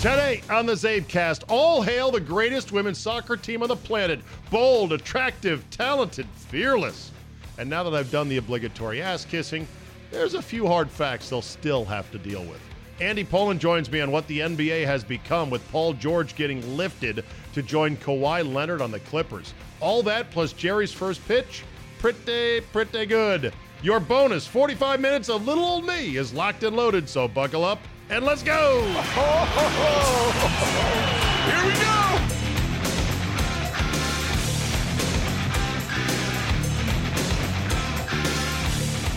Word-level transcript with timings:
Today 0.00 0.42
on 0.48 0.64
the 0.64 0.74
CzabeCast, 0.74 1.42
all 1.48 1.82
hail 1.82 2.12
the 2.12 2.20
greatest 2.20 2.70
women's 2.70 2.98
soccer 2.98 3.36
team 3.36 3.62
on 3.64 3.68
the 3.68 3.74
planet. 3.74 4.20
Bold, 4.48 4.92
attractive, 4.92 5.68
talented, 5.70 6.24
fearless. 6.36 7.10
And 7.58 7.68
now 7.68 7.82
that 7.82 7.92
I've 7.92 8.12
done 8.12 8.28
the 8.28 8.36
obligatory 8.36 9.02
ass 9.02 9.24
kissing, 9.24 9.66
there's 10.12 10.34
a 10.34 10.40
few 10.40 10.68
hard 10.68 10.88
facts 10.88 11.28
they'll 11.28 11.42
still 11.42 11.84
have 11.84 12.12
to 12.12 12.18
deal 12.18 12.44
with. 12.44 12.60
Andy 13.00 13.24
Pollin 13.24 13.58
joins 13.58 13.90
me 13.90 14.00
on 14.00 14.12
what 14.12 14.24
the 14.28 14.38
NBA 14.38 14.86
has 14.86 15.02
become 15.02 15.50
with 15.50 15.68
Paul 15.72 15.94
George 15.94 16.36
getting 16.36 16.76
lifted 16.76 17.24
to 17.54 17.60
join 17.60 17.96
Kawhi 17.96 18.54
Leonard 18.54 18.80
on 18.80 18.92
the 18.92 19.00
Clippers. 19.00 19.52
All 19.80 20.04
that 20.04 20.30
plus 20.30 20.52
Jerry's 20.52 20.92
first 20.92 21.26
pitch, 21.26 21.64
pretty, 21.98 22.60
pretty 22.72 23.04
good. 23.04 23.52
Your 23.82 23.98
bonus 23.98 24.46
45 24.46 25.00
minutes 25.00 25.28
of 25.28 25.44
little 25.44 25.64
old 25.64 25.84
me 25.84 26.16
is 26.16 26.32
locked 26.32 26.62
and 26.62 26.76
loaded, 26.76 27.08
so 27.08 27.26
buckle 27.26 27.64
up 27.64 27.80
and 28.10 28.24
let's 28.24 28.42
go. 28.42 28.80
Here 31.44 31.64
we 31.66 31.72
go. 31.80 31.94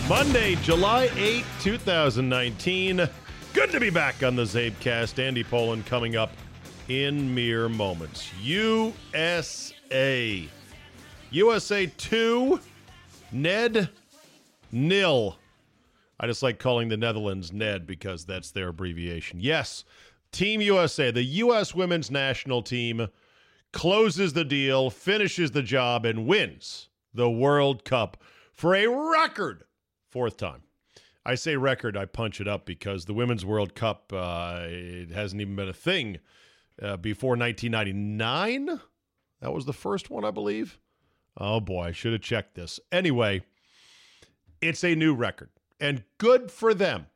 Monday, 0.08 0.56
July 0.56 1.10
8, 1.16 1.44
2019. 1.60 3.08
Good 3.54 3.70
to 3.70 3.80
be 3.80 3.90
back 3.90 4.22
on 4.22 4.36
the 4.36 4.42
CzabeCast. 4.44 5.18
Andy 5.18 5.44
Pollin 5.44 5.82
coming 5.84 6.16
up 6.16 6.32
in 6.88 7.34
mere 7.34 7.68
moments. 7.68 8.30
USA. 8.42 9.72
USA 11.30 11.86
2, 11.86 12.60
Ned 13.30 13.88
nil. 14.70 15.36
I 16.22 16.28
just 16.28 16.42
like 16.42 16.58
calling 16.58 16.88
the 16.88 16.96
Netherlands 16.96 17.52
Ned 17.52 17.86
because 17.86 18.24
that's 18.24 18.52
their 18.52 18.68
abbreviation. 18.68 19.40
Yes, 19.40 19.84
Team 20.30 20.62
USA, 20.62 21.10
the 21.10 21.22
U.S. 21.24 21.74
women's 21.74 22.10
national 22.10 22.62
team, 22.62 23.08
closes 23.72 24.32
the 24.32 24.44
deal, 24.44 24.88
finishes 24.88 25.50
the 25.50 25.62
job, 25.62 26.06
and 26.06 26.26
wins 26.26 26.88
the 27.12 27.28
World 27.28 27.84
Cup 27.84 28.22
for 28.52 28.74
a 28.74 28.86
record 28.86 29.64
fourth 30.08 30.36
time. 30.36 30.62
I 31.24 31.34
say 31.34 31.56
record, 31.56 31.96
I 31.96 32.04
punch 32.06 32.40
it 32.40 32.48
up 32.48 32.66
because 32.66 33.04
the 33.04 33.14
Women's 33.14 33.44
World 33.44 33.74
Cup 33.74 34.12
uh, 34.14 34.60
it 34.62 35.10
hasn't 35.10 35.40
even 35.40 35.56
been 35.56 35.68
a 35.68 35.74
thing 35.74 36.18
uh, 36.80 36.96
before 36.96 37.36
1999. 37.36 38.80
That 39.40 39.52
was 39.52 39.64
the 39.64 39.72
first 39.72 40.10
one, 40.10 40.24
I 40.24 40.30
believe. 40.30 40.78
Oh 41.36 41.60
boy, 41.60 41.82
I 41.82 41.92
should 41.92 42.12
have 42.12 42.22
checked 42.22 42.54
this. 42.54 42.80
Anyway, 42.90 43.42
it's 44.60 44.84
a 44.84 44.94
new 44.94 45.14
record, 45.14 45.50
and 45.82 46.04
good 46.16 46.52
for 46.52 46.72
them. 46.72 47.06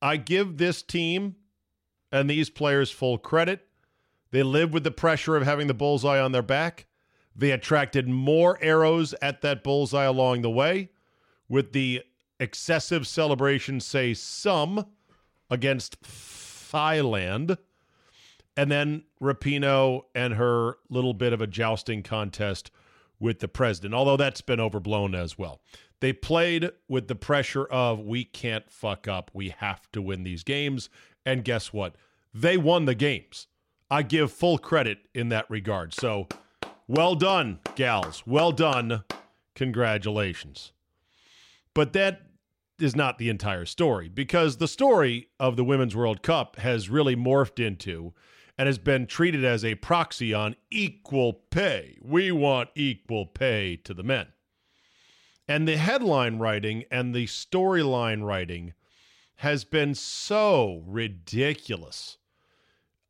I 0.00 0.16
give 0.16 0.56
this 0.56 0.82
team 0.82 1.36
and 2.10 2.28
these 2.28 2.48
players 2.48 2.90
full 2.90 3.18
credit. 3.18 3.68
They 4.30 4.42
lived 4.42 4.72
with 4.72 4.82
the 4.82 4.90
pressure 4.90 5.36
of 5.36 5.44
having 5.44 5.66
the 5.66 5.74
bullseye 5.74 6.18
on 6.18 6.32
their 6.32 6.42
back. 6.42 6.86
They 7.36 7.50
attracted 7.50 8.08
more 8.08 8.58
arrows 8.62 9.14
at 9.20 9.42
that 9.42 9.62
bullseye 9.62 10.04
along 10.04 10.40
the 10.40 10.50
way 10.50 10.88
with 11.50 11.72
the 11.72 12.02
excessive 12.40 13.06
celebration, 13.06 13.78
say 13.78 14.14
some, 14.14 14.86
against 15.50 16.02
Thailand. 16.02 17.58
And 18.56 18.70
then 18.70 19.04
Rapinoe 19.20 20.04
and 20.14 20.34
her 20.34 20.78
little 20.88 21.14
bit 21.14 21.34
of 21.34 21.42
a 21.42 21.46
jousting 21.46 22.02
contest 22.02 22.70
with 23.22 23.38
the 23.38 23.48
president, 23.48 23.94
although 23.94 24.16
that's 24.16 24.40
been 24.40 24.58
overblown 24.60 25.14
as 25.14 25.38
well. 25.38 25.60
They 26.00 26.12
played 26.12 26.72
with 26.88 27.06
the 27.06 27.14
pressure 27.14 27.64
of 27.66 28.00
we 28.00 28.24
can't 28.24 28.68
fuck 28.68 29.06
up. 29.06 29.30
We 29.32 29.50
have 29.50 29.90
to 29.92 30.02
win 30.02 30.24
these 30.24 30.42
games. 30.42 30.90
And 31.24 31.44
guess 31.44 31.72
what? 31.72 31.94
They 32.34 32.56
won 32.56 32.86
the 32.86 32.96
games. 32.96 33.46
I 33.88 34.02
give 34.02 34.32
full 34.32 34.58
credit 34.58 35.06
in 35.14 35.28
that 35.28 35.48
regard. 35.48 35.94
So 35.94 36.26
well 36.88 37.14
done, 37.14 37.60
gals. 37.76 38.24
Well 38.26 38.50
done. 38.50 39.04
Congratulations. 39.54 40.72
But 41.74 41.92
that 41.92 42.22
is 42.80 42.96
not 42.96 43.18
the 43.18 43.28
entire 43.28 43.66
story 43.66 44.08
because 44.08 44.56
the 44.56 44.66
story 44.66 45.28
of 45.38 45.54
the 45.56 45.64
Women's 45.64 45.94
World 45.94 46.22
Cup 46.22 46.56
has 46.56 46.90
really 46.90 47.14
morphed 47.14 47.64
into 47.64 48.14
and 48.58 48.66
has 48.66 48.78
been 48.78 49.06
treated 49.06 49.44
as 49.44 49.64
a 49.64 49.74
proxy 49.76 50.34
on 50.34 50.56
equal 50.70 51.32
pay. 51.50 51.96
We 52.02 52.30
want 52.32 52.70
equal 52.74 53.26
pay 53.26 53.76
to 53.76 53.94
the 53.94 54.02
men. 54.02 54.28
And 55.48 55.66
the 55.66 55.76
headline 55.76 56.38
writing 56.38 56.84
and 56.90 57.14
the 57.14 57.26
storyline 57.26 58.24
writing 58.24 58.74
has 59.36 59.64
been 59.64 59.94
so 59.94 60.82
ridiculous 60.86 62.18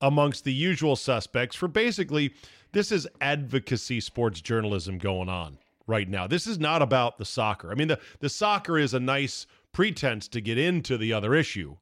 amongst 0.01 0.45
the 0.45 0.53
usual 0.53 0.97
suspects 0.97 1.55
for 1.55 1.69
basically 1.69 2.35
this 2.73 2.91
is 2.91 3.07
advocacy 3.21 4.01
sports 4.01 4.41
journalism 4.41 4.97
going 4.97 5.29
on 5.29 5.59
right 5.87 6.09
now. 6.09 6.27
This 6.27 6.47
is 6.47 6.59
not 6.59 6.81
about 6.81 7.19
the 7.19 7.25
soccer. 7.25 7.71
I 7.71 7.75
mean 7.75 7.89
the 7.89 8.01
the 8.21 8.31
soccer 8.31 8.79
is 8.79 8.95
a 8.95 9.01
nice 9.01 9.47
pretense 9.73 10.27
to 10.29 10.41
get 10.41 10.59
into 10.59 10.97
the 10.97 11.13
other 11.13 11.35
issue 11.35 11.77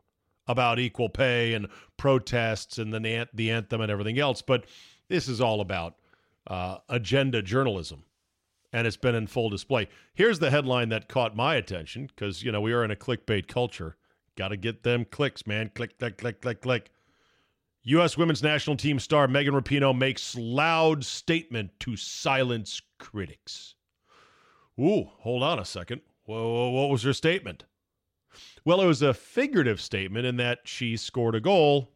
about 0.50 0.78
equal 0.78 1.09
pay 1.09 1.55
and 1.55 1.69
protests 1.97 2.78
and 2.78 2.93
the 2.93 3.28
the 3.33 3.50
anthem 3.50 3.81
and 3.81 3.91
everything 3.91 4.19
else, 4.19 4.43
but 4.43 4.66
this 5.09 5.28
is 5.28 5.41
all 5.41 5.61
about 5.61 5.97
uh, 6.47 6.78
agenda 6.88 7.43
journalism 7.43 8.05
and 8.72 8.87
it's 8.87 8.97
been 8.97 9.15
in 9.15 9.27
full 9.27 9.50
display. 9.50 9.88
Here's 10.15 10.38
the 10.38 10.50
headline 10.50 10.88
that 10.91 11.09
caught 11.09 11.37
my 11.37 11.56
attention 11.56 12.06
because, 12.06 12.43
you 12.43 12.53
know, 12.53 12.61
we 12.61 12.72
are 12.72 12.84
in 12.84 12.91
a 12.91 12.97
clickbait 12.97 13.49
culture. 13.49 13.97
Got 14.37 14.49
to 14.49 14.56
get 14.56 14.83
them 14.83 15.05
clicks, 15.05 15.47
man. 15.47 15.71
Click, 15.75 15.99
click, 15.99 16.19
click, 16.19 16.41
click, 16.41 16.61
click. 16.62 16.91
U.S. 17.82 18.17
women's 18.17 18.43
national 18.43 18.77
team 18.77 18.99
star 18.99 19.27
Megan 19.27 19.55
Rapinoe 19.55 19.97
makes 19.97 20.37
loud 20.37 21.05
statement 21.05 21.71
to 21.81 21.97
silence 21.97 22.81
critics. 22.99 23.75
Ooh, 24.78 25.09
hold 25.19 25.43
on 25.43 25.59
a 25.59 25.65
second. 25.65 26.03
Whoa, 26.25 26.71
what 26.71 26.91
was 26.91 27.03
her 27.03 27.12
statement? 27.12 27.65
Well, 28.65 28.81
it 28.81 28.87
was 28.87 29.03
a 29.03 29.15
figurative 29.15 29.81
statement 29.81 30.26
in 30.26 30.37
that 30.37 30.60
she 30.65 30.97
scored 30.97 31.34
a 31.34 31.41
goal 31.41 31.91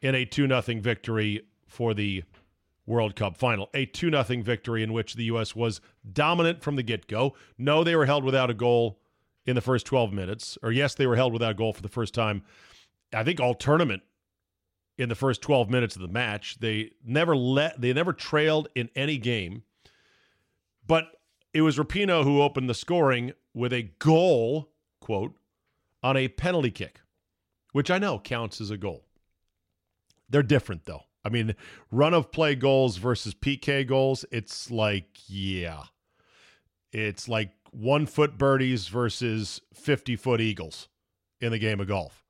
in 0.00 0.14
a 0.14 0.24
2 0.24 0.46
0 0.48 0.62
victory 0.80 1.42
for 1.66 1.94
the 1.94 2.24
World 2.86 3.16
Cup 3.16 3.36
final. 3.36 3.68
A 3.74 3.84
2 3.86 4.10
0 4.10 4.42
victory 4.42 4.82
in 4.82 4.92
which 4.92 5.14
the 5.14 5.24
U.S. 5.24 5.54
was 5.54 5.80
dominant 6.10 6.62
from 6.62 6.76
the 6.76 6.82
get 6.82 7.06
go. 7.06 7.34
No, 7.58 7.84
they 7.84 7.94
were 7.94 8.06
held 8.06 8.24
without 8.24 8.50
a 8.50 8.54
goal 8.54 8.98
in 9.44 9.54
the 9.54 9.60
first 9.60 9.86
12 9.86 10.12
minutes. 10.12 10.56
Or, 10.62 10.72
yes, 10.72 10.94
they 10.94 11.06
were 11.06 11.16
held 11.16 11.32
without 11.32 11.52
a 11.52 11.54
goal 11.54 11.72
for 11.72 11.82
the 11.82 11.88
first 11.88 12.14
time, 12.14 12.42
I 13.12 13.24
think, 13.24 13.40
all 13.40 13.54
tournament 13.54 14.02
in 14.96 15.08
the 15.08 15.14
first 15.14 15.42
12 15.42 15.70
minutes 15.70 15.96
of 15.96 16.02
the 16.02 16.08
match. 16.08 16.58
They 16.60 16.92
never 17.04 17.36
let, 17.36 17.80
they 17.80 17.92
never 17.92 18.12
trailed 18.12 18.68
in 18.74 18.88
any 18.96 19.18
game. 19.18 19.62
But 20.86 21.04
it 21.52 21.60
was 21.60 21.76
Rapinoe 21.76 22.24
who 22.24 22.42
opened 22.42 22.68
the 22.68 22.74
scoring 22.74 23.32
with 23.54 23.72
a 23.72 23.90
goal, 23.98 24.70
quote, 25.00 25.34
on 26.02 26.16
a 26.16 26.28
penalty 26.28 26.70
kick, 26.70 27.00
which 27.72 27.90
I 27.90 27.98
know 27.98 28.18
counts 28.18 28.60
as 28.60 28.70
a 28.70 28.76
goal. 28.76 29.04
They're 30.28 30.42
different, 30.42 30.84
though. 30.84 31.02
I 31.24 31.30
mean, 31.30 31.54
run 31.90 32.14
of 32.14 32.30
play 32.30 32.54
goals 32.54 32.96
versus 32.96 33.34
PK 33.34 33.86
goals, 33.86 34.24
it's 34.30 34.70
like, 34.70 35.18
yeah. 35.26 35.84
It's 36.92 37.28
like 37.28 37.50
one 37.70 38.06
foot 38.06 38.38
birdies 38.38 38.88
versus 38.88 39.60
50 39.74 40.16
foot 40.16 40.40
eagles 40.40 40.88
in 41.40 41.52
the 41.52 41.58
game 41.58 41.80
of 41.80 41.88
golf. 41.88 42.24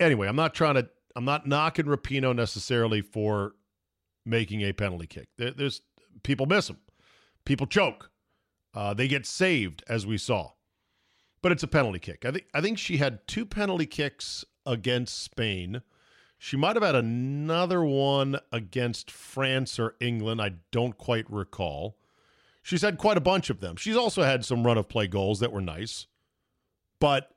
Anyway, 0.00 0.26
I'm 0.26 0.36
not 0.36 0.54
trying 0.54 0.74
to, 0.74 0.88
I'm 1.16 1.24
not 1.24 1.46
knocking 1.46 1.86
Rapinoe 1.86 2.34
necessarily 2.34 3.00
for 3.00 3.52
making 4.24 4.62
a 4.62 4.72
penalty 4.72 5.06
kick. 5.06 5.28
there's 5.36 5.82
people 6.22 6.46
miss 6.46 6.68
them, 6.68 6.78
people 7.44 7.66
choke, 7.66 8.10
uh, 8.74 8.94
they 8.94 9.06
get 9.06 9.26
saved, 9.26 9.84
as 9.88 10.06
we 10.06 10.18
saw. 10.18 10.50
But 11.44 11.52
it's 11.52 11.62
a 11.62 11.68
penalty 11.68 12.00
kick. 12.00 12.24
I 12.24 12.32
think 12.32 12.46
I 12.52 12.60
think 12.60 12.78
she 12.78 12.96
had 12.96 13.24
two 13.28 13.46
penalty 13.46 13.86
kicks 13.86 14.44
against 14.66 15.22
Spain 15.22 15.82
she 16.44 16.58
might 16.58 16.76
have 16.76 16.82
had 16.82 16.94
another 16.94 17.82
one 17.82 18.38
against 18.52 19.10
France 19.10 19.78
or 19.78 19.94
England. 19.98 20.42
I 20.42 20.56
don't 20.72 20.98
quite 20.98 21.24
recall. 21.30 21.96
She's 22.62 22.82
had 22.82 22.98
quite 22.98 23.16
a 23.16 23.22
bunch 23.22 23.48
of 23.48 23.60
them. 23.60 23.76
She's 23.76 23.96
also 23.96 24.22
had 24.22 24.44
some 24.44 24.62
run 24.62 24.76
of 24.76 24.86
play 24.86 25.06
goals 25.06 25.40
that 25.40 25.52
were 25.52 25.62
nice, 25.62 26.06
but 27.00 27.30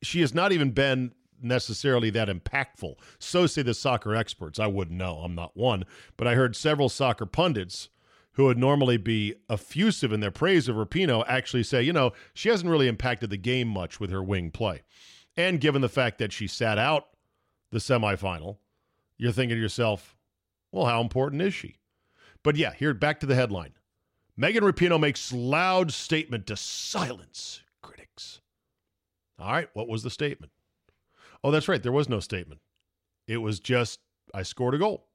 she 0.00 0.20
has 0.20 0.32
not 0.32 0.52
even 0.52 0.70
been 0.70 1.10
necessarily 1.42 2.08
that 2.10 2.28
impactful. 2.28 2.94
So 3.18 3.48
say 3.48 3.62
the 3.62 3.74
soccer 3.74 4.14
experts. 4.14 4.60
I 4.60 4.68
wouldn't 4.68 4.96
know. 4.96 5.16
I'm 5.16 5.34
not 5.34 5.56
one. 5.56 5.82
But 6.16 6.28
I 6.28 6.36
heard 6.36 6.54
several 6.54 6.88
soccer 6.88 7.26
pundits 7.26 7.88
who 8.36 8.44
would 8.44 8.58
normally 8.58 8.98
be 8.98 9.34
effusive 9.48 10.12
in 10.12 10.20
their 10.20 10.30
praise 10.30 10.68
of 10.68 10.76
Rapinoe 10.76 11.24
actually 11.26 11.62
say, 11.62 11.82
you 11.82 11.92
know, 11.92 12.12
she 12.34 12.50
hasn't 12.50 12.70
really 12.70 12.86
impacted 12.86 13.30
the 13.30 13.38
game 13.38 13.66
much 13.66 13.98
with 13.98 14.10
her 14.10 14.22
wing 14.22 14.50
play. 14.50 14.82
And 15.36 15.60
given 15.60 15.80
the 15.82 15.88
fact 15.88 16.18
that 16.18 16.32
she 16.32 16.46
sat 16.46 16.78
out 16.78 17.06
the 17.72 17.78
semifinal, 17.78 18.58
you're 19.16 19.32
thinking 19.32 19.56
to 19.56 19.60
yourself, 19.60 20.16
well, 20.70 20.84
how 20.84 21.00
important 21.00 21.40
is 21.40 21.54
she? 21.54 21.76
But 22.42 22.56
yeah, 22.56 22.74
here, 22.74 22.92
back 22.92 23.20
to 23.20 23.26
the 23.26 23.34
headline. 23.34 23.72
Megan 24.36 24.64
Rapinoe 24.64 25.00
makes 25.00 25.32
loud 25.32 25.90
statement 25.90 26.46
to 26.46 26.56
silence 26.56 27.62
critics. 27.82 28.42
All 29.38 29.50
right, 29.50 29.70
what 29.72 29.88
was 29.88 30.02
the 30.02 30.10
statement? 30.10 30.52
Oh, 31.42 31.50
that's 31.50 31.68
right. 31.68 31.82
There 31.82 31.92
was 31.92 32.08
no 32.08 32.20
statement. 32.20 32.60
It 33.26 33.38
was 33.38 33.60
just, 33.60 33.98
I 34.34 34.42
scored 34.42 34.74
a 34.74 34.78
goal. 34.78 35.06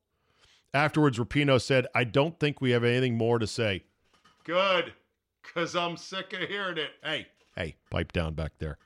Afterwards, 0.73 1.19
Rapinoe 1.19 1.61
said, 1.61 1.87
I 1.93 2.05
don't 2.05 2.39
think 2.39 2.61
we 2.61 2.71
have 2.71 2.83
anything 2.83 3.17
more 3.17 3.39
to 3.39 3.47
say. 3.47 3.83
Good, 4.45 4.93
because 5.43 5.75
I'm 5.75 5.97
sick 5.97 6.33
of 6.33 6.47
hearing 6.47 6.77
it. 6.77 6.91
Hey, 7.03 7.27
hey, 7.55 7.75
pipe 7.89 8.11
down 8.11 8.33
back 8.33 8.53
there. 8.59 8.77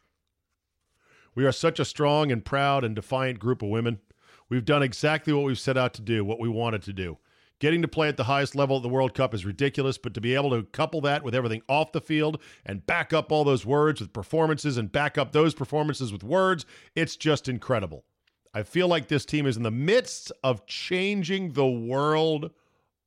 We 1.36 1.46
are 1.46 1.52
such 1.52 1.80
a 1.80 1.86
strong 1.86 2.32
and 2.32 2.44
proud 2.44 2.84
and 2.84 2.96
defiant 2.96 3.40
group 3.40 3.62
of 3.62 3.70
women. 3.70 4.00
We've 4.50 4.66
done 4.66 4.84
exactly 4.84 5.34
what 5.34 5.44
we've 5.44 5.60
set 5.60 5.78
out 5.78 5.94
to 5.96 6.02
do, 6.02 6.26
what 6.26 6.40
we 6.40 6.50
wanted 6.50 6.82
to 6.84 6.94
do. 6.94 7.18
Getting 7.60 7.82
to 7.84 7.88
play 7.88 8.10
at 8.10 8.18
the 8.18 8.26
highest 8.26 8.56
level 8.56 8.78
at 8.78 8.84
the 8.84 8.90
World 8.90 9.14
Cup 9.14 9.34
is 9.34 9.46
ridiculous, 9.46 9.98
but 9.98 10.14
to 10.14 10.22
be 10.22 10.36
able 10.36 10.50
to 10.52 10.64
couple 10.64 11.02
that 11.02 11.24
with 11.24 11.34
everything 11.34 11.62
off 11.70 11.94
the 11.94 12.02
field 12.02 12.42
and 12.66 12.86
back 12.86 13.14
up 13.14 13.32
all 13.32 13.44
those 13.44 13.66
words 13.66 14.02
with 14.02 14.12
performances 14.12 14.78
and 14.78 14.92
back 14.92 15.18
up 15.18 15.32
those 15.32 15.54
performances 15.54 16.12
with 16.12 16.24
words, 16.24 16.66
it's 16.96 17.16
just 17.16 17.48
incredible. 17.48 18.04
I 18.56 18.64
feel 18.64 18.88
like 18.88 19.10
this 19.10 19.26
team 19.26 19.46
is 19.46 19.58
in 19.58 19.64
the 19.64 19.70
midst 19.70 20.32
of 20.42 20.66
changing 20.66 21.52
the 21.52 21.68
world 21.68 22.52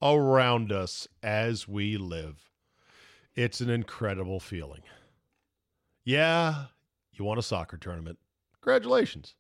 around 0.02 0.70
us 0.70 1.08
as 1.22 1.66
we 1.66 1.96
live. 1.96 2.50
It's 3.34 3.62
an 3.62 3.70
incredible 3.70 4.40
feeling. 4.40 4.82
Yeah, 6.04 6.66
you 7.14 7.24
won 7.24 7.38
a 7.38 7.42
soccer 7.42 7.78
tournament. 7.78 8.18
Congratulations. 8.60 9.36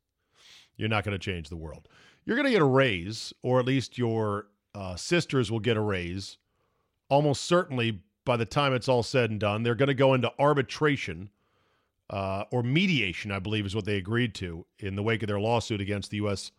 You're 0.78 0.88
not 0.88 1.04
going 1.04 1.12
to 1.12 1.18
change 1.18 1.50
the 1.50 1.56
world. 1.56 1.88
You're 2.24 2.36
going 2.36 2.46
to 2.46 2.52
get 2.52 2.62
a 2.62 2.64
raise, 2.64 3.34
or 3.42 3.60
at 3.60 3.66
least 3.66 3.98
your 3.98 4.46
uh, 4.74 4.96
sisters 4.96 5.50
will 5.50 5.60
get 5.60 5.76
a 5.76 5.82
raise. 5.82 6.38
Almost 7.10 7.44
certainly, 7.44 8.00
by 8.24 8.38
the 8.38 8.46
time 8.46 8.72
it's 8.72 8.88
all 8.88 9.02
said 9.02 9.30
and 9.30 9.38
done, 9.38 9.62
they're 9.62 9.74
going 9.74 9.88
to 9.88 9.94
go 9.94 10.14
into 10.14 10.32
arbitration 10.38 11.28
uh, 12.10 12.44
or 12.50 12.62
mediation, 12.62 13.30
I 13.30 13.38
believe 13.38 13.66
is 13.66 13.74
what 13.74 13.84
they 13.84 13.96
agreed 13.96 14.34
to 14.36 14.64
in 14.78 14.96
the 14.96 15.02
wake 15.02 15.22
of 15.22 15.28
their 15.28 15.40
lawsuit 15.40 15.80
against 15.80 16.10
the 16.10 16.18
U.S. 16.18 16.52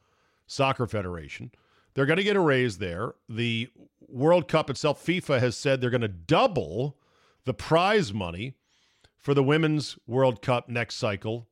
Soccer 0.48 0.88
Federation. 0.88 1.52
They're 1.94 2.06
going 2.06 2.18
to 2.18 2.24
get 2.24 2.36
a 2.36 2.42
raise 2.42 2.78
there. 2.78 3.16
The 3.28 3.70
World 4.08 4.48
Cup 4.48 4.70
itself, 4.70 5.04
FIFA 5.06 5.40
has 5.40 5.58
said 5.58 5.82
they're 5.82 5.90
going 5.90 6.02
to 6.02 6.08
double 6.08 6.98
the 7.46 7.54
prize 7.54 8.14
money 8.14 8.56
for 9.18 9.34
the 9.34 9.44
Women's 9.44 9.98
World 10.08 10.42
Cup 10.42 10.70
next 10.70 10.96
cycle 10.96 11.48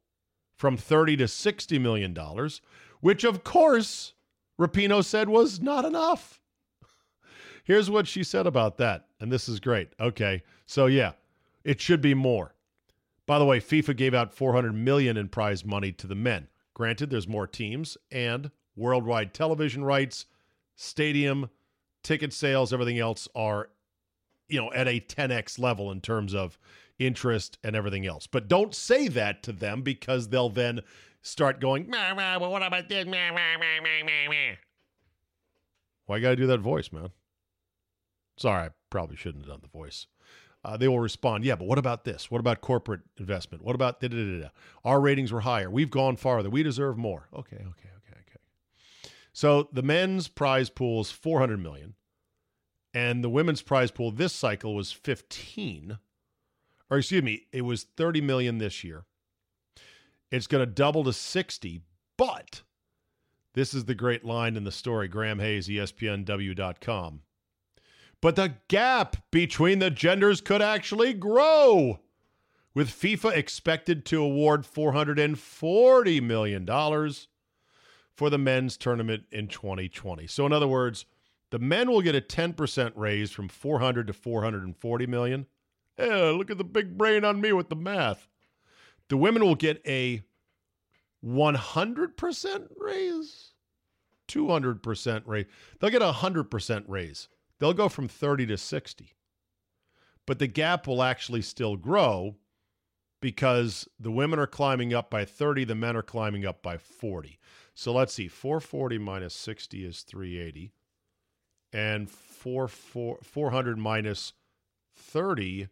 from 0.56 0.78
30 0.78 1.18
to 1.18 1.28
60 1.28 1.80
million 1.80 2.14
dollars, 2.14 2.62
which 3.02 3.24
of 3.24 3.44
course 3.44 4.14
Rapinoe 4.60 5.06
said 5.06 5.30
was 5.30 5.62
not 5.62 5.86
enough. 5.86 6.40
Here's 7.64 7.90
what 7.90 8.08
she 8.08 8.24
said 8.24 8.48
about 8.48 8.78
that, 8.78 9.08
and 9.20 9.32
this 9.32 9.50
is 9.50 9.60
great. 9.60 9.90
Okay, 10.00 10.44
so 10.66 10.86
yeah, 10.86 11.14
it 11.64 11.82
should 11.82 12.02
be 12.02 12.14
more. 12.14 12.56
By 13.28 13.38
the 13.38 13.46
way, 13.46 13.60
FIFA 13.60 13.96
gave 13.98 14.14
out 14.14 14.34
400 14.34 14.74
million 14.74 15.18
in 15.18 15.28
prize 15.28 15.64
money 15.64 15.92
to 15.92 16.08
the 16.08 16.16
men. 16.16 16.48
Granted, 16.74 17.10
there's 17.10 17.28
more 17.28 17.46
teams 17.46 17.98
and 18.12 18.50
worldwide 18.76 19.34
television 19.34 19.84
rights, 19.84 20.26
stadium, 20.76 21.50
ticket 22.04 22.32
sales, 22.32 22.72
everything 22.72 22.98
else 23.00 23.28
are 23.36 23.70
you 24.48 24.62
know 24.62 24.72
at 24.72 24.88
a 24.88 25.02
10x 25.02 25.60
level 25.60 25.92
in 25.92 26.00
terms 26.00 26.34
of 26.34 26.58
interest 27.00 27.58
and 27.64 27.76
everything 27.76 28.08
else. 28.08 28.28
But 28.28 28.48
don't 28.48 28.74
say 28.74 29.10
that 29.10 29.44
to 29.44 29.52
them 29.52 29.82
because 29.82 30.30
they'll 30.30 30.50
then 30.50 30.82
start 31.22 31.60
going, 31.60 31.90
well, 31.92 32.52
what 32.52 32.64
about 32.64 32.88
this? 32.88 33.06
Why 36.06 36.16
you 36.18 36.22
got 36.22 36.30
to 36.30 36.36
do 36.38 36.48
that 36.48 36.62
voice, 36.62 36.92
man? 36.94 37.10
Sorry, 38.38 38.68
I 38.68 38.70
probably 38.90 39.18
shouldn't 39.18 39.44
have 39.44 39.52
done 39.52 39.60
the 39.62 39.78
voice 39.78 40.08
uh, 40.68 40.76
they 40.76 40.90
will 40.90 41.00
respond, 41.00 41.46
yeah, 41.46 41.56
but 41.56 41.66
what 41.66 41.78
about 41.78 42.04
this? 42.04 42.30
What 42.30 42.40
about 42.40 42.60
corporate 42.60 43.00
investment? 43.18 43.64
What 43.64 43.74
about 43.74 44.02
da 44.02 44.10
da 44.10 44.18
da 44.18 44.42
da? 44.42 44.50
Our 44.84 45.00
ratings 45.00 45.32
were 45.32 45.40
higher. 45.40 45.72
We've 45.72 45.90
gone 45.90 46.18
farther. 46.18 46.50
We 46.50 46.62
deserve 46.62 46.98
more. 46.98 47.30
Okay, 47.34 47.56
okay, 47.56 47.64
okay, 47.66 48.20
okay. 48.20 49.12
So 49.32 49.70
the 49.72 49.82
men's 49.82 50.28
prize 50.28 50.70
pool 50.70 51.00
is 51.00 51.10
400 51.10 51.58
million, 51.58 51.94
and 52.94 53.24
the 53.24 53.30
women's 53.30 53.62
prize 53.62 53.92
pool 53.92 54.12
this 54.12 54.34
cycle 54.34 54.76
was 54.76 54.92
15. 54.92 56.00
Or 56.90 56.98
excuse 56.98 57.24
me, 57.24 57.44
it 57.54 57.62
was 57.62 57.84
30 57.84 58.20
million 58.20 58.58
this 58.58 58.84
year. 58.84 59.06
It's 60.32 60.48
going 60.48 60.66
to 60.66 60.72
double 60.72 61.06
to 61.06 61.14
60, 61.14 61.82
but 62.18 62.62
this 63.54 63.74
is 63.74 63.86
the 63.86 63.96
great 63.96 64.26
line 64.26 64.58
in 64.58 64.66
the 64.66 64.74
story. 64.74 65.08
Graham 65.08 65.40
Hays, 65.40 65.70
ESPNW.com 65.70 67.22
but 68.22 68.36
the 68.36 68.56
gap 68.68 69.18
between 69.32 69.80
the 69.80 69.92
genders 69.92 70.42
could 70.42 70.62
actually 70.62 71.14
grow, 71.14 72.00
with 72.74 72.90
FIFA 72.90 73.36
expected 73.36 74.06
to 74.06 74.22
award 74.22 74.62
$440 74.64 76.22
million 76.22 76.66
for 78.16 78.30
the 78.30 78.38
men's 78.38 78.78
tournament 78.78 79.24
in 79.32 79.48
2020. 79.48 80.28
So, 80.28 80.46
in 80.46 80.54
other 80.54 80.68
words, 80.68 81.06
the 81.50 81.60
men 81.60 81.90
will 81.90 82.02
get 82.02 82.16
a 82.16 82.22
10% 82.22 82.92
raise 82.96 83.32
from 83.32 83.48
400 83.48 84.08
to 84.08 84.14
440 84.14 85.08
million. 85.08 85.46
Yeah, 85.98 86.34
look 86.36 86.52
at 86.52 86.58
the 86.58 86.64
big 86.64 86.98
brain 86.98 87.24
on 87.24 87.42
me 87.42 87.52
with 87.54 87.70
the 87.70 87.76
math. 87.76 88.28
The 89.10 89.18
women 89.18 89.44
will 89.44 89.56
get 89.56 89.82
a 89.88 90.24
100% 91.26 92.68
raise, 92.78 93.54
200% 94.28 95.22
raise. 95.26 95.46
They'll 95.80 95.90
get 95.90 96.02
a 96.02 96.12
100% 96.12 96.84
raise. 96.88 97.28
They'll 97.60 97.74
go 97.74 97.90
from 97.90 98.08
30 98.08 98.48
to 98.48 98.58
60. 98.58 99.14
But 100.26 100.40
the 100.40 100.48
gap 100.48 100.88
will 100.88 101.02
actually 101.02 101.42
still 101.42 101.78
grow 101.78 102.36
because 103.22 103.88
the 104.00 104.12
women 104.12 104.40
are 104.40 104.48
climbing 104.48 104.94
up 104.94 105.10
by 105.10 105.26
30, 105.26 105.64
the 105.66 105.76
men 105.76 105.96
are 105.96 106.04
climbing 106.04 106.46
up 106.46 106.62
by 106.62 106.78
40. 106.78 107.40
So 107.74 107.94
let's 107.94 108.14
see, 108.14 108.28
440 108.28 108.98
minus 109.00 109.34
60 109.34 109.86
is 109.86 110.02
380. 110.02 110.72
And 111.74 112.10
4, 112.10 112.68
4, 112.68 113.18
400 113.24 113.78
minus 113.78 114.34
30 114.96 115.68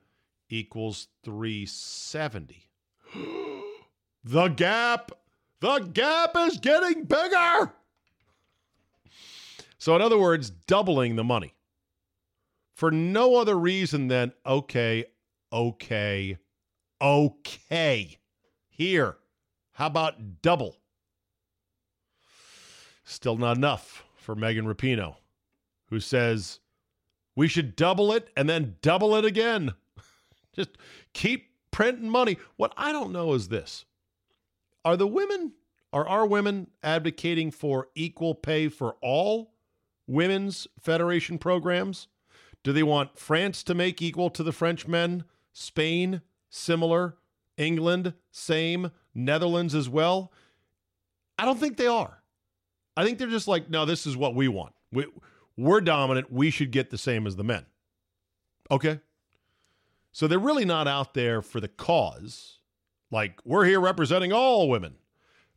equals 0.50 1.08
370. 1.24 2.70
the 4.24 4.48
gap, 4.50 5.12
the 5.60 5.80
gap 5.80 6.32
is 6.38 6.58
getting 6.58 7.04
bigger. 7.04 7.74
So, 9.78 9.96
in 9.96 10.02
other 10.02 10.18
words, 10.18 10.50
doubling 10.50 11.16
the 11.16 11.24
money 11.24 11.54
for 12.76 12.92
no 12.92 13.38
other 13.38 13.58
reason 13.58 14.10
than 14.10 14.34
okay, 14.46 15.06
okay, 15.52 16.38
okay. 17.02 18.18
Here, 18.68 19.16
how 19.72 19.88
about 19.88 20.42
double? 20.42 20.76
Still 23.06 23.38
not 23.38 23.56
enough 23.56 24.04
for 24.18 24.36
Megan 24.36 24.66
Rapinoe, 24.66 25.16
who 25.90 26.02
says 26.02 26.60
we 27.36 27.48
should 27.48 27.78
double 27.78 28.12
it 28.12 28.30
and 28.36 28.50
then 28.50 28.76
double 28.82 29.16
it 29.16 29.24
again. 29.24 29.74
Just 30.54 30.72
keep 31.14 31.52
printing 31.72 32.10
money. 32.10 32.38
What 32.58 32.74
I 32.76 32.92
don't 32.92 33.14
know 33.14 33.34
is 33.34 33.48
this 33.48 33.86
Are 34.84 34.98
the 34.98 35.08
women, 35.08 35.54
are 35.94 36.08
our 36.08 36.26
women 36.26 36.68
advocating 36.84 37.52
for 37.52 37.88
equal 37.96 38.36
pay 38.36 38.68
for 38.68 38.98
all 39.02 39.54
women's 40.08 40.68
federation 40.78 41.38
programs? 41.38 42.10
Do 42.66 42.74
they 42.74 42.82
want 42.82 43.20
France 43.20 43.62
to 43.66 43.76
make 43.76 44.02
equal 44.02 44.32
to 44.32 44.42
the 44.42 44.52
French 44.52 44.88
men? 44.88 45.26
Spain, 45.54 46.22
similar? 46.50 47.16
England, 47.58 48.16
same? 48.32 48.90
Netherlands 49.14 49.76
as 49.76 49.88
well? 49.88 50.32
I 51.38 51.46
don't 51.46 51.60
think 51.60 51.78
they 51.78 51.86
are. 51.86 52.24
I 52.98 53.06
think 53.06 53.20
they're 53.20 53.28
just 53.28 53.48
like, 53.48 53.70
no, 53.70 53.86
this 53.86 54.08
is 54.08 54.18
what 54.18 54.34
we 54.34 54.48
want. 54.48 54.74
We, 54.92 55.06
we're 55.56 55.80
dominant. 55.80 56.34
We 56.34 56.50
should 56.50 56.72
get 56.72 56.90
the 56.90 56.98
same 56.98 57.28
as 57.28 57.36
the 57.36 57.44
men. 57.44 57.68
Okay. 58.72 59.00
So 60.12 60.28
they're 60.28 60.40
really 60.40 60.66
not 60.66 60.88
out 60.88 61.14
there 61.14 61.44
for 61.44 61.60
the 61.60 61.68
cause. 61.68 62.58
Like, 63.12 63.40
we're 63.46 63.66
here 63.66 63.80
representing 63.80 64.34
all 64.34 64.70
women. 64.70 64.96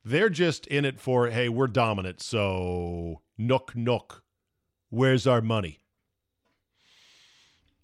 They're 0.04 0.28
just 0.28 0.66
in 0.66 0.84
it 0.84 1.00
for, 1.00 1.30
hey, 1.30 1.48
we're 1.48 1.68
dominant. 1.68 2.20
So, 2.20 3.22
nook, 3.38 3.74
nook. 3.74 4.24
Where's 4.90 5.26
our 5.26 5.40
money? 5.40 5.78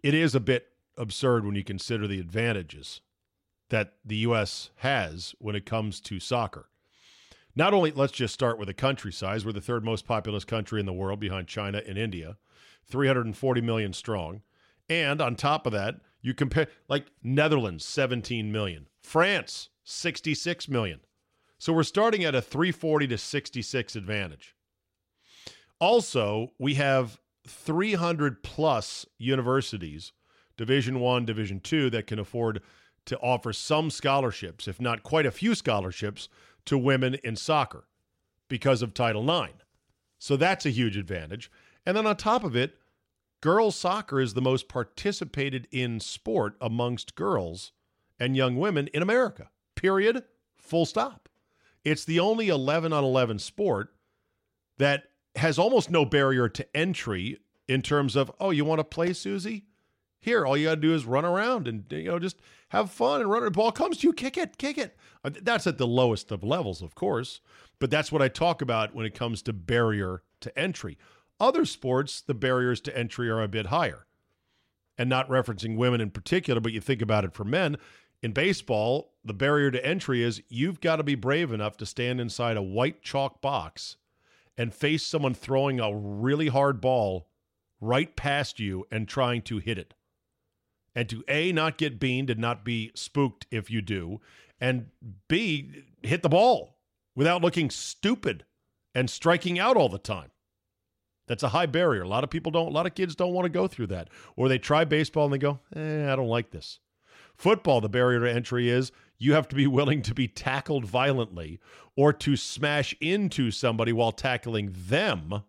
It 0.04 0.12
is 0.12 0.34
a 0.34 0.40
bit 0.40 0.66
absurd 0.98 1.46
when 1.46 1.54
you 1.54 1.64
consider 1.64 2.06
the 2.06 2.20
advantages 2.20 3.00
that 3.70 3.94
the 4.04 4.16
U.S. 4.16 4.68
has 4.76 5.34
when 5.38 5.56
it 5.56 5.64
comes 5.64 5.98
to 6.02 6.20
soccer. 6.20 6.68
Not 7.56 7.72
only, 7.72 7.90
let's 7.90 8.12
just 8.12 8.34
start 8.34 8.58
with 8.58 8.68
the 8.68 8.74
country 8.74 9.10
size. 9.10 9.46
We're 9.46 9.52
the 9.52 9.62
third 9.62 9.82
most 9.82 10.06
populous 10.06 10.44
country 10.44 10.78
in 10.78 10.84
the 10.84 10.92
world 10.92 11.20
behind 11.20 11.48
China 11.48 11.80
and 11.88 11.96
India, 11.96 12.36
340 12.86 13.62
million 13.62 13.94
strong. 13.94 14.42
And 14.90 15.22
on 15.22 15.36
top 15.36 15.64
of 15.64 15.72
that, 15.72 15.94
you 16.20 16.34
compare, 16.34 16.68
like 16.86 17.06
Netherlands, 17.22 17.86
17 17.86 18.52
million, 18.52 18.88
France, 19.00 19.70
66 19.84 20.68
million. 20.68 21.00
So 21.56 21.72
we're 21.72 21.82
starting 21.82 22.24
at 22.24 22.34
a 22.34 22.42
340 22.42 23.06
to 23.06 23.16
66 23.16 23.96
advantage. 23.96 24.54
Also, 25.80 26.52
we 26.58 26.74
have 26.74 27.20
300 27.46 28.42
plus 28.42 29.06
universities, 29.18 30.12
Division 30.56 31.00
1, 31.00 31.24
Division 31.26 31.60
2 31.60 31.90
that 31.90 32.06
can 32.06 32.18
afford 32.18 32.62
to 33.06 33.18
offer 33.18 33.52
some 33.52 33.90
scholarships, 33.90 34.66
if 34.66 34.80
not 34.80 35.02
quite 35.02 35.26
a 35.26 35.30
few 35.30 35.54
scholarships 35.54 36.28
to 36.64 36.78
women 36.78 37.16
in 37.22 37.36
soccer. 37.36 37.86
because 38.48 38.82
of 38.82 38.94
Title 38.94 39.28
IX. 39.28 39.54
So 40.18 40.36
that's 40.36 40.66
a 40.66 40.70
huge 40.70 40.96
advantage. 40.96 41.50
And 41.84 41.96
then 41.96 42.06
on 42.06 42.16
top 42.16 42.44
of 42.44 42.54
it, 42.56 42.78
girls 43.40 43.76
soccer 43.76 44.20
is 44.20 44.34
the 44.34 44.42
most 44.42 44.68
participated 44.68 45.66
in 45.70 46.00
sport 46.00 46.56
amongst 46.60 47.14
girls 47.14 47.72
and 48.18 48.36
young 48.36 48.56
women 48.56 48.88
in 48.88 49.02
America. 49.02 49.50
Period. 49.74 50.24
Full 50.56 50.86
stop. 50.86 51.28
It's 51.84 52.04
the 52.04 52.20
only 52.20 52.48
11 52.48 52.92
on 52.92 53.04
11 53.04 53.38
sport 53.38 53.94
that 54.78 55.04
has 55.36 55.58
almost 55.58 55.90
no 55.90 56.04
barrier 56.04 56.48
to 56.48 56.76
entry 56.76 57.38
in 57.68 57.82
terms 57.82 58.16
of, 58.16 58.30
oh, 58.38 58.50
you 58.50 58.64
want 58.64 58.78
to 58.78 58.84
play, 58.84 59.12
Susie? 59.12 59.64
Here, 60.20 60.46
all 60.46 60.56
you 60.56 60.68
got 60.68 60.76
to 60.76 60.80
do 60.80 60.94
is 60.94 61.04
run 61.04 61.24
around 61.24 61.68
and 61.68 61.84
you 61.90 62.04
know 62.04 62.18
just 62.18 62.40
have 62.70 62.90
fun 62.90 63.20
and 63.20 63.30
run. 63.30 63.44
The 63.44 63.50
ball 63.50 63.72
comes 63.72 63.98
to 63.98 64.06
you, 64.06 64.12
kick 64.12 64.38
it, 64.38 64.56
kick 64.56 64.78
it. 64.78 64.96
Uh, 65.22 65.30
that's 65.42 65.66
at 65.66 65.76
the 65.76 65.86
lowest 65.86 66.32
of 66.32 66.42
levels, 66.42 66.80
of 66.80 66.94
course, 66.94 67.40
but 67.78 67.90
that's 67.90 68.10
what 68.10 68.22
I 68.22 68.28
talk 68.28 68.62
about 68.62 68.94
when 68.94 69.04
it 69.04 69.14
comes 69.14 69.42
to 69.42 69.52
barrier 69.52 70.22
to 70.40 70.58
entry. 70.58 70.96
Other 71.38 71.66
sports, 71.66 72.22
the 72.22 72.32
barriers 72.32 72.80
to 72.82 72.96
entry 72.96 73.28
are 73.28 73.42
a 73.42 73.48
bit 73.48 73.66
higher, 73.66 74.06
and 74.96 75.10
not 75.10 75.28
referencing 75.28 75.76
women 75.76 76.00
in 76.00 76.10
particular, 76.10 76.60
but 76.60 76.72
you 76.72 76.80
think 76.80 77.02
about 77.02 77.24
it 77.24 77.34
for 77.34 77.44
men. 77.44 77.76
In 78.22 78.32
baseball, 78.32 79.12
the 79.22 79.34
barrier 79.34 79.70
to 79.70 79.84
entry 79.84 80.22
is 80.22 80.42
you've 80.48 80.80
got 80.80 80.96
to 80.96 81.02
be 81.02 81.16
brave 81.16 81.52
enough 81.52 81.76
to 81.78 81.86
stand 81.86 82.18
inside 82.18 82.56
a 82.56 82.62
white 82.62 83.02
chalk 83.02 83.42
box 83.42 83.96
and 84.56 84.74
face 84.74 85.04
someone 85.04 85.34
throwing 85.34 85.80
a 85.80 85.94
really 85.94 86.48
hard 86.48 86.80
ball 86.80 87.28
right 87.80 88.14
past 88.16 88.60
you 88.60 88.86
and 88.90 89.08
trying 89.08 89.42
to 89.42 89.58
hit 89.58 89.78
it. 89.78 89.94
And 90.94 91.08
to 91.08 91.24
A, 91.28 91.52
not 91.52 91.78
get 91.78 91.98
beaned 91.98 92.30
and 92.30 92.40
not 92.40 92.64
be 92.64 92.92
spooked 92.94 93.46
if 93.50 93.70
you 93.70 93.82
do, 93.82 94.20
and 94.60 94.86
B, 95.28 95.82
hit 96.02 96.22
the 96.22 96.28
ball 96.28 96.78
without 97.16 97.42
looking 97.42 97.68
stupid 97.68 98.44
and 98.94 99.10
striking 99.10 99.58
out 99.58 99.76
all 99.76 99.88
the 99.88 99.98
time. 99.98 100.30
That's 101.26 101.42
a 101.42 101.48
high 101.48 101.66
barrier. 101.66 102.02
A 102.02 102.08
lot 102.08 102.22
of 102.22 102.30
people 102.30 102.52
don't, 102.52 102.68
a 102.68 102.70
lot 102.70 102.86
of 102.86 102.94
kids 102.94 103.16
don't 103.16 103.32
want 103.32 103.46
to 103.46 103.50
go 103.50 103.66
through 103.66 103.88
that. 103.88 104.08
Or 104.36 104.48
they 104.48 104.58
try 104.58 104.84
baseball 104.84 105.24
and 105.24 105.32
they 105.32 105.38
go, 105.38 105.58
eh, 105.74 106.12
I 106.12 106.16
don't 106.16 106.28
like 106.28 106.50
this. 106.50 106.78
Football, 107.34 107.80
the 107.80 107.88
barrier 107.88 108.20
to 108.20 108.30
entry 108.30 108.68
is 108.68 108.92
you 109.18 109.34
have 109.34 109.48
to 109.48 109.56
be 109.56 109.66
willing 109.66 110.02
to 110.02 110.14
be 110.14 110.28
tackled 110.28 110.84
violently 110.84 111.60
or 111.96 112.12
to 112.12 112.36
smash 112.36 112.94
into 113.00 113.50
somebody 113.50 113.92
while 113.92 114.12
tackling 114.12 114.74
them 114.74 115.42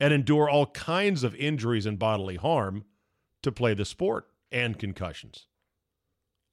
and 0.00 0.12
endure 0.12 0.48
all 0.48 0.66
kinds 0.66 1.22
of 1.22 1.34
injuries 1.36 1.86
and 1.86 1.98
bodily 1.98 2.36
harm 2.36 2.84
to 3.42 3.52
play 3.52 3.74
the 3.74 3.84
sport 3.84 4.26
and 4.50 4.78
concussions. 4.78 5.46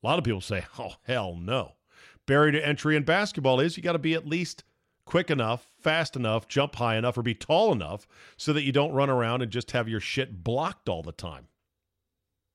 A 0.04 0.08
lot 0.08 0.20
of 0.20 0.24
people 0.24 0.42
say, 0.42 0.66
oh, 0.80 0.96
hell 1.04 1.36
no. 1.36 1.74
Barrier 2.26 2.52
to 2.54 2.68
entry 2.68 2.96
in 2.96 3.04
basketball 3.04 3.60
is 3.60 3.76
you 3.76 3.84
got 3.84 3.94
to 3.94 4.00
be 4.00 4.14
at 4.14 4.28
least 4.28 4.64
quick 5.04 5.32
enough, 5.32 5.72
fast 5.80 6.16
enough, 6.16 6.48
jump 6.48 6.76
high 6.76 6.96
enough, 6.96 7.18
or 7.18 7.24
be 7.24 7.34
tall 7.34 7.72
enough 7.72 8.08
so 8.38 8.54
that 8.54 8.62
you 8.62 8.72
don't 8.72 8.94
run 8.94 9.10
around 9.10 9.42
and 9.42 9.52
just 9.52 9.72
have 9.72 9.90
your 9.90 10.00
shit 10.00 10.44
blocked 10.44 10.88
all 10.88 11.02
the 11.02 11.12
time. 11.12 11.48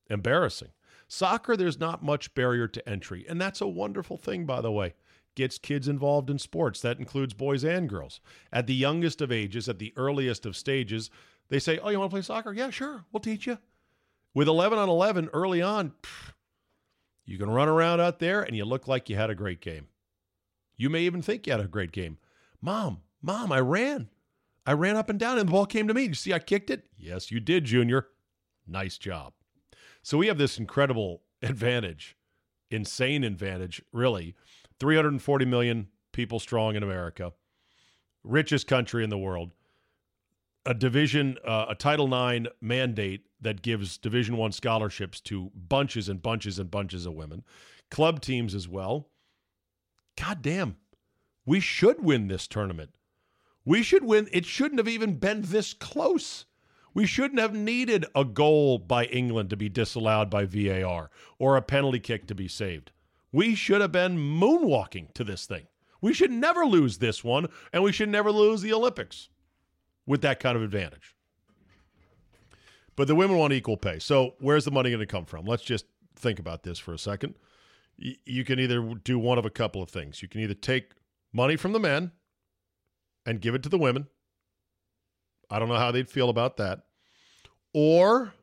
Embarrassing. 0.08 0.68
Soccer, 1.14 1.56
there's 1.56 1.78
not 1.78 2.02
much 2.02 2.34
barrier 2.34 2.66
to 2.66 2.88
entry, 2.88 3.24
and 3.28 3.40
that's 3.40 3.60
a 3.60 3.68
wonderful 3.68 4.16
thing, 4.16 4.46
by 4.46 4.60
the 4.60 4.72
way 4.72 4.94
gets 5.34 5.58
kids 5.58 5.88
involved 5.88 6.30
in 6.30 6.38
sports. 6.38 6.80
That 6.80 6.98
includes 6.98 7.34
boys 7.34 7.64
and 7.64 7.88
girls. 7.88 8.20
At 8.52 8.66
the 8.66 8.74
youngest 8.74 9.20
of 9.20 9.32
ages, 9.32 9.68
at 9.68 9.78
the 9.78 9.92
earliest 9.96 10.46
of 10.46 10.56
stages, 10.56 11.10
they 11.48 11.58
say, 11.58 11.78
Oh, 11.78 11.90
you 11.90 11.98
want 11.98 12.10
to 12.10 12.14
play 12.14 12.22
soccer? 12.22 12.52
Yeah, 12.52 12.70
sure. 12.70 13.04
We'll 13.12 13.20
teach 13.20 13.46
you. 13.46 13.58
With 14.32 14.48
11 14.48 14.78
on 14.78 14.88
11 14.88 15.30
early 15.32 15.62
on, 15.62 15.92
pff, 16.02 16.32
you 17.24 17.38
can 17.38 17.50
run 17.50 17.68
around 17.68 18.00
out 18.00 18.18
there 18.18 18.42
and 18.42 18.56
you 18.56 18.64
look 18.64 18.88
like 18.88 19.08
you 19.08 19.16
had 19.16 19.30
a 19.30 19.34
great 19.34 19.60
game. 19.60 19.88
You 20.76 20.90
may 20.90 21.02
even 21.02 21.22
think 21.22 21.46
you 21.46 21.52
had 21.52 21.60
a 21.60 21.68
great 21.68 21.92
game. 21.92 22.18
Mom, 22.60 23.02
mom, 23.22 23.52
I 23.52 23.60
ran. 23.60 24.08
I 24.66 24.72
ran 24.72 24.96
up 24.96 25.08
and 25.08 25.18
down 25.18 25.38
and 25.38 25.48
the 25.48 25.52
ball 25.52 25.66
came 25.66 25.86
to 25.88 25.94
me. 25.94 26.04
You 26.04 26.14
see, 26.14 26.32
I 26.32 26.38
kicked 26.38 26.70
it? 26.70 26.86
Yes, 26.98 27.30
you 27.30 27.38
did, 27.38 27.64
Junior. 27.64 28.08
Nice 28.66 28.98
job. 28.98 29.34
So 30.04 30.18
we 30.18 30.26
have 30.26 30.36
this 30.36 30.58
incredible 30.58 31.22
advantage, 31.42 32.14
insane 32.70 33.24
advantage, 33.24 33.80
really, 33.90 34.34
340 34.78 35.46
million 35.46 35.88
people 36.12 36.38
strong 36.38 36.76
in 36.76 36.82
America, 36.82 37.32
richest 38.22 38.66
country 38.66 39.02
in 39.02 39.08
the 39.08 39.16
world, 39.16 39.52
a 40.66 40.74
division, 40.74 41.38
uh, 41.42 41.66
a 41.70 41.74
Title 41.74 42.06
IX 42.12 42.48
mandate 42.60 43.22
that 43.40 43.62
gives 43.62 43.96
Division 43.96 44.36
One 44.36 44.52
scholarships 44.52 45.22
to 45.22 45.50
bunches 45.54 46.10
and 46.10 46.20
bunches 46.20 46.58
and 46.58 46.70
bunches 46.70 47.06
of 47.06 47.14
women, 47.14 47.42
club 47.90 48.20
teams 48.20 48.54
as 48.54 48.68
well. 48.68 49.08
God 50.20 50.42
damn, 50.42 50.76
we 51.46 51.60
should 51.60 52.04
win 52.04 52.28
this 52.28 52.46
tournament. 52.46 52.90
We 53.64 53.82
should 53.82 54.04
win. 54.04 54.28
It 54.32 54.44
shouldn't 54.44 54.80
have 54.80 54.88
even 54.88 55.14
been 55.14 55.40
this 55.40 55.72
close. 55.72 56.44
We 56.94 57.06
shouldn't 57.06 57.40
have 57.40 57.54
needed 57.54 58.06
a 58.14 58.24
goal 58.24 58.78
by 58.78 59.06
England 59.06 59.50
to 59.50 59.56
be 59.56 59.68
disallowed 59.68 60.30
by 60.30 60.46
VAR 60.46 61.10
or 61.38 61.56
a 61.56 61.62
penalty 61.62 61.98
kick 61.98 62.26
to 62.28 62.34
be 62.34 62.48
saved. 62.48 62.92
We 63.32 63.56
should 63.56 63.80
have 63.80 63.90
been 63.90 64.16
moonwalking 64.16 65.12
to 65.14 65.24
this 65.24 65.44
thing. 65.44 65.66
We 66.00 66.14
should 66.14 66.30
never 66.30 66.64
lose 66.64 66.98
this 66.98 67.24
one, 67.24 67.48
and 67.72 67.82
we 67.82 67.90
should 67.90 68.08
never 68.08 68.30
lose 68.30 68.62
the 68.62 68.72
Olympics 68.72 69.28
with 70.06 70.22
that 70.22 70.38
kind 70.38 70.56
of 70.56 70.62
advantage. 70.62 71.16
But 72.94 73.08
the 73.08 73.14
women 73.16 73.38
want 73.38 73.52
equal 73.52 73.76
pay. 73.76 73.98
So 73.98 74.34
where's 74.38 74.64
the 74.64 74.70
money 74.70 74.90
going 74.90 75.00
to 75.00 75.06
come 75.06 75.24
from? 75.24 75.46
Let's 75.46 75.64
just 75.64 75.86
think 76.14 76.38
about 76.38 76.62
this 76.62 76.78
for 76.78 76.94
a 76.94 76.98
second. 76.98 77.34
Y- 77.98 78.16
you 78.24 78.44
can 78.44 78.60
either 78.60 78.94
do 79.02 79.18
one 79.18 79.38
of 79.38 79.44
a 79.44 79.50
couple 79.50 79.82
of 79.82 79.90
things. 79.90 80.22
You 80.22 80.28
can 80.28 80.40
either 80.40 80.54
take 80.54 80.92
money 81.32 81.56
from 81.56 81.72
the 81.72 81.80
men 81.80 82.12
and 83.26 83.40
give 83.40 83.54
it 83.54 83.62
to 83.64 83.68
the 83.68 83.78
women. 83.78 84.06
I 85.50 85.58
don't 85.58 85.68
know 85.68 85.76
how 85.76 85.90
they'd 85.90 86.08
feel 86.08 86.30
about 86.30 86.56
that. 86.58 86.80
Or 87.72 88.34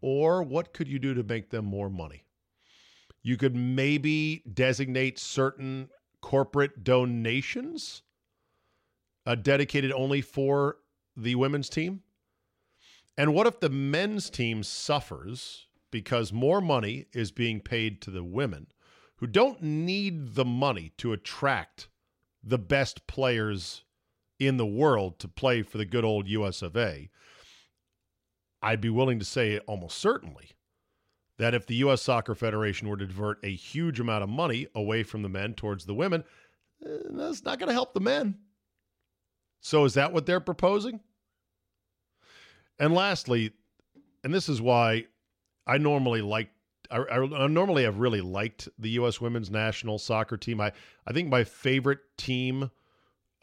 or 0.00 0.42
what 0.42 0.72
could 0.72 0.88
you 0.88 0.98
do 0.98 1.14
to 1.14 1.22
make 1.22 1.50
them 1.50 1.64
more 1.64 1.90
money? 1.90 2.24
You 3.22 3.36
could 3.36 3.56
maybe 3.56 4.42
designate 4.52 5.18
certain 5.18 5.88
corporate 6.20 6.84
donations 6.84 8.02
uh, 9.26 9.34
dedicated 9.34 9.92
only 9.92 10.20
for 10.20 10.76
the 11.16 11.34
women's 11.34 11.68
team. 11.68 12.02
And 13.16 13.34
what 13.34 13.46
if 13.46 13.60
the 13.60 13.68
men's 13.68 14.30
team 14.30 14.62
suffers 14.62 15.66
because 15.90 16.32
more 16.32 16.60
money 16.60 17.06
is 17.12 17.30
being 17.32 17.60
paid 17.60 18.00
to 18.02 18.10
the 18.10 18.22
women 18.22 18.68
who 19.16 19.26
don't 19.26 19.60
need 19.62 20.34
the 20.34 20.44
money 20.44 20.92
to 20.98 21.12
attract 21.12 21.88
the 22.42 22.58
best 22.58 23.06
players 23.06 23.82
in 24.38 24.56
the 24.56 24.66
world 24.66 25.18
to 25.20 25.28
play 25.28 25.62
for 25.62 25.78
the 25.78 25.84
good 25.84 26.04
old 26.04 26.28
US 26.28 26.62
of 26.62 26.76
A? 26.76 27.10
I'd 28.62 28.80
be 28.80 28.90
willing 28.90 29.18
to 29.18 29.24
say 29.24 29.58
almost 29.60 29.98
certainly 29.98 30.50
that 31.38 31.54
if 31.54 31.66
the 31.66 31.76
U.S. 31.76 32.02
Soccer 32.02 32.34
Federation 32.34 32.88
were 32.88 32.96
to 32.96 33.06
divert 33.06 33.38
a 33.44 33.54
huge 33.54 34.00
amount 34.00 34.24
of 34.24 34.28
money 34.28 34.66
away 34.74 35.04
from 35.04 35.22
the 35.22 35.28
men 35.28 35.54
towards 35.54 35.86
the 35.86 35.94
women, 35.94 36.24
eh, 36.84 36.88
that's 37.10 37.44
not 37.44 37.58
going 37.58 37.68
to 37.68 37.72
help 37.72 37.94
the 37.94 38.00
men. 38.00 38.36
So 39.60 39.84
is 39.84 39.94
that 39.94 40.12
what 40.12 40.26
they're 40.26 40.40
proposing? 40.40 41.00
And 42.78 42.94
lastly, 42.94 43.52
and 44.24 44.34
this 44.34 44.48
is 44.48 44.60
why 44.60 45.06
I 45.66 45.78
normally 45.78 46.22
like 46.22 46.50
I, 46.90 46.98
I, 46.98 47.46
normally 47.48 47.82
have 47.82 47.98
really 47.98 48.22
liked 48.22 48.68
the 48.78 48.90
U.S. 48.90 49.20
women's 49.20 49.50
national 49.50 49.98
soccer 49.98 50.38
team. 50.38 50.58
I, 50.58 50.72
I 51.06 51.12
think 51.12 51.28
my 51.28 51.44
favorite 51.44 51.98
team 52.16 52.70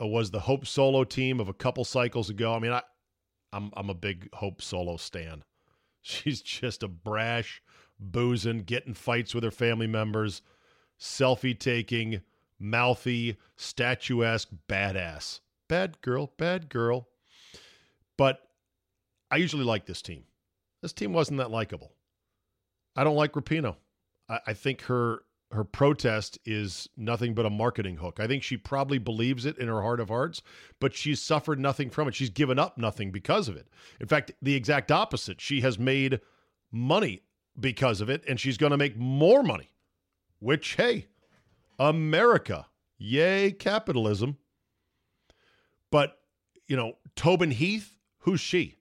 Uh, 0.01 0.07
was 0.07 0.31
the 0.31 0.41
Hope 0.41 0.65
Solo 0.65 1.03
team 1.03 1.39
of 1.39 1.47
a 1.47 1.53
couple 1.53 1.85
cycles 1.85 2.29
ago. 2.29 2.53
I 2.53 2.59
mean, 2.59 2.71
I, 2.71 2.81
I'm 3.53 3.71
I'm 3.75 3.89
a 3.89 3.93
big 3.93 4.29
Hope 4.33 4.61
Solo 4.61 4.97
stan. 4.97 5.43
She's 6.01 6.41
just 6.41 6.83
a 6.83 6.87
brash, 6.87 7.61
boozing, 7.99 8.59
getting 8.59 8.93
fights 8.93 9.33
with 9.33 9.43
her 9.43 9.51
family 9.51 9.87
members, 9.87 10.41
selfie 10.99 11.57
taking, 11.57 12.21
mouthy, 12.59 13.37
statuesque 13.55 14.49
badass. 14.67 15.39
Bad 15.67 16.01
girl, 16.01 16.31
bad 16.37 16.69
girl. 16.69 17.07
But 18.17 18.39
I 19.31 19.37
usually 19.37 19.63
like 19.63 19.85
this 19.85 20.01
team. 20.01 20.23
This 20.81 20.93
team 20.93 21.13
wasn't 21.13 21.39
that 21.39 21.51
likable. 21.51 21.93
I 22.95 23.03
don't 23.03 23.15
like 23.15 23.33
Rapinoe. 23.33 23.75
I, 24.29 24.39
I 24.47 24.53
think 24.53 24.81
her 24.83 25.23
her 25.51 25.63
protest 25.63 26.39
is 26.45 26.89
nothing 26.97 27.33
but 27.33 27.45
a 27.45 27.49
marketing 27.49 27.97
hook. 27.97 28.19
I 28.19 28.27
think 28.27 28.43
she 28.43 28.57
probably 28.57 28.97
believes 28.97 29.45
it 29.45 29.57
in 29.57 29.67
her 29.67 29.81
heart 29.81 29.99
of 29.99 30.09
hearts, 30.09 30.41
but 30.79 30.93
she's 30.93 31.21
suffered 31.21 31.59
nothing 31.59 31.89
from 31.89 32.07
it. 32.07 32.15
She's 32.15 32.29
given 32.29 32.59
up 32.59 32.77
nothing 32.77 33.11
because 33.11 33.47
of 33.47 33.55
it. 33.55 33.67
In 33.99 34.07
fact, 34.07 34.31
the 34.41 34.55
exact 34.55 34.91
opposite. 34.91 35.39
She 35.39 35.61
has 35.61 35.79
made 35.79 36.19
money 36.71 37.21
because 37.59 38.01
of 38.01 38.09
it, 38.09 38.23
and 38.27 38.39
she's 38.39 38.57
going 38.57 38.71
to 38.71 38.77
make 38.77 38.97
more 38.97 39.43
money, 39.43 39.69
which, 40.39 40.75
hey, 40.75 41.07
America, 41.79 42.65
yay, 42.97 43.51
capitalism. 43.51 44.37
But, 45.91 46.17
you 46.67 46.75
know, 46.75 46.97
Tobin 47.15 47.51
Heath, 47.51 47.95
who's 48.19 48.41
she? 48.41 48.75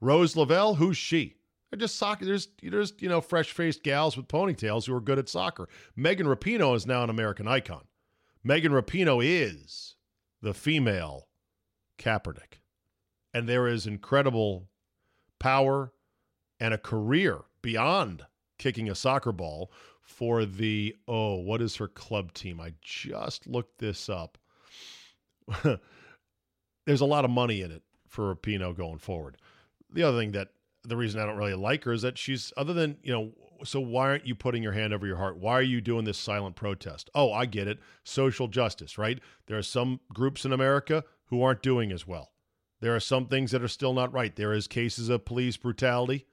Rose 0.00 0.36
Lavelle, 0.36 0.74
who's 0.74 0.96
she? 0.96 1.36
They're 1.70 1.78
just 1.78 1.96
soccer. 1.96 2.24
There's, 2.24 2.48
there's 2.62 2.92
you 2.98 3.08
know, 3.08 3.20
fresh 3.20 3.52
faced 3.52 3.82
gals 3.82 4.16
with 4.16 4.28
ponytails 4.28 4.86
who 4.86 4.94
are 4.94 5.00
good 5.00 5.18
at 5.18 5.28
soccer. 5.28 5.68
Megan 5.94 6.26
Rapinoe 6.26 6.74
is 6.74 6.86
now 6.86 7.04
an 7.04 7.10
American 7.10 7.46
icon. 7.46 7.84
Megan 8.42 8.72
Rapinoe 8.72 9.24
is 9.24 9.94
the 10.42 10.54
female 10.54 11.28
Kaepernick. 11.98 12.60
And 13.32 13.48
there 13.48 13.68
is 13.68 13.86
incredible 13.86 14.68
power 15.38 15.92
and 16.58 16.74
a 16.74 16.78
career 16.78 17.42
beyond 17.62 18.24
kicking 18.58 18.90
a 18.90 18.94
soccer 18.94 19.32
ball 19.32 19.70
for 20.00 20.44
the 20.44 20.96
oh, 21.06 21.36
what 21.36 21.62
is 21.62 21.76
her 21.76 21.86
club 21.86 22.32
team? 22.32 22.60
I 22.60 22.74
just 22.82 23.46
looked 23.46 23.78
this 23.78 24.08
up. 24.08 24.38
There's 26.86 27.00
a 27.00 27.06
lot 27.06 27.24
of 27.24 27.30
money 27.30 27.62
in 27.62 27.70
it 27.70 27.82
for 28.08 28.34
Rapinoe 28.34 28.76
going 28.76 28.98
forward. 28.98 29.36
The 29.92 30.02
other 30.02 30.18
thing 30.18 30.32
that 30.32 30.48
the 30.84 30.96
reason 30.96 31.20
I 31.20 31.26
don't 31.26 31.36
really 31.36 31.54
like 31.54 31.84
her 31.84 31.92
is 31.92 32.02
that 32.02 32.18
she's 32.18 32.52
other 32.56 32.72
than, 32.72 32.96
you 33.02 33.12
know, 33.12 33.32
so 33.64 33.80
why 33.80 34.08
aren't 34.08 34.26
you 34.26 34.34
putting 34.34 34.62
your 34.62 34.72
hand 34.72 34.92
over 34.92 35.06
your 35.06 35.16
heart? 35.16 35.36
Why 35.36 35.52
are 35.52 35.62
you 35.62 35.80
doing 35.80 36.04
this 36.04 36.18
silent 36.18 36.56
protest? 36.56 37.10
Oh, 37.14 37.32
I 37.32 37.46
get 37.46 37.68
it. 37.68 37.78
Social 38.04 38.48
justice, 38.48 38.96
right? 38.96 39.20
There 39.46 39.58
are 39.58 39.62
some 39.62 40.00
groups 40.12 40.44
in 40.44 40.52
America 40.52 41.04
who 41.26 41.42
aren't 41.42 41.62
doing 41.62 41.92
as 41.92 42.06
well. 42.06 42.32
There 42.80 42.96
are 42.96 43.00
some 43.00 43.26
things 43.26 43.50
that 43.50 43.62
are 43.62 43.68
still 43.68 43.92
not 43.92 44.12
right. 44.12 44.34
There 44.34 44.54
is 44.54 44.66
cases 44.66 45.10
of 45.10 45.26
police 45.26 45.56
brutality 45.56 46.26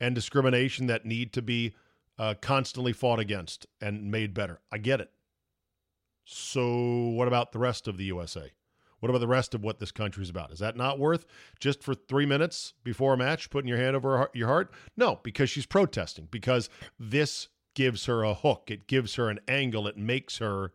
and 0.00 0.14
discrimination 0.14 0.88
that 0.88 1.06
need 1.06 1.32
to 1.34 1.42
be 1.42 1.74
uh, 2.18 2.34
constantly 2.40 2.92
fought 2.92 3.20
against 3.20 3.66
and 3.80 4.10
made 4.10 4.34
better. 4.34 4.60
I 4.72 4.78
get 4.78 5.00
it. 5.00 5.10
So, 6.24 7.08
what 7.10 7.28
about 7.28 7.52
the 7.52 7.58
rest 7.58 7.86
of 7.86 7.96
the 7.96 8.04
USA? 8.04 8.50
What 9.04 9.10
about 9.10 9.18
the 9.18 9.28
rest 9.28 9.52
of 9.52 9.62
what 9.62 9.80
this 9.80 9.92
country 9.92 10.22
is 10.22 10.30
about? 10.30 10.50
Is 10.50 10.60
that 10.60 10.78
not 10.78 10.98
worth 10.98 11.26
just 11.60 11.82
for 11.82 11.94
three 11.94 12.24
minutes 12.24 12.72
before 12.84 13.12
a 13.12 13.18
match 13.18 13.50
putting 13.50 13.68
your 13.68 13.76
hand 13.76 13.94
over 13.94 14.30
your 14.32 14.48
heart? 14.48 14.72
No, 14.96 15.20
because 15.22 15.50
she's 15.50 15.66
protesting, 15.66 16.26
because 16.30 16.70
this 16.98 17.48
gives 17.74 18.06
her 18.06 18.22
a 18.22 18.32
hook, 18.32 18.70
it 18.70 18.86
gives 18.86 19.16
her 19.16 19.28
an 19.28 19.40
angle, 19.46 19.86
it 19.86 19.98
makes 19.98 20.38
her 20.38 20.72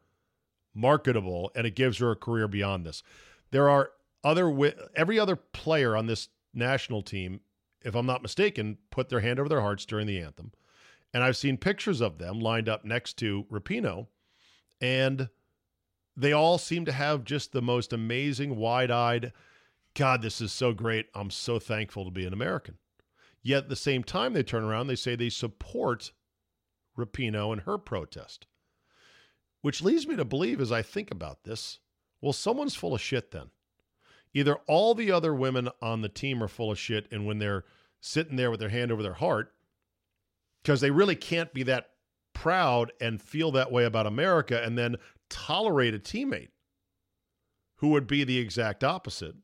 marketable, 0.76 1.50
and 1.56 1.66
it 1.66 1.76
gives 1.76 1.98
her 1.98 2.12
a 2.12 2.16
career 2.16 2.48
beyond 2.48 2.86
this. 2.86 3.02
There 3.50 3.68
are 3.68 3.90
other, 4.24 4.56
every 4.96 5.18
other 5.18 5.36
player 5.36 5.98
on 5.98 6.06
this 6.06 6.30
national 6.54 7.02
team, 7.02 7.40
if 7.82 7.96
I'm 7.96 8.06
not 8.06 8.22
mistaken, 8.22 8.78
put 8.92 9.10
their 9.10 9.22
hand 9.22 9.40
over 9.40 9.50
their 9.50 9.62
hearts 9.62 9.88
during 9.88 10.06
the 10.06 10.22
anthem. 10.22 10.52
And 11.16 11.24
I've 11.24 11.36
seen 11.36 11.58
pictures 11.58 12.00
of 12.00 12.20
them 12.20 12.40
lined 12.40 12.70
up 12.70 12.86
next 12.86 13.18
to 13.18 13.48
Rapinoe, 13.52 14.06
and 14.80 15.30
they 16.20 16.34
all 16.34 16.58
seem 16.58 16.86
to 16.86 16.92
have 16.92 17.24
just 17.24 17.52
the 17.52 17.62
most 17.62 17.94
amazing, 17.94 18.56
wide 18.56 18.92
eyed, 18.92 19.32
God, 19.94 20.22
this 20.22 20.42
is 20.42 20.52
so 20.52 20.74
great. 20.74 21.08
I'm 21.16 21.32
so 21.32 21.60
thankful 21.60 22.06
to 22.06 22.12
be 22.12 22.26
an 22.26 22.34
American. 22.34 22.78
Yet 23.42 23.64
at 23.64 23.70
the 23.70 23.76
same 23.76 24.04
time, 24.04 24.34
they 24.34 24.44
turn 24.44 24.64
around, 24.64 24.88
they 24.88 24.96
say 24.96 25.16
they 25.16 25.30
support 25.30 26.12
Rapinoe 26.98 27.54
and 27.54 27.62
her 27.62 27.78
protest. 27.78 28.48
Which 29.62 29.82
leads 29.82 30.08
me 30.08 30.16
to 30.16 30.26
believe, 30.26 30.62
as 30.62 30.72
I 30.72 30.82
think 30.82 31.12
about 31.12 31.44
this, 31.44 31.80
well, 32.22 32.34
someone's 32.34 32.76
full 32.76 32.94
of 32.94 33.02
shit 33.02 33.32
then. 33.32 33.50
Either 34.34 34.56
all 34.68 34.94
the 34.94 35.12
other 35.12 35.34
women 35.34 35.70
on 35.82 36.02
the 36.02 36.10
team 36.10 36.44
are 36.44 36.48
full 36.48 36.72
of 36.72 36.78
shit, 36.78 37.08
and 37.12 37.26
when 37.26 37.40
they're 37.40 37.66
sitting 38.02 38.36
there 38.36 38.52
with 38.52 38.60
their 38.60 38.70
hand 38.70 38.92
over 38.92 39.02
their 39.02 39.14
heart, 39.14 39.54
because 40.62 40.82
they 40.82 40.92
really 40.92 41.16
can't 41.16 41.54
be 41.54 41.64
that 41.64 41.90
proud 42.34 42.92
and 43.02 43.22
feel 43.22 43.52
that 43.52 43.72
way 43.72 43.86
about 43.86 44.06
America 44.06 44.62
and 44.64 44.78
then 44.78 44.96
tolerate 45.30 45.94
a 45.94 46.00
teammate 46.00 46.50
who 47.78 47.90
would 47.90 48.08
be 48.08 48.24
the 48.24 48.38
exact 48.38 48.84
opposite. 48.84 49.36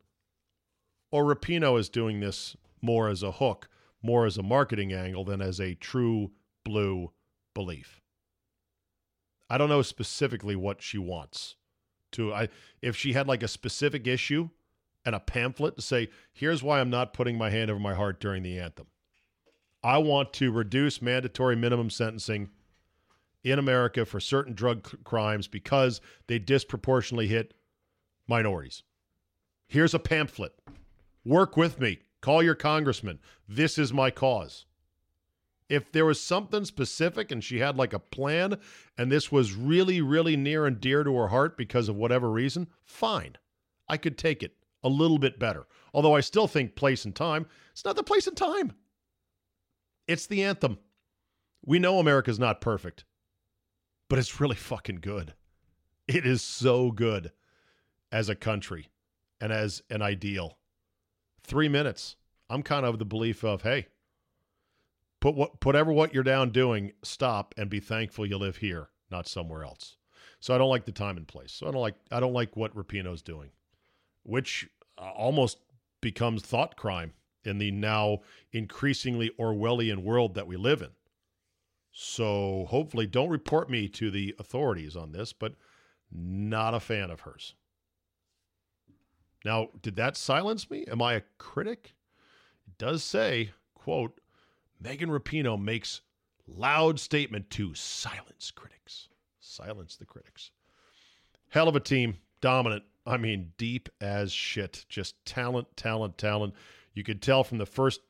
Or 1.12 1.24
Rapinoe 1.24 1.80
is 1.80 1.90
doing 1.90 2.20
this 2.20 2.58
more 2.82 3.08
as 3.08 3.24
a 3.24 3.34
hook, 3.34 3.70
more 4.02 4.26
as 4.26 4.38
a 4.38 4.44
marketing 4.44 4.92
angle 4.94 5.24
than 5.24 5.42
as 5.42 5.60
a 5.60 5.76
true 5.76 6.32
blue 6.64 7.12
belief. 7.54 8.02
I 9.50 9.58
don't 9.58 9.70
know 9.70 9.82
specifically 9.82 10.56
what 10.56 10.82
she 10.82 10.98
wants 10.98 11.56
to 12.14 12.34
I 12.34 12.50
if 12.82 12.96
she 12.96 13.14
had 13.14 13.28
like 13.28 13.44
a 13.44 13.48
specific 13.48 14.08
issue 14.08 14.50
and 15.06 15.14
a 15.14 15.20
pamphlet 15.20 15.76
to 15.76 15.82
say, 15.82 16.10
here's 16.34 16.64
why 16.64 16.80
I'm 16.80 16.90
not 16.90 17.14
putting 17.14 17.38
my 17.38 17.52
hand 17.52 17.70
over 17.70 17.80
my 17.80 17.94
heart 17.94 18.20
during 18.20 18.42
the 18.42 18.60
anthem. 18.60 18.88
I 19.84 20.00
want 20.00 20.34
to 20.34 20.52
reduce 20.52 21.02
mandatory 21.02 21.56
minimum 21.56 21.92
sentencing 21.92 22.50
in 23.46 23.60
America 23.60 24.06
for 24.06 24.20
certain 24.20 24.56
drug 24.56 24.90
c- 24.90 24.98
crimes 25.04 25.48
because 25.48 26.02
they 26.28 26.40
disproportionately 26.40 27.28
hit 27.28 27.54
minorities. 28.28 28.82
Here's 29.68 29.94
a 29.94 30.00
pamphlet. 30.00 30.54
Work 31.24 31.56
with 31.56 31.80
me. 31.80 32.00
Call 32.22 32.42
your 32.42 32.56
congressman. 32.56 33.20
This 33.48 33.78
is 33.78 33.94
my 33.94 34.10
cause. 34.10 34.66
If 35.70 35.92
there 35.92 36.06
was 36.06 36.20
something 36.20 36.66
specific 36.66 37.32
and 37.32 37.44
she 37.44 37.60
had 37.60 37.78
like 37.78 37.94
a 37.94 38.00
plan 38.00 38.58
and 38.98 39.12
this 39.12 39.32
was 39.32 39.54
really, 39.54 40.02
really 40.02 40.36
near 40.36 40.66
and 40.66 40.82
dear 40.82 41.04
to 41.04 41.16
her 41.16 41.28
heart 41.28 41.56
because 41.56 41.88
of 41.88 41.96
whatever 41.96 42.32
reason, 42.32 42.68
fine. 42.84 43.38
I 43.88 43.98
could 43.98 44.18
take 44.18 44.42
it 44.42 44.56
a 44.84 44.90
little 44.90 45.20
bit 45.20 45.38
better. 45.38 45.68
Although 45.94 46.16
I 46.16 46.22
still 46.22 46.48
think 46.48 46.76
place 46.76 47.06
and 47.06 47.16
time, 47.16 47.46
it's 47.72 47.86
not 47.86 47.96
the 47.96 48.04
place 48.04 48.26
and 48.26 48.36
time. 48.36 48.74
It's 50.08 50.26
the 50.26 50.44
anthem. 50.44 50.80
We 51.64 51.78
know 51.78 52.00
America's 52.00 52.40
not 52.40 52.62
perfect 52.62 53.06
but 54.10 54.20
it's 54.20 54.40
really 54.40 54.56
fucking 54.56 55.00
good. 55.02 55.34
It 56.08 56.26
is 56.26 56.42
so 56.42 56.92
good 56.92 57.32
as 58.12 58.30
a 58.30 58.36
country 58.36 58.90
and 59.42 59.52
as 59.52 59.82
an 59.90 60.02
ideal. 60.02 60.58
Three 61.44 61.70
minutes. 61.70 62.16
I'm 62.50 62.64
kind 62.64 62.86
of 62.86 63.00
the 63.00 63.06
belief 63.06 63.44
of, 63.44 63.64
hey, 63.64 63.88
put 65.20 65.36
what 65.36 65.66
whatever 65.66 65.92
what 65.92 66.14
you're 66.14 66.24
down 66.24 66.52
doing, 66.52 66.92
stop 67.04 67.56
and 67.58 67.70
be 67.70 67.80
thankful 67.80 68.26
you 68.26 68.38
live 68.38 68.58
here, 68.58 68.90
not 69.10 69.28
somewhere 69.28 69.64
else. 69.64 69.98
So 70.40 70.54
I 70.54 70.60
don't 70.60 70.70
like 70.70 70.86
the 70.86 70.92
time 70.92 71.18
and 71.18 71.28
place. 71.28 71.52
So 71.52 71.68
I 71.68 71.72
don't 71.72 71.82
like 71.82 71.96
I 72.12 72.20
don't 72.20 72.34
like 72.34 72.56
what 72.56 72.76
Rapinoe's 72.76 73.24
doing, 73.24 73.50
which 74.24 74.70
uh, 74.98 75.10
almost 75.10 75.58
becomes 76.02 76.44
thought 76.44 76.78
crime 76.78 77.14
in 77.44 77.58
the 77.58 77.72
now 77.72 78.20
increasingly 78.52 79.32
Orwellian 79.40 80.04
world 80.04 80.36
that 80.36 80.48
we 80.48 80.56
live 80.56 80.82
in. 80.82 80.90
So 81.98 82.66
hopefully, 82.70 83.08
don't 83.08 83.30
report 83.30 83.70
me 83.70 83.88
to 83.88 84.12
the 84.12 84.36
authorities 84.38 84.98
on 84.98 85.14
this, 85.14 85.32
but 85.32 85.54
not 86.12 86.74
a 86.74 86.82
fan 86.82 87.10
of 87.10 87.22
hers. 87.22 87.56
Now, 89.46 89.70
did 89.82 89.96
that 89.96 90.18
silence 90.18 90.70
me? 90.70 90.84
Am 90.92 91.02
I 91.02 91.14
a 91.14 91.22
critic? 91.38 91.96
It 92.68 92.78
does 92.78 93.02
say, 93.02 93.52
quote, 93.76 94.20
Megan 94.78 95.10
Rapinoe 95.10 95.58
makes 95.58 96.02
loud 96.46 97.00
statement 97.00 97.50
to 97.52 97.74
silence 97.74 98.52
critics. 98.52 99.08
Silence 99.40 99.96
the 99.96 100.06
critics. 100.06 100.52
Hell 101.48 101.70
of 101.70 101.78
a 101.78 101.80
team, 101.80 102.18
dominant. 102.42 102.84
I 103.06 103.16
mean, 103.16 103.54
deep 103.58 103.88
as 104.02 104.34
shit. 104.34 104.86
Just 104.90 105.24
talent, 105.26 105.78
talent, 105.78 106.18
talent. 106.18 106.56
You 106.94 107.06
could 107.06 107.22
tell 107.22 107.46
from 107.46 107.58
the 107.58 107.66
first, 107.66 108.02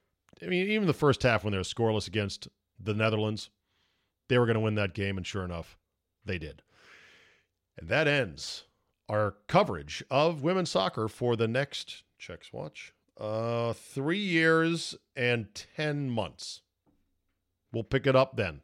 I 0.41 0.47
mean, 0.47 0.71
even 0.71 0.87
the 0.87 0.93
first 0.93 1.21
half 1.21 1.43
when 1.43 1.51
they're 1.51 1.61
scoreless 1.61 2.07
against 2.07 2.47
the 2.79 2.95
Netherlands, 2.95 3.51
they 4.27 4.38
were 4.38 4.45
going 4.45 4.55
to 4.55 4.61
win 4.61 4.75
that 4.75 4.93
game, 4.93 5.17
and 5.17 5.25
sure 5.25 5.43
enough, 5.43 5.77
they 6.25 6.38
did. 6.38 6.61
And 7.77 7.89
that 7.89 8.07
ends 8.07 8.63
our 9.07 9.35
coverage 9.47 10.03
of 10.09 10.41
women's 10.41 10.71
soccer 10.71 11.07
for 11.07 11.35
the 11.35 11.47
next 11.47 12.03
checks 12.17 12.51
watch 12.51 12.93
uh 13.19 13.71
three 13.73 14.19
years 14.19 14.95
and 15.15 15.47
10 15.53 16.09
months. 16.09 16.61
We'll 17.71 17.83
pick 17.83 18.07
it 18.07 18.15
up 18.15 18.35
then. 18.35 18.61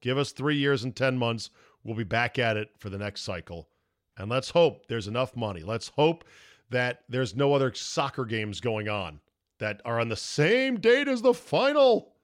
Give 0.00 0.18
us 0.18 0.32
three 0.32 0.56
years 0.56 0.84
and 0.84 0.94
10 0.94 1.18
months. 1.18 1.50
We'll 1.82 1.96
be 1.96 2.04
back 2.04 2.38
at 2.38 2.56
it 2.56 2.70
for 2.78 2.90
the 2.90 2.98
next 2.98 3.22
cycle. 3.22 3.68
And 4.16 4.30
let's 4.30 4.50
hope 4.50 4.86
there's 4.86 5.08
enough 5.08 5.36
money. 5.36 5.62
Let's 5.62 5.88
hope 5.88 6.24
that 6.70 7.02
there's 7.08 7.34
no 7.34 7.54
other 7.54 7.72
soccer 7.74 8.24
games 8.24 8.60
going 8.60 8.88
on 8.88 9.20
that 9.58 9.80
are 9.84 10.00
on 10.00 10.08
the 10.08 10.16
same 10.16 10.78
date 10.78 11.08
as 11.08 11.22
the 11.22 11.34
final. 11.34 12.14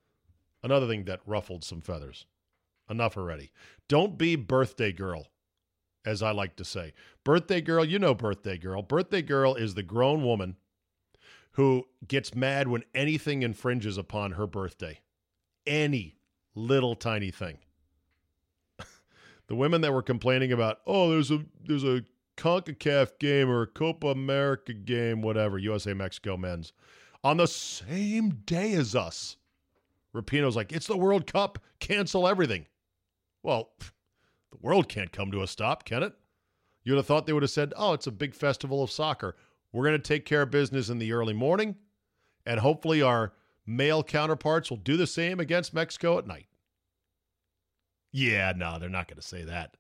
Another 0.63 0.87
thing 0.87 1.05
that 1.05 1.21
ruffled 1.27 1.65
some 1.65 1.81
feathers 1.81 2.27
Enough 2.89 3.17
already. 3.17 3.51
Don't 3.89 4.19
be 4.19 4.37
birthday 4.37 4.93
girl, 4.93 5.29
as 6.05 6.23
I 6.23 6.33
like 6.33 6.57
to 6.57 6.65
say. 6.65 6.93
Birthday 7.25 7.61
girl, 7.61 7.85
you 7.85 7.99
know 7.99 8.15
birthday 8.15 8.59
girl. 8.59 8.83
Birthday 8.83 9.23
girl 9.23 9.55
is 9.55 9.75
the 9.75 9.83
grown 9.83 10.23
woman 10.23 10.57
who 11.53 11.87
gets 12.07 12.35
mad 12.35 12.69
when 12.69 12.85
anything 12.95 13.43
infringes 13.43 13.97
upon 13.97 14.33
her 14.33 14.47
birthday. 14.47 15.01
Any 15.67 16.19
little 16.55 16.95
tiny 16.95 17.31
thing. 17.31 17.59
the 19.47 19.55
women 19.55 19.81
that 19.81 19.93
were 19.93 20.03
complaining 20.03 20.53
about, 20.53 20.81
oh, 20.87 21.11
there's 21.11 21.31
a 21.31 21.45
there's 21.65 21.85
a 21.85 22.05
CONCACAF 22.37 23.19
game 23.19 23.49
or 23.49 23.63
a 23.63 23.67
Copa 23.67 24.09
America 24.09 24.75
game, 24.75 25.23
whatever, 25.23 25.59
USA 25.59 25.95
Mexico 25.95 26.37
men's, 26.37 26.73
on 27.23 27.37
the 27.37 27.47
same 27.47 28.31
day 28.45 28.75
as 28.75 28.95
us. 28.95 29.37
Rapinoe's 30.15 30.57
like, 30.57 30.73
it's 30.73 30.87
the 30.87 30.97
World 30.97 31.27
Cup, 31.27 31.59
cancel 31.81 32.29
everything. 32.29 32.67
Well, 33.45 33.73
the 34.51 34.59
world 34.63 34.89
can't 34.89 35.13
come 35.13 35.31
to 35.31 35.43
a 35.43 35.47
stop, 35.47 35.85
can 35.85 36.03
it? 36.03 36.15
You'd 36.83 36.97
have 36.97 37.07
thought 37.07 37.27
they 37.27 37.33
would 37.35 37.43
have 37.43 37.51
said, 37.51 37.75
oh, 37.77 37.93
it's 37.93 38.07
a 38.07 38.13
big 38.13 38.35
festival 38.35 38.83
of 38.83 38.91
soccer. 38.91 39.37
We're 39.71 39.85
going 39.85 40.01
to 40.01 40.09
take 40.09 40.25
care 40.25 40.43
of 40.43 40.51
business 40.51 40.89
in 40.89 40.99
the 40.99 41.13
early 41.13 41.35
morning, 41.35 41.77
and 42.47 42.59
hopefully 42.59 43.03
our 43.03 43.35
male 43.67 44.03
counterparts 44.03 44.71
will 44.71 44.79
do 44.79 44.97
the 44.97 45.07
same 45.07 45.41
against 45.41 45.75
Mexico 45.75 46.19
at 46.19 46.27
night. 46.27 46.47
Yeah, 48.13 48.55
no, 48.57 48.79
they're 48.79 48.89
not 48.89 49.09
going 49.09 49.21
to 49.21 49.27
say 49.27 49.45
that. 49.45 49.77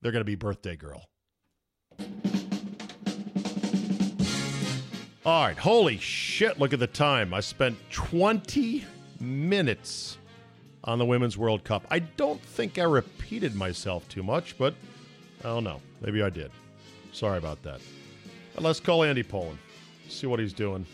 They're 0.00 0.12
going 0.12 0.20
to 0.20 0.24
be 0.24 0.34
birthday 0.34 0.76
girl. 0.76 1.04
All 5.26 5.44
right. 5.44 5.58
Holy 5.58 5.98
shit. 5.98 6.60
Look 6.60 6.72
at 6.72 6.78
the 6.78 6.86
time. 6.86 7.34
I 7.34 7.40
spent 7.40 7.76
20 7.90 8.84
minutes 9.18 10.18
on 10.86 10.98
the 10.98 11.04
Women's 11.04 11.36
World 11.36 11.64
Cup. 11.64 11.84
I 11.90 11.98
don't 11.98 12.40
think 12.40 12.78
I 12.78 12.84
repeated 12.84 13.54
myself 13.54 14.08
too 14.08 14.22
much, 14.22 14.56
but 14.56 14.74
I 15.40 15.48
don't 15.48 15.64
know. 15.64 15.80
Maybe 16.00 16.22
I 16.22 16.30
did. 16.30 16.50
Sorry 17.12 17.38
about 17.38 17.62
that. 17.62 17.80
But 18.54 18.64
let's 18.64 18.80
call 18.80 19.02
Andy 19.02 19.22
Pollin. 19.22 19.58
See 20.08 20.26
what 20.26 20.40
he's 20.40 20.52
doing. 20.52 20.86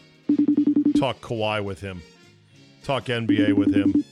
Talk 0.99 1.21
Kawhi 1.21 1.63
with 1.63 1.81
him. 1.81 2.03
Talk 2.85 3.05
NBA 3.05 3.53
with 3.53 3.75
him. 3.75 4.05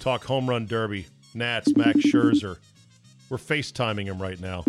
Talk 0.00 0.24
home 0.24 0.48
run 0.48 0.66
derby. 0.66 1.06
Nats, 1.34 1.74
Max 1.76 1.98
Scherzer. 2.00 2.56
We're 3.28 3.36
FaceTiming 3.36 4.06
him 4.06 4.20
right 4.20 4.40
now. 4.40 4.64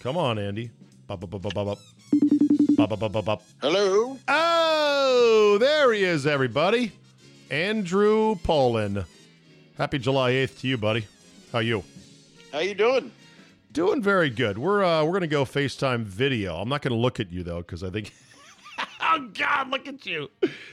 Come 0.00 0.16
on, 0.16 0.38
Andy. 0.38 0.70
Ba-ba-ba-ba-ba-ba. 1.06 1.76
Ba-ba-ba-ba-ba. 2.76 3.38
Hello. 3.60 4.18
Oh, 4.28 5.58
there 5.60 5.92
he 5.92 6.02
is, 6.02 6.26
everybody. 6.26 6.92
Andrew 7.50 8.36
Pollin. 8.36 9.04
Happy 9.78 9.98
July 9.98 10.32
8th 10.32 10.60
to 10.60 10.68
you, 10.68 10.78
buddy. 10.78 11.06
How 11.52 11.58
you? 11.58 11.84
How 12.52 12.60
you 12.60 12.74
doing? 12.74 13.12
Doing 13.72 14.02
very 14.02 14.30
good. 14.30 14.56
We're 14.56 14.82
uh, 14.82 15.04
we're 15.04 15.12
gonna 15.12 15.26
go 15.26 15.44
FaceTime 15.44 16.02
video. 16.04 16.56
I'm 16.56 16.68
not 16.68 16.80
gonna 16.80 16.96
look 16.96 17.20
at 17.20 17.30
you 17.30 17.42
though, 17.42 17.58
because 17.58 17.82
I 17.84 17.90
think. 17.90 18.14
oh 19.02 19.28
God, 19.34 19.70
look 19.70 19.86
at 19.86 20.06
you! 20.06 20.30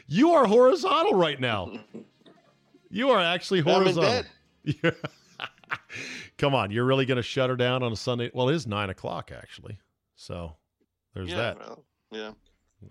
You 0.07 0.31
are 0.31 0.45
horizontal 0.45 1.15
right 1.15 1.39
now. 1.39 1.71
You 2.95 3.09
are 3.09 3.19
actually 3.19 3.61
I'm 3.61 3.67
in 3.69 3.73
horizontal. 3.73 4.23
Come 6.37 6.53
on, 6.53 6.69
you're 6.69 6.85
really 6.85 7.07
gonna 7.07 7.23
shut 7.23 7.49
her 7.49 7.55
down 7.55 7.81
on 7.81 7.91
a 7.91 7.95
Sunday? 7.95 8.29
Well, 8.35 8.49
it 8.49 8.53
is 8.55 8.67
nine 8.67 8.91
o'clock 8.91 9.31
actually, 9.35 9.79
so 10.15 10.57
there's 11.15 11.31
Yeah, 11.31 11.37
that. 11.37 11.57
well, 11.57 11.85
yeah. 12.11 12.31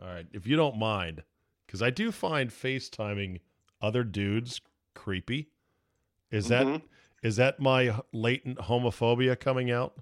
All 0.02 0.08
right, 0.12 0.26
if 0.32 0.44
you 0.44 0.56
don't 0.56 0.76
mind, 0.76 1.22
because 1.64 1.82
I 1.82 1.90
do 1.90 2.10
find 2.10 2.50
FaceTiming 2.50 3.42
other 3.80 4.02
dudes 4.02 4.60
creepy. 4.96 5.51
Is 6.32 6.48
that 6.48 6.66
Mhm. 6.66 6.82
is 7.22 7.36
that 7.36 7.60
my 7.60 8.00
latent 8.12 8.58
homophobia 8.58 9.38
coming 9.38 9.70
out? 9.70 9.96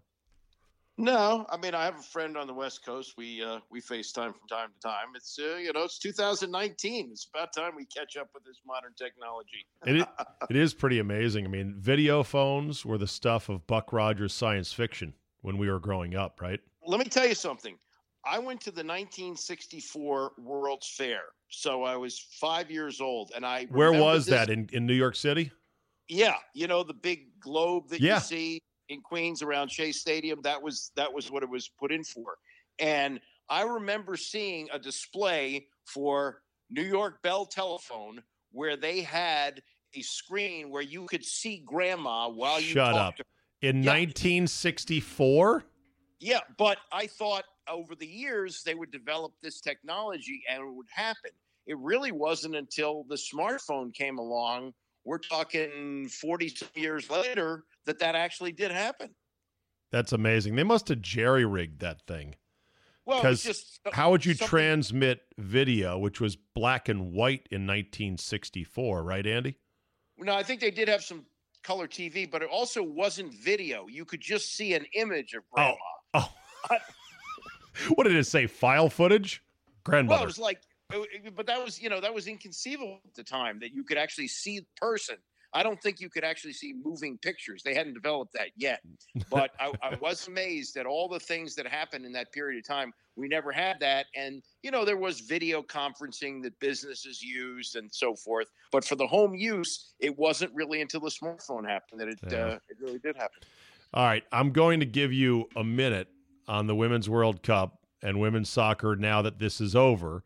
No, 0.97 1.47
I 1.49 1.57
mean 1.57 1.75
I 1.75 1.85
have 1.85 1.99
a 1.99 2.03
friend 2.03 2.37
on 2.37 2.47
the 2.47 2.55
West 2.55 2.85
Coast. 2.85 3.15
We 3.17 3.43
uh, 3.43 3.61
we 3.71 3.81
FaceTime 3.81 4.33
from 4.37 4.49
time 4.49 4.71
to 4.73 4.81
time. 4.89 5.09
It's 5.15 5.39
uh, 5.39 5.57
you 5.57 5.73
know 5.73 5.83
it's 5.85 5.99
2019. 5.99 7.09
It's 7.11 7.27
about 7.35 7.53
time 7.55 7.75
we 7.75 7.87
catch 7.87 8.17
up 8.17 8.29
with 8.35 8.45
this 8.45 8.61
modern 8.67 8.95
technology. 8.95 9.67
It 9.87 10.07
i- 10.19 10.25
it 10.51 10.57
is 10.57 10.73
pretty 10.75 10.99
amazing. 10.99 11.45
I 11.47 11.49
mean, 11.49 11.75
video 11.79 12.23
phones 12.23 12.85
were 12.87 12.99
the 12.99 13.07
stuff 13.09 13.49
of 13.49 13.67
Buck 13.67 13.93
Rogers 13.93 14.33
science 14.35 14.73
fiction 14.73 15.15
when 15.41 15.59
we 15.59 15.71
were 15.71 15.81
growing 15.81 16.15
up, 16.15 16.41
right? 16.41 16.61
Let 16.87 16.99
me 17.01 17.07
tell 17.07 17.27
you 17.27 17.35
something. 17.35 17.77
I 18.27 18.39
went 18.39 18.61
to 18.63 18.71
the 18.71 18.85
1964 18.85 20.33
World's 20.39 20.89
Fair, 20.89 21.23
so 21.49 21.83
I 21.83 21.97
was 21.97 22.19
five 22.19 22.71
years 22.71 23.01
old, 23.01 23.33
and 23.35 23.47
I 23.47 23.65
Where 23.67 23.93
was 23.93 24.27
this- 24.27 24.35
that 24.35 24.51
in, 24.51 24.69
in 24.73 24.85
New 24.87 24.93
York 24.95 25.17
City? 25.17 25.51
Yeah, 26.11 26.35
you 26.55 26.67
know 26.67 26.83
the 26.83 26.93
big 26.95 27.39
globe 27.41 27.89
that 27.91 28.01
Yeah. 28.01 28.17
you 28.17 28.21
see 28.21 28.63
in 28.89 29.01
Queens 29.01 29.43
around 29.43 29.71
Shea 29.71 29.93
Stadium. 29.93 30.43
That 30.43 30.61
was 30.61 30.91
that 30.97 31.13
was 31.13 31.31
what 31.31 31.45
it 31.45 31.49
was 31.49 31.69
put 31.69 31.93
in 31.93 32.03
for. 32.03 32.37
And 32.81 33.21
I 33.49 33.63
remember 33.63 34.17
seeing 34.17 34.69
a 34.73 34.79
display 34.79 35.69
for 35.85 36.43
New 36.69 36.83
York 36.83 37.23
Bell 37.23 37.47
Telephone 37.47 38.23
where 38.51 38.77
they 38.77 39.03
had 39.03 39.63
a 39.95 40.03
screen 40.03 40.71
where 40.71 40.83
you 40.83 41.07
could 41.07 41.25
see 41.25 41.59
Grandma 41.59 42.29
while 42.29 42.61
you 42.61 42.73
Shut 42.73 42.95
up. 42.95 43.15
In 43.63 43.83
Yeah. 43.85 43.93
1964? 43.93 45.65
Yeah, 46.19 46.41
but 46.59 46.79
I 46.93 47.07
thought 47.07 47.45
over 47.69 47.95
the 47.95 48.07
years 48.07 48.63
they 48.65 48.75
would 48.75 48.91
develop 48.91 49.33
this 49.43 49.61
technology 49.61 50.43
and 50.49 50.63
it 50.63 50.71
would 50.73 50.89
happen. 50.93 51.31
It 51.67 51.79
really 51.79 52.11
wasn't 52.13 52.57
until 52.57 53.05
the 53.05 53.15
smartphone 53.17 53.95
came 53.95 54.19
along. 54.19 54.75
We're 55.05 55.19
talking 55.19 56.09
40 56.09 56.55
years 56.75 57.09
later 57.11 57.65
that 57.87 57.99
that 58.01 58.15
actually 58.15 58.53
did 58.53 58.71
happen. 58.71 59.15
That's 59.93 60.13
amazing. 60.13 60.57
They 60.57 60.63
must 60.63 60.89
have 60.89 61.01
jerry 61.01 61.45
rigged 61.45 61.81
that 61.81 62.03
thing. 62.07 62.37
Well, 63.07 63.19
it 63.19 63.23
'Cause 63.23 63.31
was 63.31 63.43
just 63.43 63.81
uh, 63.87 63.91
How 63.93 64.11
would 64.11 64.25
you 64.25 64.35
something- 64.35 64.49
transmit 64.49 65.23
video, 65.39 65.99
which 65.99 66.21
was 66.21 66.37
black 66.37 66.89
and 66.89 67.13
white 67.13 67.49
in 67.51 67.67
1964, 67.67 69.03
right, 69.03 69.27
Andy? 69.27 69.57
No, 70.19 70.35
I 70.35 70.43
think 70.43 70.61
they 70.61 70.71
did 70.71 70.87
have 70.89 71.03
some 71.03 71.25
color 71.63 71.89
TV, 71.89 72.31
but 72.31 72.43
it 72.43 72.49
also 72.51 72.83
wasn't 72.83 73.33
video. 73.35 73.87
You 73.89 74.05
could 74.05 74.21
just 74.21 74.55
see 74.55 74.75
an 74.75 74.85
image 74.95 75.35
of 75.35 75.43
oh, 75.57 75.57
grandma. 75.57 75.77
Oh. 76.15 76.33
what 77.95 78.05
did 78.05 78.15
it 78.15 78.25
say? 78.27 78.47
File 78.47 78.91
footage? 78.91 79.43
Grandma. 79.83 80.13
Well, 80.15 80.23
it 80.23 80.27
was 80.27 80.39
like, 80.39 80.61
but 81.35 81.47
that 81.47 81.63
was 81.63 81.81
you 81.81 81.89
know 81.89 82.01
that 82.01 82.13
was 82.13 82.27
inconceivable 82.27 83.01
at 83.05 83.15
the 83.15 83.25
time 83.25 83.59
that 83.61 83.73
you 83.73 83.85
could 83.85 83.99
actually 83.99 84.29
see 84.29 84.61
the 84.61 84.67
person. 84.77 85.17
I 85.53 85.65
don't 85.65 85.83
think 85.83 86.01
you 86.01 86.09
could 86.09 86.23
actually 86.23 86.53
see 86.53 86.75
moving 86.85 87.19
pictures. 87.19 87.63
They 87.65 87.75
hadn't 87.75 87.95
developed 87.95 88.35
that 88.35 88.51
yet. 88.57 88.81
But 89.31 89.51
I, 89.61 89.73
I 89.83 89.97
was 89.97 90.29
amazed 90.29 90.77
at 90.77 90.87
all 90.87 91.09
the 91.09 91.21
things 91.21 91.55
that 91.57 91.67
happened 91.67 92.05
in 92.05 92.13
that 92.13 92.33
period 92.33 92.59
of 92.59 92.67
time. 92.67 92.93
We 93.17 93.29
never 93.29 93.53
had 93.53 93.79
that, 93.81 94.07
and 94.17 94.43
you 94.63 94.71
know 94.71 94.85
there 94.85 94.97
was 94.97 95.21
video 95.21 95.63
conferencing 95.63 96.43
that 96.45 96.59
businesses 96.59 97.23
used 97.23 97.77
and 97.77 97.93
so 97.93 98.15
forth. 98.15 98.49
But 98.73 98.85
for 98.85 98.97
the 98.97 99.07
home 99.07 99.35
use, 99.35 99.93
it 100.01 100.17
wasn't 100.19 100.53
really 100.55 100.81
until 100.81 101.01
the 101.01 101.11
smartphone 101.11 101.69
happened 101.69 102.01
that 102.01 102.09
it 102.09 102.19
Yeah. 102.31 102.45
uh, 102.47 102.59
it 102.69 102.77
really 102.81 102.99
did 102.99 103.17
happen. 103.17 103.41
All 103.93 104.05
right, 104.05 104.25
I'm 104.31 104.53
going 104.53 104.81
to 104.81 104.87
give 104.87 105.13
you 105.13 105.49
a 105.57 105.65
minute 105.65 106.09
on 106.49 106.67
the 106.67 106.75
Women's 106.75 107.09
World 107.09 107.43
Cup 107.43 107.81
and 108.03 108.21
women's 108.21 108.49
soccer 108.49 108.97
now 108.97 109.23
that 109.23 109.39
this 109.39 109.61
is 109.61 109.77
over 109.77 110.25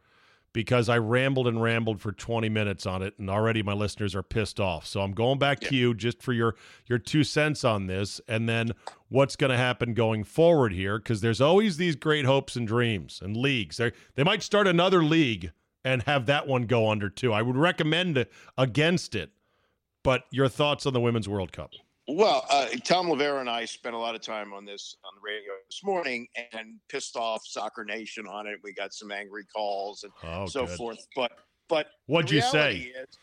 because 0.54 0.88
I 0.88 0.96
rambled 0.96 1.48
and 1.48 1.60
rambled 1.60 2.00
for 2.00 2.12
20 2.12 2.48
minutes 2.48 2.86
on 2.86 3.02
it 3.02 3.18
and 3.18 3.28
already 3.28 3.62
my 3.62 3.74
listeners 3.74 4.14
are 4.14 4.22
pissed 4.22 4.60
off. 4.60 4.86
So 4.86 5.02
I'm 5.02 5.12
going 5.12 5.38
back 5.38 5.60
to 5.60 5.74
you 5.74 5.92
just 5.92 6.22
for 6.22 6.32
your 6.32 6.54
your 6.86 6.98
two 6.98 7.24
cents 7.24 7.64
on 7.64 7.88
this 7.88 8.22
and 8.26 8.48
then 8.48 8.70
what's 9.08 9.36
going 9.36 9.50
to 9.50 9.58
happen 9.58 9.92
going 9.92 10.24
forward 10.24 10.72
here 10.72 10.98
because 10.98 11.20
there's 11.20 11.40
always 11.40 11.76
these 11.76 11.96
great 11.96 12.24
hopes 12.24 12.56
and 12.56 12.66
dreams 12.66 13.20
and 13.22 13.36
leagues. 13.36 13.76
They 13.76 13.92
they 14.14 14.22
might 14.22 14.42
start 14.42 14.66
another 14.66 15.04
league 15.04 15.50
and 15.84 16.04
have 16.04 16.24
that 16.26 16.46
one 16.46 16.62
go 16.62 16.88
under 16.88 17.10
too. 17.10 17.32
I 17.32 17.42
would 17.42 17.56
recommend 17.56 18.24
against 18.56 19.14
it. 19.14 19.32
But 20.04 20.24
your 20.30 20.48
thoughts 20.48 20.86
on 20.86 20.92
the 20.92 21.00
Women's 21.00 21.28
World 21.28 21.50
Cup? 21.50 21.70
Well, 22.06 22.44
uh, 22.50 22.66
Thom 22.84 23.06
Loverro 23.06 23.40
and 23.40 23.48
I 23.48 23.64
spent 23.64 23.94
a 23.94 23.98
lot 23.98 24.14
of 24.14 24.20
time 24.20 24.52
on 24.52 24.66
this 24.66 24.96
on 25.04 25.12
the 25.14 25.22
radio 25.22 25.52
this 25.70 25.82
morning 25.82 26.28
and 26.52 26.78
pissed 26.88 27.16
off 27.16 27.42
Soccer 27.46 27.84
Nation 27.84 28.26
on 28.26 28.46
it. 28.46 28.58
We 28.62 28.74
got 28.74 28.92
some 28.92 29.10
angry 29.10 29.44
calls 29.44 30.04
and 30.04 30.12
Oh, 30.22 30.46
so 30.46 30.66
good. 30.66 30.76
forth. 30.76 31.06
But 31.16 31.32
but 31.68 31.88
What'd 32.06 32.30
you 32.30 32.42
say? 32.42 32.92
Is, 32.94 33.18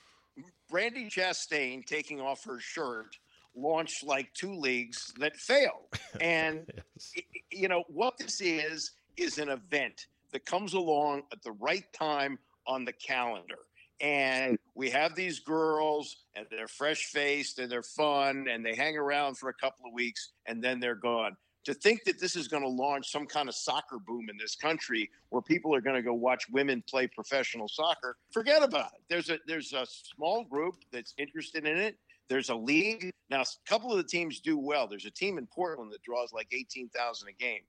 Brandi 0.71 1.09
Chastain 1.11 1.85
taking 1.85 2.19
off 2.19 2.43
her 2.45 2.59
shirt 2.59 3.15
launched 3.55 4.03
like 4.03 4.33
two 4.33 4.55
leagues 4.55 5.13
that 5.19 5.35
failed. 5.35 5.87
And 6.21 6.65
Yes. 6.73 7.13
you 7.51 7.67
know 7.67 7.83
what 7.87 8.17
this 8.17 8.41
is 8.41 8.91
is 9.17 9.37
an 9.37 9.49
event 9.49 10.07
that 10.31 10.45
comes 10.45 10.73
along 10.73 11.23
at 11.31 11.43
the 11.43 11.51
right 11.53 11.91
time 11.93 12.39
on 12.67 12.85
the 12.85 12.93
calendar 12.93 13.59
and 14.01 14.57
we 14.73 14.89
have 14.89 15.15
these 15.15 15.39
girls 15.39 16.17
and 16.35 16.47
they're 16.49 16.67
fresh 16.67 17.05
faced 17.05 17.59
and 17.59 17.71
they're 17.71 17.83
fun 17.83 18.47
and 18.49 18.65
they 18.65 18.75
hang 18.75 18.97
around 18.97 19.37
for 19.37 19.49
a 19.49 19.53
couple 19.53 19.85
of 19.85 19.93
weeks 19.93 20.31
and 20.47 20.63
then 20.63 20.79
they're 20.79 20.95
gone. 20.95 21.37
To 21.65 21.75
think 21.75 22.05
that 22.05 22.19
this 22.19 22.35
is 22.35 22.47
going 22.47 22.63
to 22.63 22.69
launch 22.69 23.11
some 23.11 23.27
kind 23.27 23.47
of 23.47 23.53
soccer 23.53 23.99
boom 23.99 24.29
in 24.31 24.37
this 24.37 24.55
country 24.55 25.07
where 25.29 25.43
people 25.43 25.75
are 25.75 25.81
going 25.81 25.95
to 25.95 26.01
go 26.01 26.13
watch 26.13 26.49
women 26.49 26.83
play 26.89 27.05
professional 27.05 27.67
soccer 27.67 28.17
forget 28.33 28.63
about 28.63 28.87
it. 28.95 29.01
There's 29.09 29.29
a 29.29 29.37
there's 29.45 29.71
a 29.71 29.85
small 29.85 30.43
group 30.45 30.77
that's 30.91 31.13
interested 31.19 31.67
in 31.67 31.77
it. 31.77 31.97
There's 32.29 32.49
a 32.49 32.55
league. 32.55 33.11
Now 33.29 33.41
a 33.41 33.45
couple 33.67 33.91
of 33.91 33.97
the 33.97 34.03
teams 34.03 34.39
do 34.39 34.57
well. 34.57 34.87
There's 34.87 35.05
a 35.05 35.11
team 35.11 35.37
in 35.37 35.45
portland 35.53 35.91
that 35.91 36.01
draws 36.01 36.33
like 36.33 36.47
18000 36.51 37.27
a 37.27 37.31
game 37.33 37.61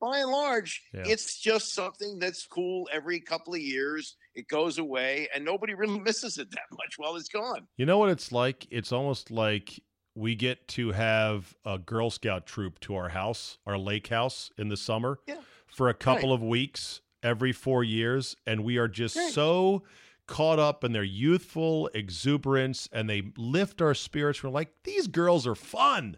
by 0.00 0.18
and 0.18 0.30
large, 0.30 0.82
Yeah. 0.94 1.04
it's 1.06 1.38
just 1.40 1.74
something 1.74 2.18
that's 2.18 2.46
cool 2.46 2.88
every 2.92 3.20
couple 3.20 3.54
of 3.54 3.60
years. 3.60 4.16
It 4.34 4.46
goes 4.48 4.78
away, 4.78 5.28
and 5.34 5.44
nobody 5.44 5.74
really 5.74 5.98
misses 6.00 6.38
it 6.38 6.50
that 6.52 6.66
much 6.72 6.94
while 6.98 7.16
it's 7.16 7.28
gone. 7.28 7.66
You 7.76 7.86
know 7.86 7.98
what 7.98 8.10
it's 8.10 8.30
like? 8.32 8.66
It's 8.70 8.92
almost 8.92 9.30
like 9.30 9.80
we 10.14 10.34
get 10.34 10.66
to 10.68 10.92
have 10.92 11.54
a 11.64 11.78
Girl 11.78 12.10
Scout 12.10 12.46
troop 12.46 12.80
to 12.80 12.94
our 12.96 13.08
house, 13.10 13.58
our 13.66 13.78
lake 13.78 14.08
house 14.08 14.50
in 14.58 14.68
the 14.68 14.76
summer 14.76 15.20
Yeah. 15.28 15.40
for 15.68 15.88
a 15.88 15.94
couple 15.94 16.32
of 16.32 16.42
weeks 16.42 17.00
every 17.22 17.52
four 17.52 17.84
years. 17.84 18.36
And 18.46 18.64
we 18.64 18.78
are 18.78 18.88
just 18.88 19.16
Right. 19.16 19.32
so 19.32 19.84
caught 20.26 20.58
up 20.58 20.84
in 20.84 20.92
their 20.92 21.04
youthful 21.04 21.88
exuberance 21.94 22.88
and 22.92 23.08
they 23.08 23.32
lift 23.36 23.80
our 23.80 23.94
spirits. 23.94 24.42
We're 24.42 24.50
like, 24.50 24.70
these 24.84 25.06
girls 25.06 25.46
are 25.46 25.54
fun. 25.54 26.16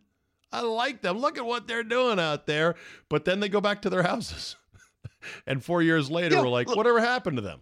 I 0.53 0.63
like 0.63 1.03
them. 1.03 1.19
Look 1.19 1.39
at 1.39 1.47
what 1.47 1.67
they're 1.69 1.85
doing 1.85 2.19
out 2.19 2.47
there. 2.47 2.75
But 3.09 3.25
then 3.25 3.41
they 3.41 3.49
go 3.49 3.61
back 3.61 3.83
to 3.83 3.91
their 3.91 4.03
houses. 4.03 4.57
and 5.47 5.63
four 5.63 5.83
years 5.83 6.11
later, 6.11 6.37
Yeah, 6.37 6.43
we're 6.43 6.49
like, 6.49 6.67
look- 6.67 6.77
whatever 6.77 7.01
happened 7.01 7.37
to 7.37 7.43
them? 7.43 7.61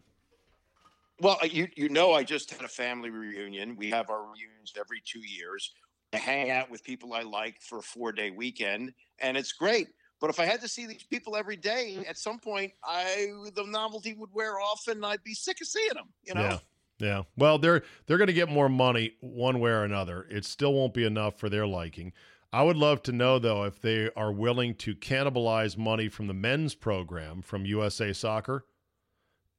Well, 1.20 1.38
you 1.44 1.66
you 1.74 1.88
know, 1.88 2.12
I 2.12 2.22
just 2.22 2.50
had 2.52 2.62
a 2.62 2.68
family 2.68 3.10
reunion. 3.10 3.74
We 3.76 3.90
have 3.90 4.08
our 4.08 4.22
reunions 4.22 4.72
every 4.78 5.02
two 5.04 5.20
years. 5.20 5.72
I 6.12 6.16
hang 6.18 6.50
out 6.50 6.70
with 6.70 6.84
people 6.84 7.12
I 7.12 7.22
like 7.22 7.60
for 7.60 7.78
a 7.78 7.82
four 7.82 8.12
day 8.12 8.30
weekend, 8.30 8.92
and 9.18 9.36
it's 9.36 9.52
great. 9.52 9.88
But 10.20 10.30
if 10.30 10.40
I 10.40 10.44
had 10.44 10.60
to 10.60 10.68
see 10.68 10.86
these 10.86 11.02
people 11.02 11.36
every 11.36 11.56
day, 11.56 12.04
at 12.08 12.18
some 12.18 12.38
point, 12.38 12.72
I 12.84 13.26
the 13.54 13.64
novelty 13.66 14.14
would 14.14 14.30
wear 14.32 14.60
off, 14.60 14.86
and 14.86 15.04
I'd 15.04 15.22
be 15.24 15.34
sick 15.34 15.60
of 15.60 15.66
seeing 15.66 15.94
them. 15.94 16.08
You 16.22 16.34
know. 16.34 16.40
Yeah. 16.42 16.58
Yeah. 17.00 17.22
Well, 17.36 17.58
they're 17.58 17.82
they're 18.06 18.18
going 18.18 18.28
to 18.28 18.32
get 18.32 18.48
more 18.48 18.68
money 18.68 19.14
one 19.20 19.60
way 19.60 19.70
or 19.70 19.84
another. 19.84 20.26
It 20.30 20.44
still 20.44 20.72
won't 20.72 20.94
be 20.94 21.04
enough 21.04 21.38
for 21.38 21.48
their 21.48 21.66
liking. 21.66 22.12
I 22.52 22.62
would 22.62 22.76
love 22.76 23.02
to 23.02 23.12
know 23.12 23.38
though 23.38 23.64
if 23.64 23.80
they 23.80 24.10
are 24.16 24.32
willing 24.32 24.74
to 24.76 24.94
cannibalize 24.94 25.76
money 25.76 26.08
from 26.08 26.26
the 26.26 26.34
men's 26.34 26.74
program 26.74 27.42
from 27.42 27.66
USA 27.66 28.12
Soccer. 28.12 28.64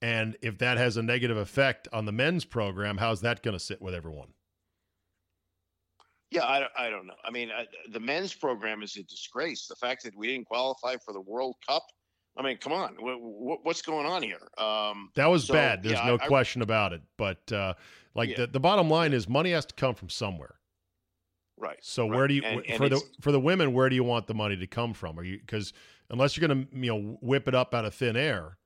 And 0.01 0.37
if 0.41 0.57
that 0.59 0.77
has 0.77 0.97
a 0.97 1.03
negative 1.03 1.37
effect 1.37 1.87
on 1.91 2.05
the 2.05 2.11
men's 2.11 2.45
program, 2.45 2.97
how's 2.97 3.21
that 3.21 3.43
going 3.43 3.53
to 3.53 3.59
sit 3.59 3.81
with 3.81 3.93
everyone? 3.93 4.29
Yeah, 6.31 6.43
I, 6.43 6.67
I 6.77 6.89
don't 6.89 7.07
know. 7.07 7.15
I 7.25 7.31
mean, 7.31 7.49
I, 7.51 7.65
the 7.91 7.99
men's 7.99 8.33
program 8.33 8.81
is 8.83 8.95
a 8.97 9.03
disgrace. 9.03 9.67
The 9.67 9.75
fact 9.75 10.03
that 10.03 10.15
we 10.15 10.27
didn't 10.27 10.45
qualify 10.45 10.95
for 11.03 11.13
the 11.13 11.21
World 11.21 11.55
Cup. 11.67 11.83
I 12.37 12.43
mean, 12.43 12.57
come 12.57 12.71
on, 12.71 12.95
what, 12.99 13.65
what's 13.65 13.81
going 13.81 14.05
on 14.05 14.23
here? 14.23 14.47
Um, 14.57 15.09
that 15.15 15.25
was 15.25 15.45
so, 15.45 15.53
bad. 15.53 15.83
There's 15.83 15.99
yeah, 15.99 16.05
no 16.05 16.19
I, 16.21 16.27
question 16.27 16.61
about 16.61 16.93
it. 16.93 17.01
But 17.17 17.51
uh, 17.51 17.73
like 18.15 18.29
yeah. 18.29 18.37
the, 18.37 18.47
the 18.47 18.59
bottom 18.59 18.89
line 18.89 19.11
is, 19.11 19.27
money 19.27 19.51
has 19.51 19.65
to 19.65 19.75
come 19.75 19.95
from 19.95 20.09
somewhere. 20.09 20.58
Right. 21.59 21.77
So 21.81 22.07
right. 22.07 22.15
where 22.15 22.27
do 22.27 22.33
you 22.33 22.43
and, 22.43 22.65
and 22.65 22.77
for 22.77 22.89
the 22.89 23.01
for 23.21 23.31
the 23.31 23.39
women? 23.39 23.73
Where 23.73 23.89
do 23.89 23.95
you 23.95 24.03
want 24.03 24.27
the 24.27 24.33
money 24.33 24.55
to 24.55 24.67
come 24.67 24.93
from? 24.93 25.19
Are 25.19 25.23
you 25.23 25.39
because 25.39 25.73
unless 26.09 26.35
you're 26.35 26.47
going 26.47 26.65
to 26.65 26.77
you 26.77 26.91
know 26.91 27.17
whip 27.21 27.47
it 27.47 27.55
up 27.55 27.75
out 27.75 27.85
of 27.85 27.93
thin 27.93 28.15
air, 28.15 28.57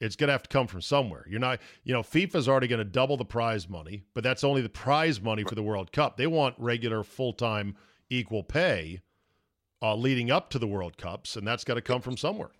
it's 0.00 0.16
going 0.16 0.28
to 0.28 0.32
have 0.32 0.42
to 0.42 0.48
come 0.48 0.66
from 0.66 0.80
somewhere. 0.80 1.26
You're 1.28 1.40
not, 1.40 1.60
you 1.84 1.92
know, 1.92 2.02
FIFA's 2.02 2.48
already 2.48 2.68
going 2.68 2.78
to 2.78 2.84
double 2.84 3.16
the 3.16 3.24
prize 3.24 3.68
money, 3.68 4.04
but 4.14 4.24
that's 4.24 4.44
only 4.44 4.62
the 4.62 4.68
prize 4.68 5.20
money 5.20 5.44
for 5.44 5.54
the 5.54 5.62
World 5.62 5.92
Cup. 5.92 6.16
They 6.16 6.26
want 6.26 6.54
regular 6.58 7.02
full 7.02 7.32
time 7.32 7.76
equal 8.08 8.42
pay 8.42 9.00
uh, 9.82 9.94
leading 9.94 10.30
up 10.30 10.50
to 10.50 10.58
the 10.58 10.66
World 10.66 10.96
Cups, 10.96 11.36
and 11.36 11.46
that's 11.46 11.64
got 11.64 11.74
to 11.74 11.82
come 11.82 12.00
from 12.00 12.16
somewhere. 12.16 12.50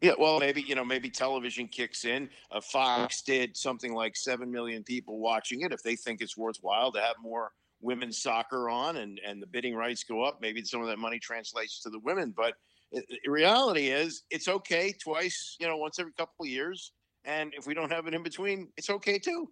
Yeah, 0.00 0.12
well, 0.18 0.38
maybe 0.38 0.62
you 0.62 0.74
know, 0.74 0.84
maybe 0.84 1.10
television 1.10 1.66
kicks 1.66 2.04
in. 2.04 2.30
Uh, 2.50 2.60
Fox 2.60 3.22
did 3.22 3.56
something 3.56 3.92
like 3.92 4.16
seven 4.16 4.50
million 4.50 4.84
people 4.84 5.18
watching 5.18 5.62
it. 5.62 5.72
If 5.72 5.82
they 5.82 5.96
think 5.96 6.20
it's 6.20 6.36
worthwhile 6.36 6.92
to 6.92 7.00
have 7.00 7.16
more 7.20 7.52
women's 7.80 8.22
soccer 8.22 8.70
on, 8.70 8.98
and 8.98 9.20
and 9.26 9.42
the 9.42 9.46
bidding 9.46 9.74
rights 9.74 10.04
go 10.04 10.22
up, 10.22 10.40
maybe 10.40 10.62
some 10.64 10.80
of 10.80 10.86
that 10.88 10.98
money 10.98 11.18
translates 11.18 11.80
to 11.82 11.90
the 11.90 11.98
women. 11.98 12.32
But 12.36 12.54
the 12.92 13.02
reality 13.26 13.88
is, 13.88 14.22
it's 14.30 14.48
okay 14.48 14.92
twice, 14.92 15.56
you 15.60 15.66
know, 15.66 15.76
once 15.76 15.98
every 15.98 16.12
couple 16.12 16.44
of 16.44 16.48
years. 16.48 16.92
And 17.24 17.52
if 17.54 17.66
we 17.66 17.74
don't 17.74 17.90
have 17.90 18.06
it 18.06 18.14
in 18.14 18.22
between, 18.22 18.68
it's 18.76 18.88
okay 18.88 19.18
too. 19.18 19.50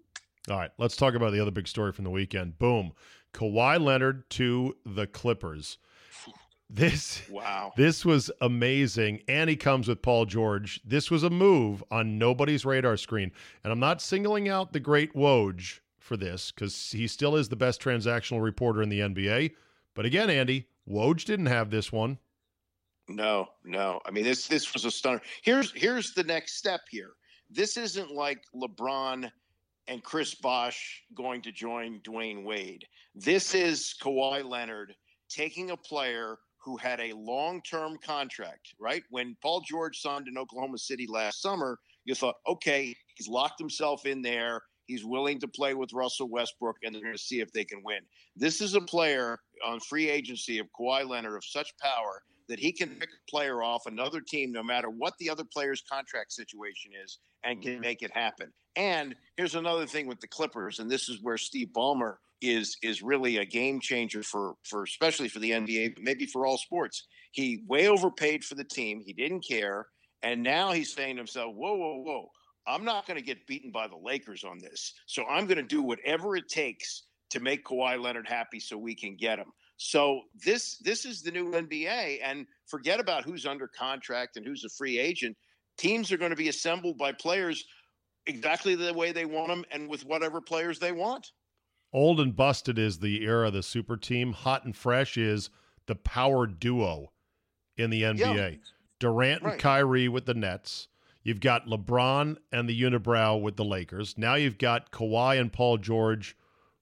All 0.48 0.56
right, 0.56 0.70
let's 0.78 0.96
talk 0.96 1.14
about 1.14 1.32
the 1.32 1.40
other 1.40 1.50
big 1.50 1.66
story 1.66 1.92
from 1.92 2.04
the 2.04 2.10
weekend. 2.10 2.58
Boom. 2.58 2.92
Kawhi 3.34 3.80
Leonard 3.80 4.30
to 4.30 4.76
the 4.86 5.06
Clippers. 5.06 5.78
This 6.68 7.22
wow. 7.30 7.72
This 7.76 8.04
was 8.04 8.30
amazing. 8.40 9.22
And 9.28 9.48
he 9.48 9.56
comes 9.56 9.88
with 9.88 10.02
Paul 10.02 10.26
George. 10.26 10.80
This 10.84 11.10
was 11.10 11.22
a 11.22 11.30
move 11.30 11.82
on 11.90 12.18
nobody's 12.18 12.64
radar 12.64 12.96
screen. 12.96 13.30
And 13.62 13.72
I'm 13.72 13.80
not 13.80 14.02
singling 14.02 14.48
out 14.48 14.72
the 14.72 14.80
great 14.80 15.14
Woj 15.14 15.80
for 15.98 16.16
this 16.16 16.50
because 16.50 16.90
he 16.90 17.06
still 17.06 17.36
is 17.36 17.48
the 17.48 17.56
best 17.56 17.80
transactional 17.80 18.42
reporter 18.42 18.82
in 18.82 18.88
the 18.88 19.00
NBA. 19.00 19.52
But 19.94 20.06
again, 20.06 20.28
Andy, 20.28 20.66
Woj 20.88 21.24
didn't 21.24 21.46
have 21.46 21.70
this 21.70 21.92
one. 21.92 22.18
No, 23.08 23.48
no. 23.64 24.00
I 24.04 24.10
mean, 24.10 24.24
this 24.24 24.48
this 24.48 24.72
was 24.74 24.84
a 24.84 24.90
stunner. 24.90 25.20
Here's 25.42 25.72
here's 25.72 26.14
the 26.14 26.24
next 26.24 26.56
step 26.56 26.82
here. 26.90 27.12
This 27.48 27.76
isn't 27.76 28.10
like 28.10 28.42
LeBron 28.54 29.30
and 29.86 30.02
Chris 30.02 30.34
Bosh 30.34 31.04
going 31.14 31.42
to 31.42 31.52
join 31.52 32.00
Dwyane 32.00 32.44
Wade. 32.44 32.84
This 33.14 33.54
is 33.54 33.94
Kawhi 34.02 34.44
Leonard 34.44 34.94
taking 35.28 35.70
a 35.70 35.76
player 35.76 36.38
who 36.66 36.76
had 36.76 37.00
a 37.00 37.12
long-term 37.14 37.96
contract, 38.04 38.74
right? 38.80 39.04
When 39.08 39.36
Paul 39.40 39.62
George 39.64 40.00
signed 40.00 40.26
in 40.26 40.36
Oklahoma 40.36 40.78
City 40.78 41.06
last 41.08 41.40
summer, 41.40 41.78
you 42.04 42.16
thought, 42.16 42.34
okay, 42.48 42.92
he's 43.14 43.28
locked 43.28 43.60
himself 43.60 44.04
in 44.04 44.20
there. 44.20 44.60
He's 44.86 45.04
willing 45.04 45.38
to 45.40 45.48
play 45.48 45.74
with 45.74 45.92
Russell 45.92 46.28
Westbrook, 46.28 46.76
and 46.82 46.92
they're 46.92 47.02
going 47.02 47.14
to 47.14 47.22
see 47.22 47.40
if 47.40 47.52
they 47.52 47.64
can 47.64 47.82
win. 47.84 48.00
This 48.34 48.60
is 48.60 48.74
a 48.74 48.80
player 48.80 49.38
on 49.64 49.78
free 49.78 50.10
agency 50.10 50.58
of 50.58 50.66
Kawhi 50.78 51.08
Leonard 51.08 51.36
of 51.36 51.44
such 51.44 51.72
power 51.78 52.22
that 52.48 52.58
he 52.58 52.72
can 52.72 52.88
pick 52.90 53.10
a 53.10 53.30
player 53.30 53.62
off 53.62 53.86
another 53.86 54.20
team, 54.20 54.50
no 54.50 54.62
matter 54.62 54.90
what 54.90 55.14
the 55.18 55.30
other 55.30 55.44
player's 55.44 55.82
contract 55.88 56.32
situation 56.32 56.90
is, 57.04 57.20
and 57.44 57.62
can 57.62 57.74
mm-hmm. 57.74 57.80
make 57.82 58.02
it 58.02 58.10
happen. 58.12 58.52
And 58.74 59.14
here's 59.36 59.54
another 59.54 59.86
thing 59.86 60.08
with 60.08 60.20
the 60.20 60.28
Clippers, 60.28 60.80
and 60.80 60.90
this 60.90 61.08
is 61.08 61.22
where 61.22 61.38
Steve 61.38 61.68
Ballmer 61.74 62.16
is 62.40 62.76
is 62.82 63.02
really 63.02 63.38
a 63.38 63.44
game 63.44 63.80
changer 63.80 64.22
for 64.22 64.54
for 64.64 64.82
especially 64.82 65.28
for 65.28 65.38
the 65.38 65.52
NBA, 65.52 65.94
but 65.94 66.04
maybe 66.04 66.26
for 66.26 66.46
all 66.46 66.58
sports. 66.58 67.06
He 67.32 67.64
way 67.66 67.88
overpaid 67.88 68.44
for 68.44 68.54
the 68.54 68.64
team. 68.64 69.02
He 69.04 69.12
didn't 69.12 69.46
care, 69.46 69.86
and 70.22 70.42
now 70.42 70.72
he's 70.72 70.92
saying 70.92 71.16
to 71.16 71.20
himself, 71.20 71.54
"Whoa, 71.54 71.74
whoa, 71.74 72.02
whoa! 72.02 72.30
I'm 72.66 72.84
not 72.84 73.06
going 73.06 73.18
to 73.18 73.24
get 73.24 73.46
beaten 73.46 73.70
by 73.70 73.88
the 73.88 73.96
Lakers 73.96 74.44
on 74.44 74.58
this. 74.58 74.94
So 75.06 75.24
I'm 75.26 75.46
going 75.46 75.58
to 75.58 75.62
do 75.62 75.82
whatever 75.82 76.36
it 76.36 76.48
takes 76.48 77.04
to 77.30 77.40
make 77.40 77.64
Kawhi 77.64 78.00
Leonard 78.00 78.28
happy, 78.28 78.60
so 78.60 78.76
we 78.76 78.94
can 78.94 79.16
get 79.16 79.38
him." 79.38 79.52
So 79.78 80.22
this 80.44 80.78
this 80.78 81.04
is 81.04 81.22
the 81.22 81.30
new 81.30 81.52
NBA, 81.52 82.20
and 82.22 82.46
forget 82.66 83.00
about 83.00 83.24
who's 83.24 83.46
under 83.46 83.68
contract 83.68 84.36
and 84.36 84.46
who's 84.46 84.64
a 84.64 84.70
free 84.70 84.98
agent. 84.98 85.36
Teams 85.78 86.10
are 86.10 86.16
going 86.16 86.30
to 86.30 86.36
be 86.36 86.48
assembled 86.48 86.96
by 86.96 87.12
players 87.12 87.64
exactly 88.26 88.74
the 88.74 88.92
way 88.92 89.12
they 89.12 89.24
want 89.24 89.48
them, 89.48 89.64
and 89.70 89.88
with 89.88 90.04
whatever 90.04 90.40
players 90.40 90.78
they 90.78 90.92
want. 90.92 91.30
Old 91.92 92.20
and 92.20 92.34
busted 92.34 92.78
is 92.78 92.98
the 92.98 93.22
era 93.24 93.48
of 93.48 93.54
the 93.54 93.62
super 93.62 93.96
team. 93.96 94.32
Hot 94.32 94.64
and 94.64 94.76
fresh 94.76 95.16
is 95.16 95.50
the 95.86 95.94
power 95.94 96.46
duo 96.46 97.12
in 97.76 97.90
the 97.90 98.02
NBA. 98.02 98.36
Yeah. 98.36 98.56
Durant 98.98 99.42
right. 99.42 99.52
and 99.52 99.60
Kyrie 99.60 100.08
with 100.08 100.26
the 100.26 100.34
Nets. 100.34 100.88
You've 101.22 101.40
got 101.40 101.66
LeBron 101.66 102.36
and 102.52 102.68
the 102.68 102.80
Unibrow 102.80 103.40
with 103.40 103.56
the 103.56 103.64
Lakers. 103.64 104.16
Now 104.16 104.34
you've 104.36 104.58
got 104.58 104.92
Kawhi 104.92 105.40
and 105.40 105.52
Paul 105.52 105.76
George 105.78 106.36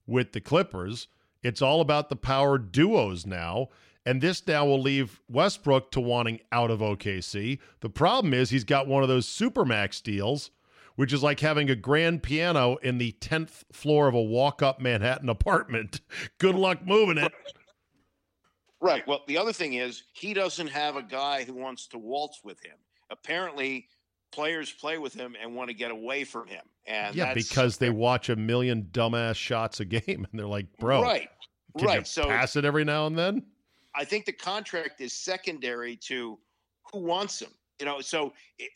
with 0.05 0.33
the 0.33 0.41
Clippers. 0.41 1.07
It's 1.41 1.61
all 1.61 1.81
about 1.81 2.09
the 2.09 2.15
power 2.15 2.57
duos 2.57 3.25
now. 3.25 3.69
And 4.05 4.21
this 4.21 4.45
now 4.45 4.65
will 4.65 4.81
leave 4.81 5.19
Westbrook 5.27 5.91
to 5.91 5.99
wanting 5.99 6.39
out 6.51 6.69
of 6.69 6.79
OKC. 6.79 7.57
The 7.79 7.89
problem 7.89 8.35
is 8.35 8.51
he's 8.51 8.63
got 8.63 8.87
one 8.87 9.01
of 9.01 9.09
those 9.09 9.27
Supermax 9.27 10.01
deals, 10.01 10.51
which 10.95 11.13
is 11.13 11.23
like 11.23 11.39
having 11.39 11.69
a 11.69 11.75
grand 11.75 12.23
piano 12.23 12.77
in 12.77 12.97
the 12.97 13.15
10th 13.19 13.63
floor 13.71 14.07
of 14.07 14.13
a 14.13 14.21
walk 14.21 14.61
up 14.61 14.79
Manhattan 14.79 15.29
apartment. 15.29 16.01
Good 16.37 16.55
luck 16.55 16.85
moving 16.85 17.17
it. 17.17 17.31
Right. 18.81 19.05
Well, 19.07 19.21
the 19.27 19.37
other 19.37 19.53
thing 19.53 19.73
is 19.73 20.03
he 20.13 20.33
doesn't 20.33 20.67
have 20.67 20.95
a 20.95 21.03
guy 21.03 21.43
who 21.43 21.53
wants 21.53 21.87
to 21.87 21.97
waltz 21.97 22.41
with 22.43 22.63
him. 22.63 22.77
Apparently, 23.09 23.87
players 24.31 24.71
play 24.71 24.97
with 24.97 25.13
him 25.13 25.35
and 25.41 25.55
want 25.55 25.69
to 25.69 25.73
get 25.73 25.91
away 25.91 26.23
from 26.23 26.47
him. 26.47 26.61
And 26.85 27.15
yeah, 27.15 27.33
because 27.33 27.77
they 27.77 27.89
watch 27.89 28.29
a 28.29 28.35
million 28.35 28.87
dumbass 28.91 29.35
shots 29.35 29.79
a 29.79 29.85
game 29.85 30.27
and 30.29 30.39
they're 30.39 30.45
like, 30.45 30.67
bro, 30.77 31.01
right, 31.01 31.29
right. 31.81 32.05
so 32.05 32.25
pass 32.25 32.55
it 32.55 32.65
every 32.65 32.83
now 32.83 33.07
and 33.07 33.17
then. 33.17 33.43
I 33.95 34.03
think 34.03 34.25
the 34.25 34.33
contract 34.33 34.99
is 34.99 35.13
secondary 35.13 35.95
to 36.07 36.37
who 36.91 36.99
wants 36.99 37.41
him. 37.41 37.51
You 37.79 37.85
know, 37.85 37.99
so 37.99 38.33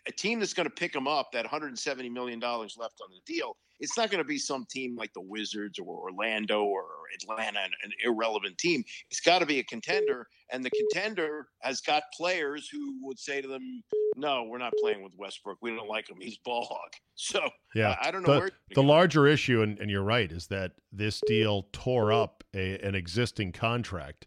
a 0.08 0.12
team 0.12 0.40
that's 0.40 0.54
going 0.54 0.68
to 0.68 0.74
pick 0.74 0.94
him 0.94 1.08
up, 1.08 1.32
that 1.32 1.46
170 1.46 2.10
million 2.10 2.40
dollars 2.40 2.76
left 2.78 3.00
on 3.02 3.10
the 3.12 3.34
deal, 3.34 3.56
it's 3.80 3.98
not 3.98 4.12
going 4.12 4.22
to 4.22 4.28
be 4.28 4.38
some 4.38 4.66
team 4.70 4.96
like 4.96 5.14
the 5.14 5.22
Wizards 5.22 5.80
or 5.80 5.98
Orlando 5.98 6.64
or 6.64 6.84
Atlanta, 7.22 7.60
an 7.84 7.92
irrelevant 8.04 8.58
team. 8.58 8.84
It's 9.10 9.22
got 9.22 9.40
to 9.40 9.46
be 9.46 9.60
a 9.60 9.64
contender, 9.64 10.28
and 10.52 10.64
the 10.64 10.70
contender 10.72 11.48
has 11.62 11.82
got 11.82 12.04
players 12.16 12.68
who 12.70 12.98
would 13.02 13.18
say 13.18 13.42
to 13.42 13.48
them, 13.48 13.84
"No, 14.16 14.44
we're 14.44 14.58
not 14.58 14.74
playing 14.82 15.02
with 15.02 15.14
Westbrook. 15.18 15.58
We 15.62 15.72
don't 15.72 15.88
like 15.88 16.10
him. 16.10 16.18
He's 16.20 16.38
ball 16.38 16.66
hog." 16.66 16.92
So 17.22 17.50
yeah, 17.76 17.98
I, 18.02 18.08
I 18.08 18.12
don't 18.12 18.26
know. 18.26 18.36
The, 18.36 18.40
where 18.40 18.52
the 18.76 18.82
larger 18.82 19.28
issue, 19.28 19.62
and, 19.62 19.78
and, 19.80 19.92
you're 19.92 20.06
right, 20.06 20.32
is 20.32 20.48
that 20.48 20.72
this 20.90 21.22
deal 21.28 21.68
tore 21.74 22.14
up 22.14 22.46
a, 22.56 22.80
an 22.80 22.96
existing 22.96 23.52
contract, 23.52 24.26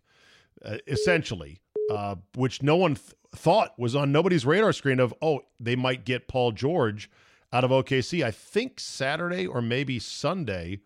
uh, 0.63 0.77
essentially, 0.87 1.63
uh, 1.90 2.16
which 2.35 2.62
no 2.62 2.77
one 2.77 2.95
th- 2.95 3.14
thought 3.35 3.79
was 3.79 3.95
on 3.95 4.12
nobody's 4.12 4.47
radar 4.47 4.73
screen. 4.73 5.01
Of 5.01 5.14
oh, 5.23 5.40
they 5.59 5.77
might 5.77 6.05
get 6.05 6.29
Paul 6.29 6.53
George 6.53 7.11
out 7.53 7.64
of 7.64 7.71
OKC. 7.71 8.25
I 8.25 8.31
think 8.31 8.81
Saturday 8.81 9.47
or 9.47 9.61
maybe 9.61 9.99
Sunday 9.99 10.81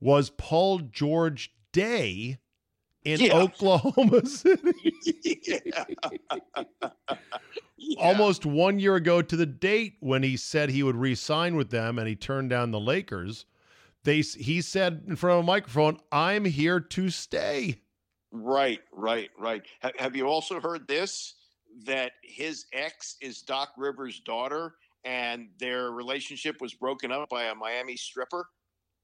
was 0.00 0.30
Paul 0.30 0.78
George 0.78 1.52
Day 1.72 2.38
in 3.04 3.20
yeah. 3.20 3.34
Oklahoma 3.34 4.26
City. 4.26 4.94
yeah. 5.46 5.84
Almost 7.98 8.44
one 8.44 8.78
year 8.78 8.96
ago 8.96 9.22
to 9.22 9.36
the 9.36 9.46
date 9.46 9.94
when 10.00 10.22
he 10.22 10.36
said 10.36 10.70
he 10.70 10.82
would 10.82 10.96
re-sign 10.96 11.56
with 11.56 11.70
them 11.70 11.98
and 11.98 12.06
he 12.06 12.14
turned 12.14 12.50
down 12.50 12.70
the 12.70 12.80
Lakers. 12.80 13.46
They 14.04 14.20
he 14.20 14.60
said 14.62 15.04
in 15.06 15.16
front 15.16 15.38
of 15.38 15.44
a 15.44 15.46
microphone, 15.46 15.98
"I'm 16.10 16.46
here 16.46 16.80
to 16.80 17.10
stay." 17.10 17.82
Right, 18.32 18.80
right, 18.92 19.30
right. 19.38 19.62
have 19.98 20.14
you 20.14 20.26
also 20.26 20.60
heard 20.60 20.86
this? 20.86 21.34
That 21.86 22.12
his 22.22 22.66
ex 22.72 23.16
is 23.20 23.42
Doc 23.42 23.70
Rivers' 23.76 24.20
daughter, 24.20 24.74
and 25.04 25.48
their 25.58 25.92
relationship 25.92 26.60
was 26.60 26.74
broken 26.74 27.12
up 27.12 27.28
by 27.28 27.44
a 27.44 27.54
Miami 27.54 27.96
stripper. 27.96 28.48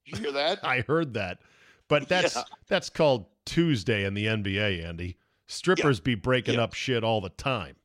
You 0.05 0.19
hear 0.19 0.33
that? 0.33 0.59
I 0.65 0.81
heard 0.81 1.15
that, 1.15 1.39
but 1.89 2.09
that's 2.09 2.35
yeah. 2.35 2.43
that's 2.69 2.91
called 2.91 3.27
Tuesday 3.45 4.05
in 4.05 4.15
the 4.15 4.27
NBA, 4.27 4.85
Andy. 4.85 5.17
Strippers 5.47 6.01
be 6.01 6.17
breaking 6.17 6.55
Yeah. 6.55 6.63
up 6.63 6.75
shit 6.75 7.05
all 7.05 7.21
the 7.21 7.29
time 7.31 7.77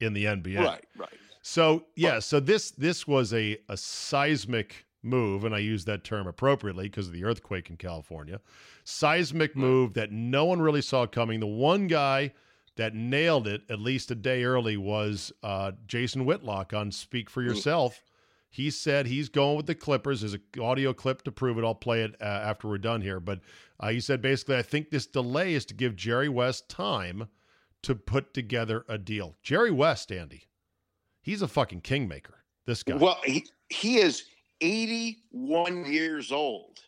in 0.00 0.14
the 0.14 0.24
NBA. 0.24 0.64
Right, 0.64 0.84
right. 0.96 1.10
So 1.42 1.84
yeah, 1.96 2.12
Right. 2.14 2.22
so 2.22 2.40
this 2.40 2.70
this 2.70 3.06
was 3.06 3.34
a 3.34 3.58
a 3.68 3.76
seismic 3.76 4.86
move, 5.02 5.44
and 5.44 5.54
I 5.54 5.58
use 5.58 5.84
that 5.86 6.04
term 6.04 6.26
appropriately 6.26 6.88
because 6.88 7.06
of 7.06 7.12
the 7.12 7.24
earthquake 7.24 7.70
in 7.70 7.76
California. 7.76 8.40
Seismic 8.84 9.56
move 9.56 9.94
that 9.94 10.12
no 10.12 10.44
one 10.44 10.60
really 10.60 10.82
saw 10.82 11.06
coming. 11.06 11.40
The 11.40 11.46
one 11.46 11.86
guy 11.86 12.32
that 12.76 12.94
nailed 12.94 13.46
it 13.46 13.62
at 13.68 13.80
least 13.80 14.10
a 14.10 14.14
day 14.14 14.44
early 14.44 14.76
was 14.76 15.32
uh, 15.42 15.72
Jason 15.86 16.24
Whitlock 16.24 16.72
on 16.72 16.90
Speak 16.90 17.28
for 17.28 17.42
Yourself. 17.42 18.02
He 18.48 18.70
said 18.70 19.06
he's 19.06 19.28
going 19.28 19.56
with 19.56 19.66
the 19.66 19.74
Clippers. 19.74 20.20
There's 20.20 20.34
an 20.34 20.42
audio 20.60 20.92
clip 20.92 21.22
to 21.22 21.32
prove 21.32 21.56
it. 21.56 21.64
I'll 21.64 21.74
play 21.74 22.02
it 22.02 22.16
uh, 22.20 22.24
after 22.24 22.68
we're 22.68 22.78
done 22.78 23.00
here. 23.00 23.20
But 23.20 23.40
uh, 23.78 23.90
he 23.90 24.00
said 24.00 24.20
basically, 24.20 24.56
I 24.56 24.62
think 24.62 24.90
this 24.90 25.06
delay 25.06 25.54
is 25.54 25.64
to 25.66 25.74
give 25.74 25.94
Jerry 25.94 26.28
West 26.28 26.68
time 26.68 27.28
to 27.82 27.94
put 27.94 28.34
together 28.34 28.84
a 28.88 28.98
deal. 28.98 29.36
Jerry 29.42 29.70
West, 29.70 30.10
Andy, 30.10 30.48
he's 31.22 31.42
a 31.42 31.48
fucking 31.48 31.82
kingmaker. 31.82 32.38
This 32.66 32.82
guy. 32.82 32.96
Well, 32.96 33.18
he, 33.24 33.46
he 33.68 33.98
is 33.98 34.24
81 34.60 35.90
years 35.92 36.32
old. 36.32 36.78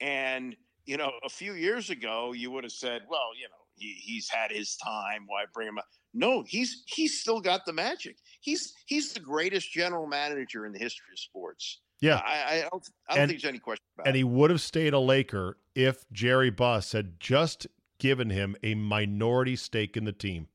And, 0.00 0.56
you 0.86 0.96
know, 0.96 1.12
a 1.24 1.28
few 1.28 1.54
years 1.54 1.90
ago, 1.90 2.32
you 2.32 2.50
would 2.50 2.64
have 2.64 2.72
said, 2.72 3.02
well, 3.08 3.28
you 3.36 3.44
know, 3.44 3.54
he, 3.76 3.92
he's 3.92 4.28
had 4.28 4.50
his 4.50 4.76
time. 4.76 5.24
Why 5.26 5.44
bring 5.54 5.68
him 5.68 5.78
up? 5.78 5.86
No, 6.14 6.42
he's 6.46 6.82
he's 6.86 7.20
still 7.20 7.40
got 7.40 7.64
the 7.64 7.72
magic. 7.72 8.16
He's 8.40 8.74
he's 8.84 9.14
the 9.14 9.20
greatest 9.20 9.72
general 9.72 10.06
manager 10.06 10.66
in 10.66 10.72
the 10.72 10.78
history 10.78 11.06
of 11.12 11.18
sports. 11.18 11.80
yeah. 12.02 12.20
I, 12.24 12.58
I 12.66 12.68
don't, 12.70 12.88
I 13.08 13.14
don't 13.14 13.22
And- 13.22 13.28
think 13.30 13.40
there's 13.42 13.48
any 13.48 13.58
question 13.58 13.84
about 13.96 14.08
And 14.08 14.14
it. 14.16 14.18
he 14.18 14.24
would 14.24 14.50
have 14.50 14.60
stayed 14.60 14.92
a 14.92 14.98
Laker 14.98 15.56
if 15.74 16.04
Jerry 16.12 16.50
Buss 16.50 16.92
had 16.92 17.18
just 17.18 17.66
given 17.98 18.28
him 18.28 18.56
a 18.62 18.74
minority 18.74 19.56
stake 19.56 19.96
in 19.96 20.04
the 20.04 20.12
team. 20.12 20.48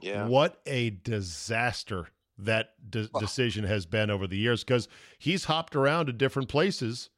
Yeah. 0.00 0.26
What 0.26 0.60
a 0.66 0.90
disaster 0.90 2.08
that 2.38 2.70
de- 2.90 3.08
Oh. 3.14 3.20
decision 3.20 3.64
has 3.64 3.86
been 3.86 4.10
over 4.10 4.26
the 4.26 4.36
years 4.36 4.64
because 4.64 4.88
he's 5.18 5.44
hopped 5.44 5.76
around 5.76 6.06
to 6.06 6.12
different 6.12 6.48
places. 6.48 7.10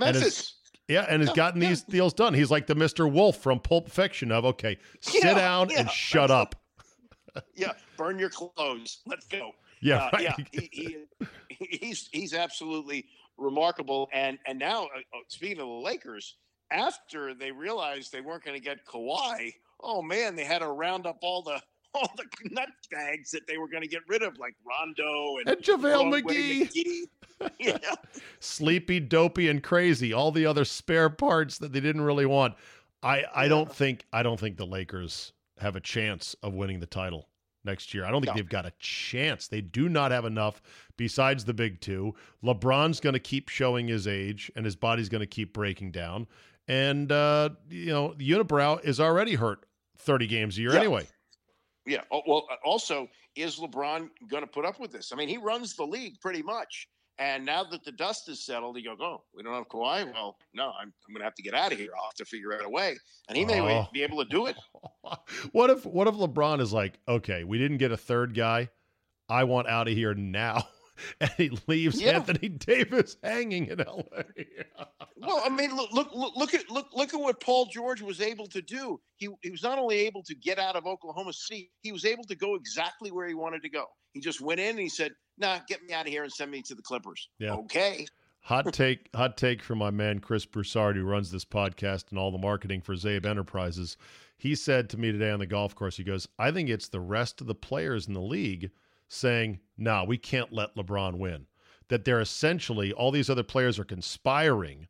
and 0.00 0.16
Yeah, 0.88 1.06
and 1.08 1.22
has 1.22 1.30
gotten 1.32 1.60
yeah. 1.62 1.68
these 1.70 1.82
deals 1.82 2.12
done. 2.14 2.34
He's 2.34 2.50
like 2.50 2.66
the 2.66 2.74
Mr. 2.74 3.10
Wolf 3.10 3.38
from 3.38 3.58
Pulp 3.60 3.88
Fiction 3.90 4.30
of 4.32 4.44
okay, 4.44 4.78
sit 5.00 5.24
Yeah, 5.24 5.34
down 5.34 5.70
yeah, 5.70 5.80
and 5.80 5.90
shut 5.90 6.30
up. 6.30 6.54
Yeah. 7.56 7.72
Burn 7.96 8.16
your 8.18 8.30
clothes. 8.30 8.98
Let's 9.06 9.26
go. 9.26 9.52
Yeah, 9.80 10.04
Uh, 10.06 10.10
right. 10.14 10.22
yeah, 10.22 10.34
he, 10.52 10.68
he, 10.72 11.26
he's 11.78 12.08
he's 12.12 12.32
absolutely 12.32 13.06
remarkable. 13.36 14.08
And 14.14 14.38
and 14.46 14.58
now, 14.58 14.84
uh, 14.84 14.98
uh, 14.98 15.18
speaking 15.28 15.58
of 15.60 15.66
the 15.66 15.72
Lakers, 15.74 16.36
after 16.70 17.34
they 17.34 17.50
realized 17.50 18.10
they 18.12 18.20
weren't 18.22 18.44
going 18.44 18.56
to 18.58 18.64
get 18.64 18.86
Kawhi, 18.86 19.52
oh 19.80 20.00
man, 20.00 20.36
they 20.36 20.44
had 20.44 20.60
to 20.60 20.68
round 20.68 21.06
up 21.06 21.18
all 21.22 21.42
the 21.42 21.60
all 22.00 22.10
the 22.16 22.24
nut 22.50 22.68
bags 22.90 23.30
that 23.30 23.46
they 23.46 23.56
were 23.58 23.68
going 23.68 23.82
to 23.82 23.88
get 23.88 24.02
rid 24.08 24.22
of, 24.22 24.38
like 24.38 24.54
Rondo 24.64 25.38
and, 25.38 25.48
and 25.48 25.58
JaVale 25.62 26.22
McGee, 26.22 26.70
McGee. 27.40 27.50
yeah, 27.60 27.78
sleepy, 28.40 29.00
dopey, 29.00 29.48
and 29.48 29.62
crazy. 29.62 30.12
All 30.12 30.30
the 30.32 30.46
other 30.46 30.64
spare 30.64 31.10
parts 31.10 31.58
that 31.58 31.72
they 31.72 31.80
didn't 31.80 32.02
really 32.02 32.26
want. 32.26 32.54
I 33.02 33.24
I 33.34 33.48
don't 33.48 33.72
think 33.72 34.06
I 34.12 34.22
don't 34.22 34.38
think 34.40 34.56
the 34.56 34.66
Lakers 34.66 35.32
have 35.58 35.76
a 35.76 35.80
chance 35.80 36.34
of 36.42 36.54
winning 36.54 36.80
the 36.80 36.86
title 36.86 37.28
next 37.64 37.94
year. 37.94 38.04
I 38.04 38.10
don't 38.10 38.20
think 38.22 38.34
No. 38.34 38.40
they've 38.42 38.48
got 38.48 38.66
a 38.66 38.72
chance. 38.78 39.48
They 39.48 39.60
do 39.60 39.88
not 39.88 40.10
have 40.10 40.24
enough 40.24 40.60
besides 40.96 41.44
the 41.44 41.54
big 41.54 41.80
two. 41.80 42.14
LeBron's 42.42 43.00
going 43.00 43.12
to 43.14 43.18
keep 43.20 43.48
showing 43.48 43.88
his 43.88 44.06
age 44.06 44.50
and 44.56 44.64
his 44.64 44.76
body's 44.76 45.08
going 45.08 45.20
to 45.20 45.26
keep 45.26 45.52
breaking 45.54 45.90
down. 45.92 46.26
And 46.68 47.10
uh, 47.12 47.50
you 47.68 47.86
know, 47.92 48.14
Unibrow 48.18 48.82
is 48.84 49.00
already 49.00 49.34
hurt 49.34 49.64
30 49.98 50.26
games 50.26 50.58
a 50.58 50.62
year 50.62 50.72
Yeah. 50.72 50.80
anyway. 50.80 51.06
Yeah. 51.86 52.02
Oh, 52.10 52.22
well, 52.26 52.46
uh, 52.50 52.56
also, 52.64 53.08
is 53.36 53.56
LeBron 53.58 54.08
going 54.28 54.42
to 54.42 54.46
put 54.46 54.64
up 54.64 54.78
with 54.80 54.92
this? 54.92 55.12
I 55.12 55.16
mean, 55.16 55.28
he 55.28 55.36
runs 55.38 55.74
the 55.76 55.84
league 55.84 56.20
pretty 56.20 56.42
much. 56.42 56.88
And 57.18 57.46
now 57.46 57.62
that 57.62 57.84
the 57.84 57.92
dust 57.92 58.28
is 58.28 58.44
settled, 58.44 58.76
he 58.76 58.82
goes, 58.82 58.98
"Oh, 59.00 59.22
we 59.32 59.44
don't 59.44 59.54
have 59.54 59.68
Kawhi. 59.68 60.12
Well, 60.12 60.36
no, 60.52 60.72
I'm, 60.80 60.92
I'm 61.06 61.12
going 61.14 61.20
to 61.20 61.24
have 61.24 61.36
to 61.36 61.42
get 61.44 61.54
out 61.54 61.72
of 61.72 61.78
here. 61.78 61.90
I'll 61.96 62.06
have 62.06 62.14
to 62.14 62.24
figure 62.24 62.52
out 62.52 62.64
a 62.64 62.68
way." 62.68 62.96
And 63.28 63.38
he 63.38 63.44
may 63.44 63.60
Oh. 63.60 63.86
be 63.92 64.02
able 64.02 64.18
to 64.24 64.28
do 64.28 64.46
it. 64.46 64.56
what 65.52 65.70
if 65.70 65.86
what 65.86 66.08
if 66.08 66.14
LeBron 66.16 66.60
is 66.60 66.72
like, 66.72 66.98
okay, 67.06 67.44
we 67.44 67.56
didn't 67.56 67.78
get 67.78 67.92
a 67.92 67.96
third 67.96 68.34
guy. 68.34 68.68
I 69.28 69.44
want 69.44 69.68
out 69.68 69.86
of 69.86 69.94
here 69.94 70.12
now. 70.14 70.66
And 71.20 71.30
he 71.36 71.50
leaves 71.66 72.00
Yeah. 72.00 72.12
Anthony 72.12 72.48
Davis 72.48 73.16
hanging 73.22 73.66
in 73.66 73.78
LA. 73.78 74.22
Well, 75.16 75.40
I 75.44 75.48
mean, 75.48 75.74
look, 75.74 75.90
look, 75.92 76.10
look, 76.12 76.52
at 76.54 76.68
look, 76.70 76.88
look 76.92 77.14
at 77.14 77.20
what 77.20 77.40
Paul 77.40 77.66
George 77.66 78.02
was 78.02 78.20
able 78.20 78.46
to 78.48 78.60
do. 78.60 79.00
He 79.16 79.28
he 79.42 79.50
was 79.50 79.62
not 79.62 79.78
only 79.78 79.96
able 80.00 80.22
to 80.24 80.34
get 80.34 80.58
out 80.58 80.76
of 80.76 80.86
Oklahoma 80.86 81.32
City, 81.32 81.70
he 81.80 81.92
was 81.92 82.04
able 82.04 82.24
to 82.24 82.34
go 82.34 82.56
exactly 82.56 83.10
where 83.10 83.26
he 83.26 83.34
wanted 83.34 83.62
to 83.62 83.70
go. 83.70 83.86
He 84.12 84.20
just 84.20 84.40
went 84.42 84.60
in 84.60 84.70
and 84.70 84.78
he 84.80 84.88
said, 84.88 85.12
"Nah, 85.38 85.60
get 85.66 85.82
me 85.82 85.94
out 85.94 86.06
of 86.06 86.12
here 86.12 86.24
and 86.24 86.32
send 86.32 86.50
me 86.50 86.60
to 86.62 86.74
the 86.74 86.82
Clippers." 86.82 87.28
Yeah. 87.38 87.54
Okay. 87.54 88.06
hot 88.40 88.70
take, 88.74 89.08
hot 89.14 89.38
take 89.38 89.62
from 89.62 89.78
my 89.78 89.90
man 89.90 90.18
Chris 90.18 90.44
Broussard, 90.44 90.96
who 90.96 91.04
runs 91.04 91.30
this 91.30 91.44
podcast 91.44 92.10
and 92.10 92.18
all 92.18 92.30
the 92.30 92.36
marketing 92.38 92.82
for 92.82 92.94
Czabe 92.94 93.24
Enterprises. 93.24 93.96
He 94.36 94.54
said 94.54 94.90
to 94.90 94.98
me 94.98 95.10
today 95.10 95.30
on 95.30 95.38
the 95.38 95.46
golf 95.46 95.74
course, 95.74 95.96
he 95.96 96.04
goes, 96.04 96.28
I 96.38 96.50
think 96.50 96.68
it's 96.68 96.88
the 96.88 97.00
rest 97.00 97.40
of 97.40 97.46
the 97.46 97.54
players 97.54 98.06
in 98.08 98.12
the 98.12 98.20
league 98.20 98.70
saying, 99.08 99.60
no, 99.76 100.04
we 100.04 100.18
can't 100.18 100.52
let 100.52 100.74
LeBron 100.76 101.18
win. 101.18 101.46
That 101.88 102.04
they're 102.04 102.20
essentially 102.20 102.92
all 102.92 103.10
these 103.10 103.28
other 103.28 103.42
players 103.42 103.78
are 103.78 103.84
conspiring 103.84 104.88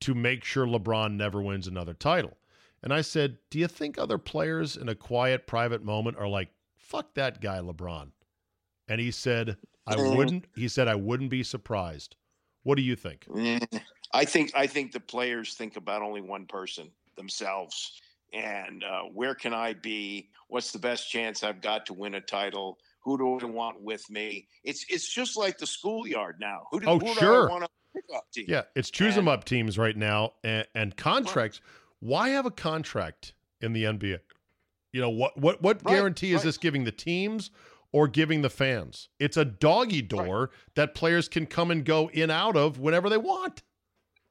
to 0.00 0.14
make 0.14 0.44
sure 0.44 0.66
LeBron 0.66 1.14
never 1.14 1.40
wins 1.40 1.66
another 1.66 1.94
title. 1.94 2.36
And 2.82 2.92
I 2.92 3.00
said, 3.00 3.38
Do 3.50 3.58
you 3.58 3.68
think 3.68 3.98
other 3.98 4.18
players 4.18 4.76
in 4.76 4.88
a 4.88 4.94
quiet, 4.94 5.46
private 5.46 5.82
moment 5.82 6.18
are 6.18 6.28
like, 6.28 6.50
fuck 6.76 7.14
that 7.14 7.40
guy, 7.40 7.58
LeBron? 7.58 8.10
And 8.88 9.00
he 9.00 9.10
said, 9.10 9.56
I 9.86 9.96
Mm. 9.96 10.12
wouldn't, 10.14 10.46
he 10.54 10.68
said, 10.68 10.88
I 10.88 10.94
wouldn't 10.96 11.30
be 11.30 11.42
surprised. 11.42 12.16
What 12.62 12.76
do 12.76 12.82
you 12.82 12.96
think? 12.96 13.28
Eh, 13.36 13.58
I 14.12 14.24
think 14.24 14.52
I 14.54 14.66
think 14.66 14.92
the 14.92 15.00
players 15.00 15.54
think 15.54 15.76
about 15.76 16.02
only 16.02 16.20
one 16.20 16.46
person 16.46 16.90
themselves, 17.16 18.00
and 18.32 18.84
uh, 18.84 19.02
where 19.04 19.34
can 19.34 19.52
I 19.54 19.74
be? 19.74 20.30
What's 20.48 20.72
the 20.72 20.78
best 20.78 21.10
chance 21.10 21.42
I've 21.42 21.60
got 21.60 21.86
to 21.86 21.92
win 21.94 22.14
a 22.14 22.20
title? 22.20 22.78
Who 23.06 23.16
do 23.16 23.38
I 23.40 23.44
want 23.50 23.80
with 23.80 24.08
me? 24.10 24.48
It's 24.64 24.84
it's 24.88 25.08
just 25.08 25.36
like 25.36 25.58
the 25.58 25.66
schoolyard 25.66 26.36
now. 26.40 26.66
Who 26.72 26.80
do, 26.80 26.86
Oh, 26.88 26.98
who 26.98 27.14
sure. 27.14 27.46
do 27.46 27.48
I 27.48 27.50
want 27.52 27.64
to 27.64 27.70
pick 27.94 28.04
up 28.14 28.24
team? 28.34 28.46
Yeah, 28.48 28.62
it's 28.74 28.90
choose 28.90 29.14
them 29.14 29.28
up 29.28 29.44
teams 29.44 29.78
right 29.78 29.96
now 29.96 30.32
and, 30.42 30.66
and 30.74 30.96
contracts. 30.96 31.60
Why 32.00 32.30
have 32.30 32.46
a 32.46 32.50
contract 32.50 33.32
in 33.60 33.72
the 33.72 33.84
NBA? 33.84 34.18
You 34.92 35.00
know 35.00 35.10
what 35.10 35.38
what 35.38 35.62
what 35.62 35.82
Right, 35.84 35.94
guarantee 35.94 36.32
is 36.32 36.42
this 36.42 36.58
giving 36.58 36.82
the 36.82 36.90
teams 36.90 37.50
or 37.92 38.08
giving 38.08 38.42
the 38.42 38.50
fans? 38.50 39.08
It's 39.20 39.36
a 39.36 39.44
doggy 39.44 40.02
door 40.02 40.50
that 40.74 40.96
players 40.96 41.28
can 41.28 41.46
come 41.46 41.70
and 41.70 41.84
go 41.84 42.10
in 42.10 42.28
out 42.30 42.56
of 42.56 42.80
whenever 42.80 43.08
they 43.08 43.18
want. 43.18 43.62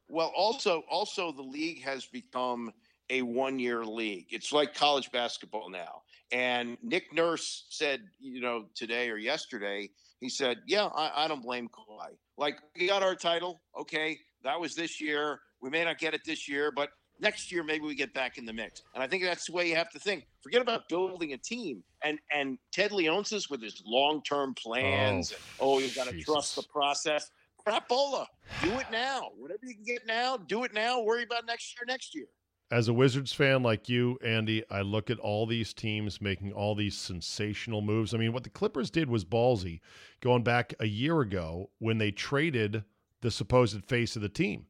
Well, 0.10 0.34
also, 0.36 0.84
also 0.90 1.32
the 1.32 1.42
league 1.42 1.82
has 1.84 2.06
become 2.06 2.74
a 3.10 3.22
one-year 3.22 3.86
league. 3.86 4.28
It's 4.32 4.52
like 4.52 4.74
college 4.76 5.12
basketball 5.12 5.70
now. 5.70 6.02
And 6.32 6.78
Nick 6.82 7.14
Nurse 7.14 7.66
said, 7.70 8.02
you 8.20 8.42
know, 8.42 8.66
today 8.76 9.10
or 9.10 9.18
yesterday, 9.18 9.90
he 10.20 10.30
said, 10.30 10.58
"Yeah, 10.66 10.86
I, 10.86 11.26
I 11.26 11.28
don't 11.28 11.44
blame 11.44 11.70
Kawhi. 11.70 12.10
Like 12.38 12.58
we 12.80 12.88
got 12.88 13.04
our 13.04 13.16
title. 13.16 13.62
Okay, 13.80 14.18
that 14.44 14.60
was 14.60 14.76
this 14.76 15.00
year. 15.00 15.40
We 15.62 15.70
may 15.70 15.84
not 15.84 16.00
get 16.00 16.14
it 16.14 16.22
this 16.26 16.48
year, 16.48 16.72
but 16.72 16.90
next 17.20 17.52
year 17.52 17.64
maybe 17.64 17.86
we 17.86 17.96
get 17.96 18.14
back 18.14 18.38
in 18.38 18.46
the 18.46 18.54
mix." 18.54 18.82
And 18.94 19.04
I 19.04 19.08
think 19.08 19.24
that's 19.24 19.46
the 19.46 19.54
way 19.54 19.70
you 19.70 19.76
have 19.76 19.92
to 19.92 20.00
think. 20.00 20.26
Forget 20.42 20.62
about 20.62 20.90
building 20.90 21.34
a 21.34 21.38
team. 21.38 21.84
And 22.04 22.18
and 22.34 22.58
Ted 22.72 22.92
Leonsis 22.92 23.50
with 23.50 23.62
his 23.62 23.84
long-term 23.86 24.56
plans. 24.56 25.34
Oh, 25.60 25.76
Oh, 25.76 25.80
you've 25.80 25.96
got 25.96 26.08
to 26.08 26.20
trust 26.22 26.56
the 26.56 26.64
process. 26.64 27.30
Crapola. 27.66 28.26
Do 28.64 28.72
it 28.80 28.86
now. 28.92 29.30
Whatever 29.38 29.62
you 29.64 29.74
can 29.76 29.84
get 29.84 30.06
now, 30.06 30.38
do 30.38 30.64
it 30.64 30.74
now. 30.74 31.02
Worry 31.02 31.24
about 31.24 31.46
next 31.48 31.76
year, 31.76 31.86
next 31.88 32.14
year. 32.14 32.28
As 32.72 32.88
a 32.88 32.94
Wizards 32.94 33.32
fan 33.32 33.62
like 33.62 33.90
you, 33.90 34.18
Andy, 34.24 34.64
I 34.72 34.82
look 34.82 35.12
at 35.12 35.20
all 35.20 35.46
these 35.46 35.72
teams 35.72 36.20
making 36.20 36.52
all 36.52 36.74
these 36.74 36.98
sensational 36.98 37.82
moves. 37.82 38.14
I 38.14 38.18
mean, 38.18 38.34
what 38.34 38.44
the 38.44 38.50
Clippers 38.50 38.90
did 38.90 39.08
was 39.08 39.24
ballsy 39.24 39.82
going 40.20 40.44
back 40.44 40.74
a 40.80 40.88
year 40.88 41.22
ago 41.22 41.70
when 41.78 42.00
they 42.00 42.10
traded 42.10 42.84
the 43.22 43.30
supposed 43.30 43.86
face 43.86 44.16
of 44.16 44.24
the 44.24 44.30
team 44.30 44.66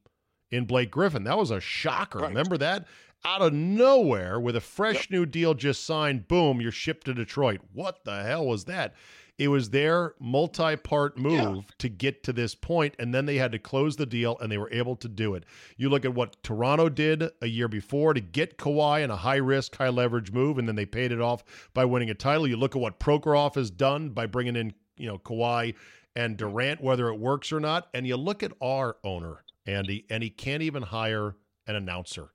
in 0.50 0.66
Blake 0.66 0.90
Griffin. 0.90 1.24
That 1.24 1.38
was 1.38 1.50
a 1.50 1.60
shocker. 1.60 2.18
Right. 2.18 2.28
Remember 2.28 2.58
that? 2.58 2.86
Out 3.24 3.40
of 3.40 3.54
nowhere, 3.54 4.38
with 4.38 4.56
a 4.56 4.60
fresh 4.60 5.10
new 5.10 5.24
deal 5.24 5.54
just 5.54 5.84
signed, 5.84 6.28
boom, 6.28 6.60
you're 6.60 6.70
shipped 6.70 7.06
to 7.06 7.14
Detroit. 7.14 7.60
What 7.72 8.04
the 8.04 8.22
hell 8.22 8.46
was 8.46 8.66
that? 8.66 8.94
It 9.38 9.48
was 9.48 9.68
their 9.68 10.14
multi 10.18 10.76
part 10.76 11.18
move 11.18 11.32
Yeah. 11.56 11.60
to 11.78 11.88
get 11.90 12.22
to 12.22 12.32
this 12.32 12.54
point, 12.54 12.94
and 12.98 13.14
then 13.14 13.26
they 13.26 13.36
had 13.36 13.52
to 13.52 13.58
close 13.58 13.96
the 13.96 14.06
deal, 14.06 14.38
and 14.38 14.50
they 14.50 14.56
were 14.56 14.72
able 14.72 14.96
to 14.96 15.08
do 15.08 15.34
it. 15.34 15.44
You 15.76 15.90
look 15.90 16.04
at 16.06 16.14
what 16.14 16.42
Toronto 16.42 16.88
did 16.88 17.22
a 17.42 17.46
year 17.46 17.68
before 17.68 18.14
to 18.14 18.20
get 18.20 18.56
Kawhi 18.56 19.02
in 19.04 19.10
a 19.10 19.16
high 19.16 19.36
risk, 19.36 19.76
high 19.76 19.90
leverage 19.90 20.32
move, 20.32 20.56
and 20.56 20.66
then 20.66 20.76
they 20.76 20.86
paid 20.86 21.12
it 21.12 21.20
off 21.20 21.44
by 21.74 21.84
winning 21.84 22.08
a 22.08 22.14
title. 22.14 22.46
You 22.48 22.56
look 22.56 22.74
at 22.74 22.80
what 22.80 22.98
Prokhorov 22.98 23.56
has 23.56 23.70
done 23.70 24.08
by 24.10 24.24
bringing 24.24 24.56
in, 24.56 24.72
you 24.96 25.06
know, 25.06 25.18
Kawhi 25.18 25.74
and 26.14 26.38
Durant, 26.38 26.80
whether 26.82 27.08
it 27.08 27.18
works 27.18 27.52
or 27.52 27.60
not. 27.60 27.88
And 27.92 28.06
you 28.06 28.16
look 28.16 28.42
at 28.42 28.52
our 28.62 28.96
owner, 29.04 29.44
Andy, 29.66 30.06
and 30.08 30.22
he 30.22 30.30
can't 30.30 30.62
even 30.62 30.82
hire 30.82 31.36
an 31.66 31.76
announcer. 31.76 32.30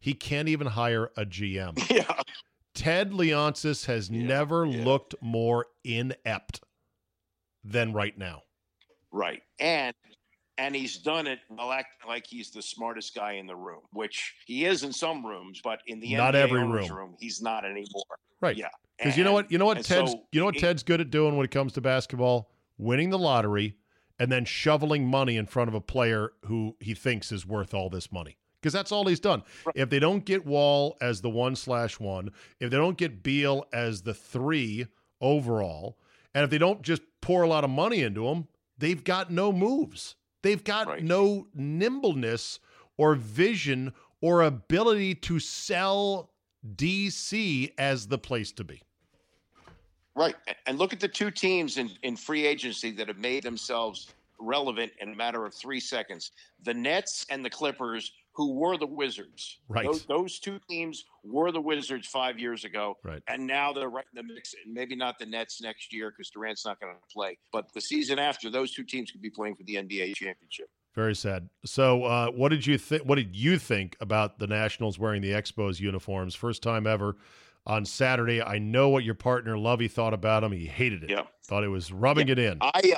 He 0.00 0.14
can't 0.14 0.48
even 0.48 0.68
hire 0.68 1.10
a 1.16 1.26
GM 1.26 1.76
Yeah. 1.90 2.22
Ted 2.78 3.10
Leonsis 3.12 3.86
has 3.86 4.08
Yeah, 4.08 4.26
never 4.26 4.64
yeah. 4.66 4.84
looked 4.84 5.14
more 5.20 5.66
inept 5.84 6.62
than 7.64 7.92
right 7.92 8.16
now. 8.16 8.42
Right. 9.10 9.42
And 9.58 9.94
and 10.58 10.74
he's 10.74 10.98
done 10.98 11.26
it 11.28 11.38
while 11.48 11.70
acting 11.72 12.08
like 12.08 12.26
he's 12.26 12.50
the 12.50 12.62
smartest 12.62 13.14
guy 13.14 13.32
in 13.32 13.46
the 13.46 13.54
room, 13.54 13.82
which 13.92 14.34
he 14.46 14.64
is 14.64 14.82
in 14.82 14.92
some 14.92 15.24
rooms, 15.24 15.60
but 15.62 15.80
in 15.86 16.00
the 16.00 16.14
Not 16.16 16.34
NBA 16.34 16.38
every 16.42 16.64
room. 16.64 16.88
room, 16.92 17.16
he's 17.20 17.40
not 17.40 17.64
anymore. 17.64 18.02
Right. 18.40 18.56
Yeah. 18.56 18.68
Because 18.96 19.16
you 19.16 19.22
know 19.24 19.32
what? 19.32 19.50
You 19.52 19.58
know 19.58 19.66
what 19.66 19.84
Ted's 19.84 20.10
so 20.12 20.24
you 20.32 20.40
know 20.40 20.46
what 20.46 20.54
he- 20.56 20.60
Ted's 20.60 20.82
good 20.82 21.00
at 21.00 21.10
doing 21.10 21.36
when 21.36 21.44
it 21.44 21.50
comes 21.52 21.72
to 21.74 21.80
basketball? 21.80 22.50
Winning 22.76 23.10
the 23.10 23.18
lottery 23.18 23.76
and 24.20 24.30
then 24.32 24.44
shoveling 24.44 25.06
money 25.06 25.36
in 25.36 25.46
front 25.46 25.68
of 25.68 25.74
a 25.74 25.80
player 25.80 26.32
who 26.46 26.76
he 26.80 26.94
thinks 26.94 27.30
is 27.32 27.44
worth 27.46 27.72
all 27.74 27.88
this 27.90 28.10
money. 28.12 28.36
Because 28.60 28.72
that's 28.72 28.90
all 28.90 29.06
he's 29.06 29.20
done. 29.20 29.42
Right. 29.64 29.76
If 29.76 29.90
they 29.90 29.98
don't 30.00 30.24
get 30.24 30.44
Wall 30.44 30.96
as 31.00 31.20
the 31.20 31.30
one 31.30 31.54
slash 31.54 32.00
one, 32.00 32.30
if 32.60 32.70
they 32.70 32.76
don't 32.76 32.98
get 32.98 33.22
Beal 33.22 33.64
as 33.72 34.02
the 34.02 34.14
three 34.14 34.86
overall, 35.20 35.96
and 36.34 36.44
if 36.44 36.50
they 36.50 36.58
don't 36.58 36.82
just 36.82 37.02
pour 37.20 37.42
a 37.42 37.48
lot 37.48 37.64
of 37.64 37.70
money 37.70 38.02
into 38.02 38.26
him, 38.26 38.48
they've 38.76 39.02
got 39.04 39.30
no 39.30 39.52
moves. 39.52 40.16
They've 40.42 40.62
got 40.62 40.86
Right. 40.86 41.02
no 41.02 41.46
nimbleness 41.54 42.58
or 42.96 43.14
vision 43.14 43.92
or 44.20 44.42
ability 44.42 45.14
to 45.14 45.38
sell 45.38 46.30
DC 46.76 47.72
as 47.78 48.08
the 48.08 48.18
place 48.18 48.50
to 48.52 48.64
be. 48.64 48.82
Right. 50.14 50.34
And 50.66 50.78
look 50.78 50.92
at 50.92 51.00
the 51.00 51.08
two 51.08 51.30
teams 51.30 51.78
in, 51.78 51.90
in 52.02 52.16
free 52.16 52.44
agency 52.44 52.90
that 52.92 53.06
have 53.06 53.18
made 53.18 53.44
themselves 53.44 54.08
relevant 54.40 54.92
in 55.00 55.12
a 55.12 55.14
matter 55.14 55.44
of 55.46 55.54
three 55.54 55.80
seconds 55.80 56.32
the 56.64 56.74
Nets 56.74 57.26
and 57.30 57.44
the 57.44 57.50
Clippers, 57.50 58.12
who 58.38 58.52
were 58.52 58.76
the 58.76 58.86
Wizards. 58.86 59.58
Right. 59.68 59.84
Those, 59.84 60.06
those 60.06 60.38
two 60.38 60.60
teams 60.70 61.04
were 61.24 61.50
the 61.50 61.60
Wizards 61.60 62.06
five 62.06 62.38
years 62.38 62.64
ago. 62.64 62.96
Right. 63.02 63.20
And 63.26 63.44
now 63.48 63.72
they're 63.72 63.90
right 63.90 64.04
in 64.14 64.24
the 64.24 64.32
mix. 64.32 64.54
And 64.64 64.72
maybe 64.72 64.94
not 64.94 65.18
the 65.18 65.26
Nets 65.26 65.60
next 65.60 65.92
year 65.92 66.10
because 66.12 66.30
Durant's 66.30 66.64
not 66.64 66.78
going 66.78 66.94
to 66.94 67.00
play. 67.12 67.36
But 67.52 67.72
the 67.74 67.80
season 67.80 68.20
after, 68.20 68.48
those 68.48 68.72
two 68.72 68.84
teams 68.84 69.10
could 69.10 69.20
be 69.20 69.28
playing 69.28 69.56
for 69.56 69.64
the 69.64 69.74
NBA 69.74 70.14
championship. 70.14 70.70
Very 70.94 71.16
sad. 71.16 71.48
So, 71.64 72.04
uh, 72.04 72.30
what 72.30 72.50
did 72.50 72.64
you 72.64 72.78
think? 72.78 73.02
What 73.02 73.16
did 73.16 73.34
you 73.34 73.58
think 73.58 73.96
about 74.00 74.38
the 74.38 74.46
Nationals 74.46 75.00
wearing 75.00 75.20
the 75.20 75.32
Expos 75.32 75.80
uniforms? 75.80 76.36
First 76.36 76.62
time 76.62 76.86
ever 76.86 77.16
on 77.66 77.84
Saturday. 77.84 78.40
I 78.40 78.58
know 78.58 78.88
what 78.88 79.02
your 79.02 79.14
partner 79.14 79.58
Lovey 79.58 79.88
thought 79.88 80.14
about 80.14 80.40
them. 80.40 80.52
He 80.52 80.66
hated 80.66 81.02
it. 81.02 81.10
Yeah. 81.10 81.22
Thought 81.44 81.64
it 81.64 81.68
was 81.68 81.92
rubbing 81.92 82.28
it 82.28 82.38
in. 82.38 82.58
I, 82.60 82.94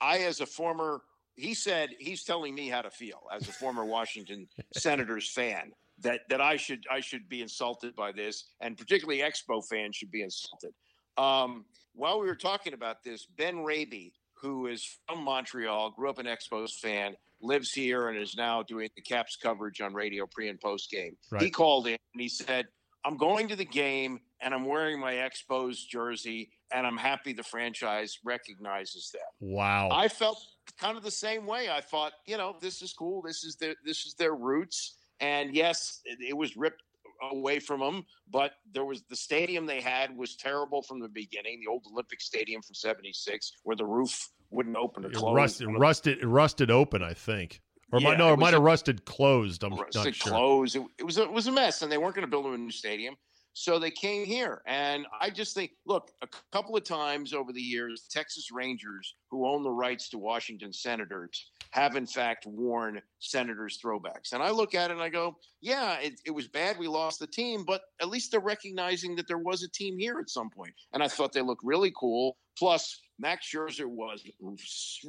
I, 0.00 0.18
as 0.18 0.40
a 0.40 0.46
former, 0.46 1.02
he 1.36 1.54
said 1.54 1.90
he's 1.98 2.24
telling 2.24 2.54
me 2.54 2.68
how 2.68 2.82
to 2.82 2.90
feel 2.90 3.22
as 3.34 3.48
a 3.48 3.52
former 3.52 3.84
Washington 3.84 4.46
Senators 4.74 5.30
fan 5.30 5.72
that 6.00 6.20
that 6.28 6.40
I 6.40 6.56
should 6.56 6.84
I 6.90 7.00
should 7.00 7.28
be 7.28 7.42
insulted 7.42 7.94
by 7.94 8.12
this, 8.12 8.44
and 8.60 8.76
particularly 8.76 9.20
Expo 9.20 9.64
fans 9.66 9.96
should 9.96 10.10
be 10.10 10.22
insulted. 10.22 10.72
Um, 11.16 11.64
while 11.94 12.20
we 12.20 12.26
were 12.26 12.34
talking 12.34 12.74
about 12.74 13.04
this, 13.04 13.26
Ben 13.36 13.62
Raby, 13.62 14.12
who 14.34 14.66
is 14.66 14.98
from 15.08 15.22
Montreal, 15.22 15.92
grew 15.92 16.10
up 16.10 16.18
an 16.18 16.26
Expos 16.26 16.72
fan, 16.72 17.14
lives 17.40 17.72
here, 17.72 18.08
and 18.08 18.18
is 18.18 18.34
now 18.36 18.62
doing 18.62 18.88
the 18.96 19.02
Caps 19.02 19.36
coverage 19.36 19.80
on 19.80 19.94
radio 19.94 20.26
pre 20.26 20.48
and 20.48 20.60
post 20.60 20.90
game. 20.90 21.16
He 21.38 21.50
called 21.50 21.86
in 21.86 21.96
and 22.14 22.20
he 22.20 22.28
said, 22.28 22.66
"I'm 23.04 23.16
going 23.16 23.48
to 23.48 23.56
the 23.56 23.64
game 23.64 24.20
and 24.44 24.54
I'm 24.54 24.66
wearing 24.66 25.00
my 25.00 25.14
Expos 25.14 25.78
jersey, 25.88 26.50
and 26.72 26.86
I'm 26.86 26.96
happy 26.96 27.32
the 27.32 27.42
franchise 27.42 28.18
recognizes 28.24 29.10
that." 29.12 29.32
Wow. 29.40 29.88
I 29.90 30.08
felt 30.08 30.38
kind 30.78 30.96
of 30.96 31.02
the 31.02 31.10
same 31.10 31.46
way. 31.46 31.70
I 31.70 31.80
thought, 31.80 32.12
you 32.26 32.36
know, 32.36 32.56
this 32.60 32.82
is 32.82 32.92
cool. 32.92 33.22
This 33.22 33.42
is 33.42 33.56
their 33.56 33.74
this 33.84 34.06
is 34.06 34.14
their 34.14 34.34
roots. 34.34 34.98
And 35.20 35.54
yes, 35.54 36.00
it, 36.04 36.18
it 36.20 36.36
was 36.36 36.56
ripped 36.56 36.82
away 37.30 37.58
from 37.58 37.80
them, 37.80 38.04
but 38.30 38.52
there 38.72 38.84
was 38.84 39.02
the 39.08 39.16
stadium 39.16 39.66
they 39.66 39.80
had 39.80 40.16
was 40.16 40.36
terrible 40.36 40.82
from 40.82 41.00
the 41.00 41.08
beginning. 41.08 41.60
The 41.60 41.70
old 41.70 41.84
Olympic 41.90 42.20
Stadium 42.20 42.62
from 42.62 42.74
'76, 42.74 43.52
where 43.62 43.76
the 43.76 43.86
roof 43.86 44.28
wouldn't 44.50 44.76
open 44.76 45.04
or 45.04 45.08
it 45.08 45.14
close. 45.14 45.34
rusted, 45.34 45.68
rusted, 45.78 46.18
it 46.18 46.26
rusted 46.26 46.70
open. 46.70 47.02
I 47.02 47.14
think, 47.14 47.62
or 47.92 47.98
it 47.98 48.02
might 48.02 48.18
no, 48.18 48.30
it 48.30 48.34
it 48.34 48.38
might 48.38 48.52
have 48.52 48.62
rusted 48.62 49.04
closed. 49.04 49.64
I'm 49.64 49.74
rusted 49.74 50.04
not 50.04 50.14
sure. 50.14 50.32
closed. 50.32 50.76
It, 50.76 50.82
it 50.98 51.04
was 51.04 51.18
a, 51.18 51.22
it 51.22 51.32
was 51.32 51.46
a 51.46 51.52
mess, 51.52 51.82
and 51.82 51.90
they 51.90 51.98
weren't 51.98 52.14
going 52.14 52.26
to 52.26 52.30
build 52.30 52.46
a 52.46 52.58
new 52.58 52.70
stadium. 52.70 53.16
So 53.56 53.78
they 53.78 53.92
came 53.92 54.26
here, 54.26 54.62
and 54.66 55.06
I 55.20 55.30
just 55.30 55.54
think, 55.54 55.70
look, 55.86 56.10
a 56.22 56.28
couple 56.52 56.76
of 56.76 56.82
times 56.82 57.32
over 57.32 57.52
the 57.52 57.60
years, 57.60 58.08
Texas 58.10 58.50
Rangers, 58.52 59.14
who 59.30 59.46
own 59.46 59.62
the 59.62 59.70
rights 59.70 60.08
to 60.08 60.18
Washington 60.18 60.72
Senators, 60.72 61.50
have 61.70 61.94
in 61.94 62.04
fact 62.04 62.46
worn 62.46 63.00
Senators 63.20 63.78
throwbacks. 63.82 64.32
And 64.32 64.42
I 64.42 64.50
look 64.50 64.74
at 64.74 64.90
it 64.90 64.94
and 64.94 65.02
I 65.02 65.08
go, 65.08 65.36
yeah, 65.60 65.98
it, 66.00 66.20
it 66.26 66.32
was 66.32 66.48
bad 66.48 66.78
we 66.78 66.88
lost 66.88 67.20
the 67.20 67.28
team, 67.28 67.64
but 67.64 67.82
at 68.02 68.08
least 68.08 68.32
they're 68.32 68.40
recognizing 68.40 69.14
that 69.16 69.28
there 69.28 69.38
was 69.38 69.62
a 69.62 69.70
team 69.70 69.98
here 69.98 70.18
at 70.18 70.30
some 70.30 70.50
point. 70.50 70.74
And 70.92 71.00
I 71.00 71.06
thought 71.06 71.32
they 71.32 71.40
looked 71.40 71.64
really 71.64 71.92
cool. 71.96 72.36
Plus, 72.58 73.00
Max 73.20 73.48
Scherzer 73.52 73.86
was 73.86 74.24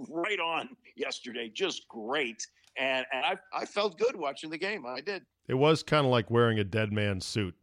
right 0.08 0.40
on 0.40 0.70
yesterday, 0.96 1.50
just 1.52 1.88
great. 1.88 2.46
And, 2.78 3.08
and 3.12 3.26
I, 3.26 3.38
I 3.56 3.66
felt 3.66 3.98
good 3.98 4.16
watching 4.16 4.52
the 4.52 4.58
game. 4.58 4.86
I 4.86 5.02
did. 5.02 5.24
It 5.48 5.56
was 5.56 5.82
kind 5.82 6.06
of 6.06 6.12
like 6.12 6.30
wearing 6.30 6.60
a 6.60 6.64
dead 6.64 6.92
man's 6.92 7.26
suit. 7.26 7.56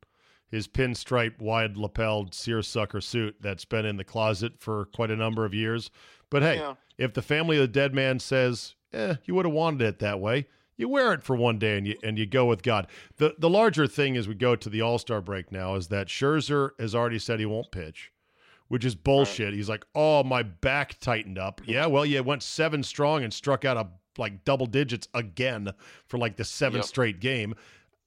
His 0.53 0.69
pinstripe, 0.69 1.41
wide 1.41 1.77
lapelled 1.77 2.33
seersucker 2.35 3.01
suit 3.01 3.37
that's 3.41 3.65
been 3.65 3.85
in 3.87 3.97
the 3.97 4.05
closet 4.05 4.53
for 4.61 4.85
quite 4.85 5.11
a 5.11 5.17
number 5.17 5.45
of 5.45 5.53
years. 5.55 5.91
But 6.31 6.43
hey, 6.43 6.59
Yeah. 6.59 6.75
if 6.99 7.15
the 7.15 7.23
family 7.23 7.57
of 7.57 7.63
the 7.63 7.69
dead 7.69 7.95
man 7.95 8.21
says, 8.21 8.75
"Eh, 8.93 9.17
you 9.25 9.35
would 9.35 9.47
have 9.47 9.55
wanted 9.55 9.81
it 9.83 9.99
that 10.01 10.21
way," 10.21 10.47
you 10.77 10.89
wear 10.89 11.13
it 11.15 11.23
for 11.25 11.35
one 11.35 11.59
day 11.59 11.79
and 11.79 11.87
you 11.89 11.97
and 12.05 12.19
you 12.19 12.27
go 12.27 12.45
with 12.45 12.63
God. 12.63 12.87
The 13.17 13.35
the 13.39 13.49
larger 13.51 13.87
thing 13.87 14.17
as 14.17 14.29
we 14.29 14.35
go 14.35 14.55
to 14.55 14.69
the 14.69 14.83
All 14.83 14.99
Star 14.99 15.21
break 15.23 15.51
now 15.51 15.75
is 15.75 15.89
that 15.89 16.09
Scherzer 16.09 16.71
has 16.79 16.95
already 16.95 17.19
said 17.19 17.41
he 17.41 17.47
won't 17.47 17.73
pitch, 17.73 18.13
which 18.69 18.85
is 18.85 18.95
bullshit. 18.95 19.55
He's 19.55 19.71
like, 19.71 19.87
"Oh, 19.95 20.23
my 20.23 20.43
back 20.43 21.01
tightened 21.01 21.39
up." 21.39 21.63
Yeah, 21.67 21.87
well, 21.87 22.05
you 22.05 22.23
went 22.23 22.43
seven 22.43 22.83
strong 22.83 23.25
and 23.25 23.33
struck 23.33 23.65
out 23.65 23.79
a 23.79 23.89
like 24.21 24.45
double 24.45 24.67
digits 24.67 25.09
again 25.15 25.73
for 26.07 26.19
like 26.19 26.37
the 26.37 26.45
seventh 26.45 26.83
Yep. 26.85 26.89
straight 26.89 27.21
game. 27.21 27.55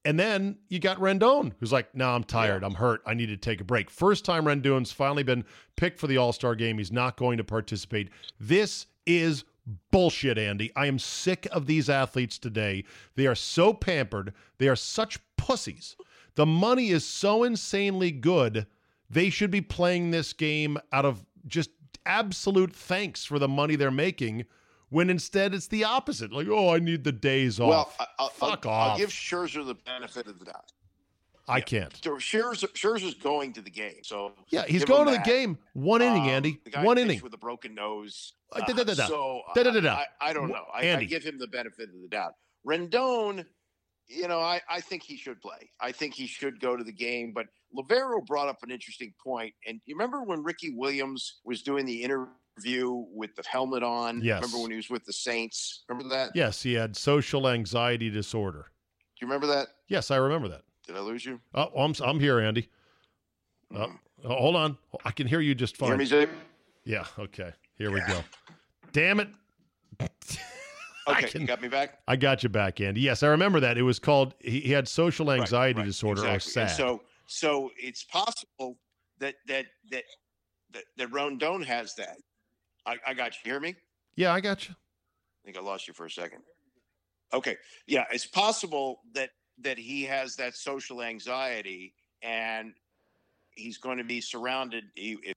And 0.05 0.19
then 0.19 0.57
you 0.69 0.79
got 0.79 0.99
Rendon, 0.99 1.53
who's 1.59 1.73
like, 1.73 1.93
"No, 1.95 2.11
I'm 2.11 2.23
tired. 2.23 2.63
I'm 2.63 2.75
hurt. 2.75 3.01
I 3.07 3.15
need 3.15 3.25
to 3.27 3.37
take 3.37 3.59
a 3.59 3.63
break." 3.63 3.89
First 3.89 4.23
time 4.23 4.45
Rendon's 4.45 4.91
finally 4.91 5.23
been 5.23 5.43
picked 5.75 5.99
for 5.99 6.05
the 6.07 6.17
All 6.17 6.31
Star 6.31 6.53
game. 6.55 6.77
He's 6.77 6.91
not 6.91 7.17
going 7.17 7.37
to 7.37 7.43
participate. 7.43 8.09
This 8.39 8.85
is 9.07 9.43
bullshit, 9.91 10.37
Andy. 10.37 10.71
I 10.75 10.85
am 10.85 10.99
sick 10.99 11.47
of 11.51 11.65
these 11.65 11.89
athletes 11.89 12.37
today. 12.37 12.83
They 13.15 13.25
are 13.25 13.35
so 13.35 13.73
pampered. 13.73 14.33
They 14.59 14.67
are 14.67 14.75
such 14.75 15.19
pussies. 15.37 15.95
The 16.35 16.45
money 16.45 16.89
is 16.89 17.05
so 17.05 17.43
insanely 17.43 18.11
good. 18.11 18.67
They 19.09 19.29
should 19.29 19.51
be 19.51 19.61
playing 19.61 20.11
this 20.11 20.33
game 20.33 20.77
out 20.91 21.05
of 21.05 21.25
just 21.47 21.71
absolute 22.05 22.73
thanks 22.73 23.25
for 23.25 23.39
the 23.39 23.47
money 23.47 23.75
they're 23.75 23.91
making. 23.91 24.45
When 24.95 25.09
instead 25.09 25.53
it's 25.53 25.67
the 25.67 25.83
opposite. 25.83 26.31
Like, 26.31 26.47
oh, 26.47 26.73
I 26.73 26.79
need 26.79 27.03
the 27.03 27.11
days 27.11 27.59
Well, 27.59 27.73
off. 27.73 27.97
I- 27.99 28.07
I'll, 28.17 28.29
Fuck 28.29 28.65
I'll, 28.65 28.71
off. 28.71 28.91
I'll 28.93 28.97
give 28.97 29.09
Scherzer 29.09 29.65
the 29.65 29.75
benefit 29.75 30.25
of 30.25 30.39
the 30.39 30.45
doubt. 30.45 30.71
I 31.49 31.59
can't. 31.59 31.93
So 32.01 32.11
Scherzer, 32.15 32.71
Scherzer's 32.71 33.13
going 33.15 33.51
to 33.53 33.61
the 33.61 33.69
game, 33.69 33.97
so 34.03 34.31
Yeah, 34.51 34.63
he's 34.65 34.85
going 34.85 35.05
to 35.07 35.11
the 35.11 35.19
game. 35.25 35.57
One 35.73 36.01
inning, 36.01 36.21
Um, 36.23 36.29
Andy. 36.29 36.61
the 36.63 36.69
guy 36.69 36.83
One 36.85 36.97
inning. 36.97 37.19
with 37.21 37.33
a 37.33 37.37
broken 37.37 37.75
nose. 37.75 38.35
Uh, 38.53 38.61
da- 38.61 38.71
da- 38.73 38.83
da- 38.85 38.93
da. 38.93 39.05
So 39.07 39.41
Da- 39.53 39.63
da- 39.63 39.71
da- 39.71 39.81
da. 39.81 39.95
I, 39.95 40.05
I 40.29 40.31
don't 40.33 40.47
know. 40.47 40.63
I, 40.73 40.79
I 40.79 40.83
Andy. 40.83 41.07
give 41.07 41.23
him 41.23 41.37
the 41.39 41.47
benefit 41.47 41.89
of 41.89 42.01
the 42.01 42.07
doubt. 42.07 42.31
Rendon, 42.65 43.45
you 44.07 44.29
know, 44.29 44.39
I, 44.39 44.61
I 44.69 44.79
think 44.79 45.03
he 45.03 45.17
should 45.17 45.41
play. 45.41 45.69
I 45.81 45.91
think 45.91 46.13
he 46.13 46.25
should 46.25 46.61
go 46.61 46.77
to 46.77 46.85
the 46.85 46.93
game. 46.93 47.33
But 47.35 47.47
Loverro 47.77 48.25
brought 48.25 48.47
up 48.47 48.59
an 48.63 48.71
interesting 48.71 49.13
point. 49.21 49.53
And 49.67 49.81
you 49.85 49.93
remember 49.93 50.23
when 50.23 50.41
Ricky 50.41 50.73
Williams 50.73 51.41
was 51.43 51.63
doing 51.63 51.85
the 51.85 52.01
interview 52.01 52.27
with 52.63 53.35
the 53.35 53.43
helmet 53.47 53.83
on? 53.83 54.21
Yes. 54.23 54.41
Remember 54.41 54.61
when 54.61 54.71
he 54.71 54.77
was 54.77 54.89
with 54.89 55.05
the 55.05 55.13
Saints? 55.13 55.83
Remember 55.89 56.09
that? 56.15 56.31
Yes, 56.35 56.61
he 56.63 56.73
had 56.73 56.95
social 56.95 57.47
anxiety 57.47 58.09
disorder. 58.09 58.71
Do 59.19 59.25
you 59.25 59.27
remember 59.27 59.47
that? 59.47 59.67
Yes, 59.87 60.11
I 60.11 60.17
remember 60.17 60.47
that. 60.49 60.61
Did 60.87 60.95
I 60.97 60.99
lose 60.99 61.25
you? 61.25 61.39
Oh, 61.53 61.69
I'm, 61.77 61.93
I'm 62.03 62.19
here, 62.19 62.39
Andy. 62.39 62.69
Oh, 63.73 63.77
Mhm. 63.77 63.99
oh, 64.25 64.35
hold 64.35 64.55
on. 64.55 64.77
I 65.03 65.11
can 65.11 65.27
hear 65.27 65.39
you 65.41 65.55
just 65.55 65.79
You 65.79 65.87
hear 65.87 65.97
fine. 66.05 66.19
me? 66.29 66.33
Yeah, 66.83 67.05
okay. 67.17 67.51
Here 67.77 67.91
we 67.91 68.01
go. 68.01 68.23
Damn 68.91 69.19
it. 69.19 69.29
Okay, 71.07 71.27
can- 71.27 71.41
you 71.41 71.45
got 71.47 71.61
me 71.61 71.67
back. 71.67 71.99
I 72.07 72.15
got 72.15 72.41
you 72.41 72.49
back, 72.49 72.81
Andy. 72.81 72.99
Yes, 73.01 73.21
I 73.21 73.27
remember 73.27 73.59
that. 73.59 73.77
It 73.77 73.83
was 73.83 73.99
called, 73.99 74.33
he, 74.39 74.59
he 74.61 74.71
had 74.71 74.87
social 74.87 75.31
anxiety 75.31 75.77
right, 75.81 75.85
disorder 75.85 76.23
or 76.23 76.29
exactly. 76.33 76.51
sad. 76.51 76.61
And 76.63 76.71
so, 76.71 77.01
so 77.27 77.71
it's 77.77 78.03
possible 78.05 78.79
that 79.19 79.35
that 79.47 79.67
that 79.91 80.03
that, 80.71 80.83
that 80.97 81.11
Rendon 81.11 81.63
has 81.63 81.93
that. 81.93 82.17
I, 82.85 82.97
I 83.07 83.13
got 83.13 83.33
you. 83.33 83.51
Hear 83.51 83.59
me? 83.59 83.75
yeah, 84.15 84.33
I 84.33 84.39
got 84.39 84.67
you. 84.67 84.75
I 84.75 85.45
think 85.45 85.57
I 85.57 85.61
lost 85.61 85.87
you 85.87 85.93
for 85.93 86.05
a 86.05 86.11
second. 86.11 86.39
Okay, 87.33 87.57
yeah, 87.87 88.05
it's 88.11 88.25
possible 88.25 89.01
that 89.13 89.31
that 89.61 89.77
he 89.77 90.03
has 90.03 90.35
that 90.35 90.55
social 90.55 91.01
anxiety, 91.01 91.93
and 92.21 92.73
he's 93.51 93.77
going 93.77 93.97
to 93.97 94.03
be 94.03 94.21
surrounded. 94.21 94.85
He, 94.95 95.17
if, 95.23 95.33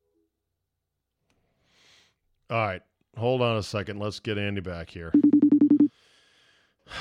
All 2.50 2.58
right. 2.58 2.82
Hold 3.16 3.42
on 3.42 3.56
a 3.56 3.62
second. 3.62 3.98
Let's 3.98 4.20
get 4.20 4.38
Andy 4.38 4.60
back 4.60 4.90
here. 4.90 5.12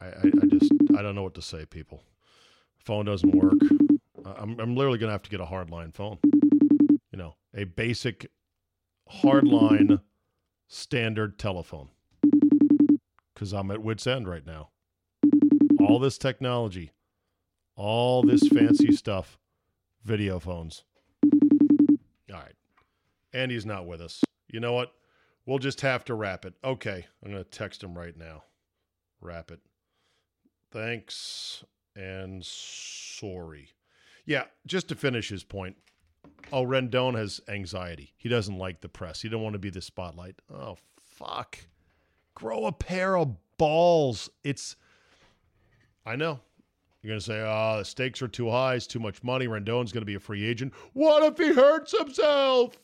I, 0.00 0.06
I, 0.06 0.30
I 0.42 0.46
just 0.46 0.72
I 0.96 1.02
don't 1.02 1.14
know 1.14 1.22
what 1.22 1.34
to 1.34 1.42
say, 1.42 1.66
people. 1.66 2.02
Phone 2.78 3.04
doesn't 3.04 3.34
work. 3.34 3.58
I'm, 4.24 4.58
I'm 4.58 4.74
literally 4.74 4.98
going 4.98 5.08
to 5.08 5.12
have 5.12 5.22
to 5.22 5.30
get 5.30 5.40
a 5.40 5.44
hardline 5.44 5.92
phone. 5.92 6.18
You 7.10 7.18
know, 7.18 7.34
a 7.54 7.64
basic 7.64 8.30
hardline 9.10 10.00
standard 10.66 11.38
telephone. 11.38 11.88
Because 13.34 13.52
I'm 13.52 13.70
at 13.70 13.82
wit's 13.82 14.06
end 14.06 14.28
right 14.28 14.46
now. 14.46 14.70
All 15.80 15.98
this 15.98 16.18
technology, 16.18 16.92
all 17.76 18.22
this 18.22 18.46
fancy 18.48 18.92
stuff, 18.92 19.38
video 20.04 20.38
phones. 20.38 20.84
All 21.22 22.40
right. 22.40 22.54
Andy's 23.32 23.66
not 23.66 23.86
with 23.86 24.00
us. 24.00 24.22
You 24.48 24.60
know 24.60 24.72
what? 24.72 24.92
We'll 25.46 25.58
just 25.58 25.80
have 25.82 26.04
to 26.06 26.14
wrap 26.14 26.44
it. 26.44 26.54
Okay. 26.64 27.06
I'm 27.22 27.30
going 27.30 27.42
to 27.42 27.48
text 27.48 27.82
him 27.82 27.96
right 27.96 28.16
now. 28.16 28.44
Wrap 29.20 29.50
it. 29.50 29.60
Thanks 30.70 31.64
and 31.96 32.44
sorry. 32.44 33.70
Yeah, 34.26 34.44
just 34.66 34.88
to 34.88 34.94
finish 34.94 35.30
his 35.30 35.42
point. 35.42 35.76
Oh, 36.52 36.64
Rendon 36.64 37.16
has 37.16 37.40
anxiety. 37.48 38.14
He 38.16 38.28
doesn't 38.28 38.56
like 38.56 38.80
the 38.80 38.88
press. 38.88 39.22
He 39.22 39.28
don't 39.28 39.42
want 39.42 39.54
to 39.54 39.58
be 39.58 39.70
the 39.70 39.82
spotlight. 39.82 40.36
Oh, 40.52 40.76
fuck. 41.04 41.58
Grow 42.34 42.66
a 42.66 42.72
pair 42.72 43.16
of 43.16 43.36
balls. 43.58 44.30
It's 44.44 44.76
I 46.06 46.16
know. 46.16 46.40
You're 47.02 47.16
to 47.16 47.20
say, 47.20 47.40
oh, 47.40 47.78
the 47.78 47.84
stakes 47.84 48.22
are 48.22 48.28
too 48.28 48.50
high. 48.50 48.74
It's 48.74 48.86
too 48.86 48.98
much 48.98 49.22
money. 49.22 49.46
Rendon's 49.46 49.92
to 49.92 50.04
be 50.04 50.14
a 50.14 50.20
free 50.20 50.44
agent. 50.44 50.72
What 50.92 51.22
if 51.22 51.38
he 51.38 51.52
hurts 51.52 51.96
himself? 51.96 52.78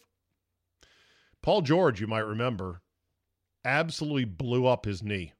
Paul 1.43 1.63
George, 1.63 2.01
you 2.01 2.07
might 2.07 2.21
remember, 2.21 2.81
absolutely 3.65 4.25
blew 4.25 4.67
up 4.67 4.85
his 4.85 5.03
knee 5.03 5.33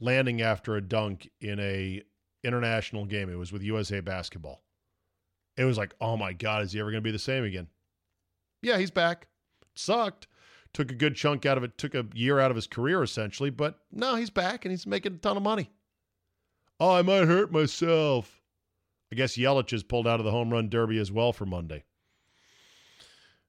landing 0.00 0.42
after 0.42 0.76
a 0.76 0.80
dunk 0.80 1.30
in 1.40 1.60
a 1.60 2.02
international 2.42 3.04
game. 3.04 3.28
It 3.30 3.38
was 3.38 3.52
with 3.52 3.62
USA 3.62 4.00
Basketball. 4.00 4.63
It 5.56 5.64
was 5.64 5.78
like, 5.78 5.94
oh 6.00 6.16
my 6.16 6.32
God, 6.32 6.62
is 6.62 6.72
he 6.72 6.80
ever 6.80 6.90
going 6.90 7.02
to 7.02 7.06
be 7.06 7.12
the 7.12 7.18
same 7.18 7.44
again? 7.44 7.68
Yeah, 8.62 8.78
he's 8.78 8.90
back. 8.90 9.28
Sucked. 9.74 10.26
Took 10.72 10.90
a 10.90 10.94
good 10.94 11.14
chunk 11.14 11.46
out 11.46 11.56
of 11.56 11.62
it, 11.62 11.78
took 11.78 11.94
a 11.94 12.04
year 12.14 12.40
out 12.40 12.50
of 12.50 12.56
his 12.56 12.66
career 12.66 13.02
essentially, 13.02 13.50
but 13.50 13.78
no, 13.92 14.16
he's 14.16 14.30
back 14.30 14.64
and 14.64 14.72
he's 14.72 14.88
making 14.88 15.14
a 15.14 15.18
ton 15.18 15.36
of 15.36 15.42
money. 15.42 15.70
Oh, 16.80 16.92
I 16.92 17.02
might 17.02 17.28
hurt 17.28 17.52
myself. 17.52 18.42
I 19.12 19.14
guess 19.14 19.36
Yelich 19.36 19.70
has 19.70 19.84
pulled 19.84 20.08
out 20.08 20.18
of 20.18 20.24
the 20.24 20.32
home 20.32 20.50
run 20.50 20.68
derby 20.68 20.98
as 20.98 21.12
well 21.12 21.32
for 21.32 21.46
Monday. 21.46 21.84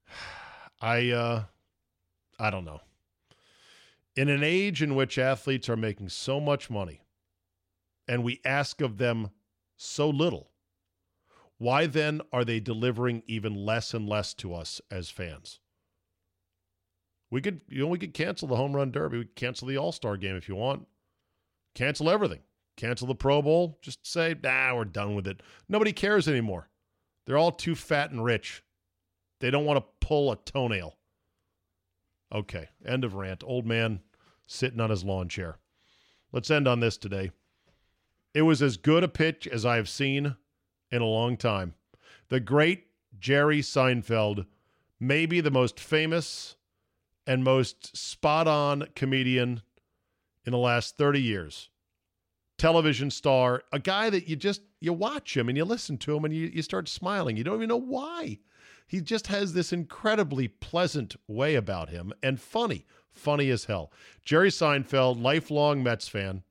I 0.82 1.10
uh 1.10 1.43
I 2.38 2.51
don't 2.51 2.66
know. 2.66 2.82
In 4.16 4.30
an 4.30 4.43
age 4.43 4.84
in 4.84 4.93
which 4.93 5.18
athletes 5.18 5.68
are 5.68 5.76
making 5.76 6.10
so 6.10 6.39
much 6.39 6.70
money 6.70 7.01
and 8.08 8.24
we 8.24 8.39
ask 8.45 8.82
of 8.82 8.97
them 8.97 9.32
so 9.78 10.10
little, 10.10 10.51
why 11.58 11.88
then 11.88 12.22
are 12.34 12.43
they 12.43 12.60
delivering 12.60 13.24
even 13.28 13.56
less 13.56 13.93
and 13.93 14.08
less 14.08 14.34
to 14.36 14.53
us 14.53 14.82
as 14.91 15.10
fans? 15.10 15.60
We 17.32 17.41
could, 17.41 17.62
you 17.68 17.82
know, 17.82 17.88
we 17.88 17.97
could 17.97 18.14
cancel 18.14 18.47
the 18.47 18.56
home 18.56 18.76
run 18.76 18.91
derby. 18.91 19.18
We 19.18 19.24
could 19.26 19.36
cancel 19.36 19.68
the 19.68 19.78
All 19.78 19.91
Star 19.91 20.18
game 20.18 20.36
if 20.36 20.47
you 20.47 20.56
want. 20.56 20.88
Cancel 21.74 22.10
everything. 22.10 22.41
Cancel 22.78 23.08
the 23.08 23.16
Pro 23.16 23.41
Bowl. 23.41 23.80
Just 23.82 24.06
say, 24.06 24.36
nah, 24.43 24.76
we're 24.76 24.86
done 24.86 25.16
with 25.16 25.28
it. 25.28 25.41
Nobody 25.70 25.93
cares 25.93 26.28
anymore. 26.28 26.70
They're 27.26 27.38
all 27.38 27.51
too 27.51 27.76
fat 27.76 28.12
and 28.12 28.24
rich. 28.24 28.64
They 29.39 29.49
don't 29.49 29.66
want 29.66 29.80
to 29.80 30.08
pull 30.08 30.32
a 30.32 30.38
toenail. 30.38 30.97
Okay, 32.34 32.70
end 32.86 33.03
of 33.03 33.16
rant. 33.16 33.43
Old 33.45 33.66
man 33.66 34.01
sitting 34.47 34.80
on 34.80 34.89
his 34.89 35.03
lawn 35.03 35.30
chair. 35.30 35.58
Let's 36.32 36.51
end 36.51 36.68
on 36.68 36.80
this 36.80 36.97
today. 36.97 37.32
It 38.34 38.41
was 38.41 38.62
as 38.62 38.78
good 38.78 39.03
a 39.03 39.08
pitch 39.08 39.47
as 39.47 39.66
I 39.66 39.78
have 39.78 39.88
seen 39.88 40.36
in 40.91 41.01
a 41.01 41.05
long 41.05 41.38
time. 41.38 41.73
The 42.29 42.39
great 42.39 42.88
Jerry 43.19 43.61
Seinfeld, 43.61 44.45
maybe 44.99 45.41
the 45.41 45.51
most 45.51 45.79
famous 45.79 46.55
and 47.27 47.43
most 47.43 47.95
spot 47.95 48.47
on 48.47 48.88
comedian 48.95 49.61
in 50.45 50.51
the 50.51 50.57
last 50.57 50.97
30 50.97 51.21
years. 51.21 51.69
Television 52.57 53.11
star, 53.11 53.63
a 53.73 53.79
guy 53.79 54.09
that 54.09 54.29
you 54.29 54.36
just 54.36 54.61
you 54.79 54.93
watch 54.93 55.36
him 55.36 55.49
and 55.49 55.57
you 55.57 55.65
listen 55.65 55.97
to 55.97 56.15
him 56.15 56.23
and 56.23 56.33
you, 56.33 56.47
you 56.47 56.61
start 56.61 56.88
smiling. 56.88 57.36
You 57.36 57.43
don't 57.43 57.55
even 57.55 57.69
know 57.69 57.75
why. 57.75 58.39
He 58.88 59.01
just 59.01 59.27
has 59.27 59.53
this 59.53 59.73
incredibly 59.73 60.47
pleasant 60.47 61.15
way 61.27 61.55
about 61.55 61.89
him 61.89 62.13
and 62.21 62.39
funny, 62.39 62.86
funny 63.11 63.49
as 63.49 63.65
hell. 63.65 63.91
Jerry 64.23 64.49
Seinfeld, 64.49 65.21
lifelong 65.21 65.81
Mets 65.81 66.07
fan, 66.07 66.43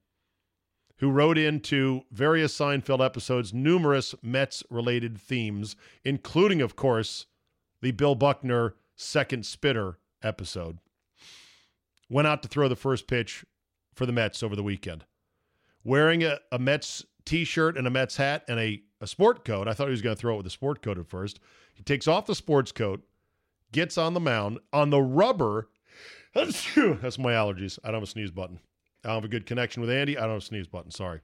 who 0.98 1.10
wrote 1.10 1.38
into 1.38 2.02
various 2.10 2.56
Seinfeld 2.56 3.04
episodes 3.04 3.52
numerous 3.52 4.14
Mets 4.22 4.62
related 4.70 5.18
themes, 5.18 5.76
including, 6.04 6.60
of 6.60 6.76
course, 6.76 7.26
the 7.82 7.90
Bill 7.90 8.14
Buckner 8.14 8.74
second 8.96 9.44
spitter 9.44 9.98
episode. 10.22 10.78
Went 12.08 12.28
out 12.28 12.42
to 12.42 12.48
throw 12.48 12.68
the 12.68 12.76
first 12.76 13.06
pitch 13.06 13.44
for 13.94 14.06
the 14.06 14.12
Mets 14.12 14.42
over 14.42 14.54
the 14.54 14.62
weekend. 14.62 15.04
Wearing 15.82 16.22
a, 16.22 16.38
a 16.52 16.58
Mets 16.58 17.04
t 17.24 17.44
shirt 17.44 17.76
and 17.76 17.86
a 17.86 17.90
Mets 17.90 18.16
hat 18.16 18.44
and 18.48 18.58
a, 18.60 18.82
a 19.00 19.06
sport 19.06 19.44
coat. 19.44 19.68
I 19.68 19.72
thought 19.72 19.88
he 19.88 19.92
was 19.92 20.02
going 20.02 20.14
to 20.16 20.20
throw 20.20 20.34
it 20.34 20.38
with 20.38 20.46
a 20.46 20.50
sport 20.50 20.82
coat 20.82 20.98
at 20.98 21.08
first. 21.08 21.40
He 21.74 21.82
takes 21.82 22.06
off 22.06 22.26
the 22.26 22.34
sports 22.34 22.72
coat, 22.72 23.02
gets 23.72 23.98
on 23.98 24.14
the 24.14 24.20
mound. 24.20 24.60
On 24.72 24.90
the 24.90 25.02
rubber, 25.02 25.68
that's 26.34 26.76
my 26.76 27.32
allergies. 27.32 27.78
I 27.82 27.88
don't 27.88 27.94
have 27.94 28.02
a 28.04 28.06
sneeze 28.06 28.30
button. 28.30 28.60
I 29.04 29.08
don't 29.08 29.16
have 29.16 29.24
a 29.24 29.28
good 29.28 29.46
connection 29.46 29.80
with 29.80 29.90
Andy. 29.90 30.16
I 30.16 30.22
don't 30.22 30.30
have 30.30 30.38
a 30.42 30.44
sneeze 30.44 30.66
button. 30.66 30.90
Sorry. 30.90 31.20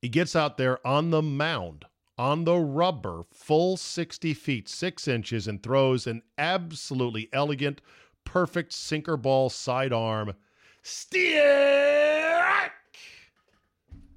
He 0.00 0.08
gets 0.08 0.36
out 0.36 0.56
there 0.56 0.86
on 0.86 1.10
the 1.10 1.22
mound, 1.22 1.84
on 2.16 2.44
the 2.44 2.56
rubber, 2.56 3.24
full 3.32 3.76
60 3.76 4.32
feet, 4.34 4.68
six 4.68 5.08
inches, 5.08 5.48
and 5.48 5.62
throws 5.62 6.06
an 6.06 6.22
absolutely 6.36 7.28
elegant, 7.32 7.80
perfect 8.24 8.72
sinker 8.72 9.16
ball 9.16 9.50
sidearm. 9.50 10.34
Steer! 10.82 12.70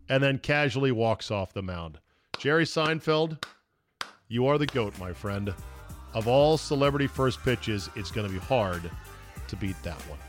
And 0.07 0.21
then 0.21 0.37
casually 0.37 0.91
walks 0.91 1.31
off 1.31 1.53
the 1.53 1.63
mound. 1.63 1.99
Jerry 2.37 2.65
Seinfeld, 2.65 3.43
you 4.27 4.45
are 4.45 4.57
the 4.57 4.65
GOAT, 4.67 4.97
my 4.99 5.13
friend. 5.13 5.53
Of 6.13 6.27
all 6.27 6.57
celebrity 6.57 7.07
first 7.07 7.41
pitches, 7.41 7.89
it's 7.95 8.11
going 8.11 8.27
to 8.27 8.33
be 8.33 8.39
hard 8.39 8.91
to 9.47 9.55
beat 9.55 9.81
that 9.83 9.99
one. 10.09 10.19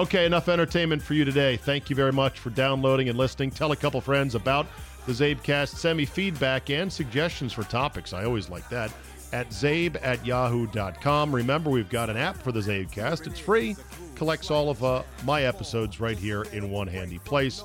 Okay, 0.00 0.24
enough 0.24 0.48
entertainment 0.48 1.02
for 1.02 1.12
you 1.12 1.26
today. 1.26 1.58
Thank 1.58 1.90
you 1.90 1.94
very 1.94 2.10
much 2.10 2.38
for 2.38 2.48
downloading 2.48 3.10
and 3.10 3.18
listening. 3.18 3.50
Tell 3.50 3.72
a 3.72 3.76
couple 3.76 4.00
friends 4.00 4.34
about 4.34 4.66
the 5.04 5.12
CzabeCast. 5.12 5.74
Send 5.74 5.98
me 5.98 6.06
feedback 6.06 6.70
and 6.70 6.90
suggestions 6.90 7.52
for 7.52 7.64
topics. 7.64 8.14
I 8.14 8.24
always 8.24 8.48
like 8.48 8.66
that. 8.70 8.90
At 9.34 9.50
zabe 9.50 9.98
at 10.00 10.24
yahoo.com. 10.24 11.34
Remember, 11.34 11.68
we've 11.68 11.90
got 11.90 12.08
an 12.08 12.16
app 12.16 12.38
for 12.38 12.50
the 12.50 12.60
CzabeCast. 12.60 13.26
It's 13.26 13.38
free, 13.38 13.76
collects 14.14 14.50
all 14.50 14.70
of 14.70 14.82
uh, 14.82 15.02
my 15.26 15.42
episodes 15.42 16.00
right 16.00 16.18
here 16.18 16.44
in 16.44 16.70
one 16.70 16.86
handy 16.86 17.18
place. 17.18 17.62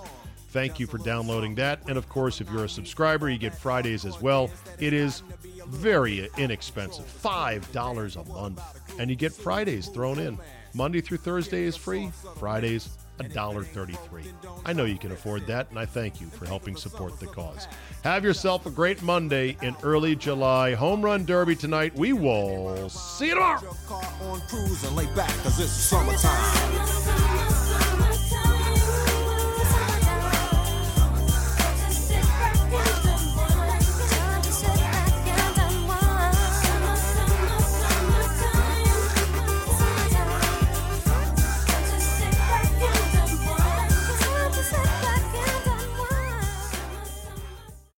Thank 0.49 0.77
you 0.77 0.87
for 0.87 0.97
downloading 0.97 1.55
that. 1.55 1.87
And 1.87 1.97
of 1.97 2.09
course, 2.09 2.41
if 2.41 2.51
you're 2.51 2.65
a 2.65 2.69
subscriber, 2.69 3.29
you 3.29 3.37
get 3.37 3.57
Fridays 3.57 4.03
as 4.03 4.21
well. 4.21 4.51
It 4.77 4.91
is 4.91 5.23
very 5.67 6.29
inexpensive 6.37 7.05
$5 7.05 8.15
a 8.15 8.29
month. 8.29 8.61
And 8.99 9.09
you 9.09 9.15
get 9.15 9.31
Fridays 9.31 9.87
thrown 9.87 10.19
in. 10.19 10.37
Monday 10.75 10.99
through 10.99 11.19
Thursday 11.19 11.63
is 11.63 11.77
free, 11.77 12.11
Fridays, 12.37 12.89
$1.33. 13.19 14.25
I 14.65 14.73
know 14.73 14.83
you 14.83 14.97
can 14.97 15.13
afford 15.13 15.47
that, 15.47 15.69
and 15.69 15.79
I 15.79 15.85
thank 15.85 16.19
you 16.19 16.27
for 16.27 16.45
helping 16.45 16.75
support 16.75 17.17
the 17.17 17.27
cause. 17.27 17.65
Have 18.03 18.25
yourself 18.25 18.65
a 18.65 18.69
great 18.69 19.01
Monday 19.01 19.55
in 19.61 19.73
early 19.83 20.17
July. 20.17 20.73
Home 20.73 21.01
Run 21.01 21.23
Derby 21.23 21.55
tonight. 21.55 21.95
We 21.95 22.11
will 22.11 22.89
see 22.89 23.27
you 23.27 23.35
tomorrow. 23.35 23.61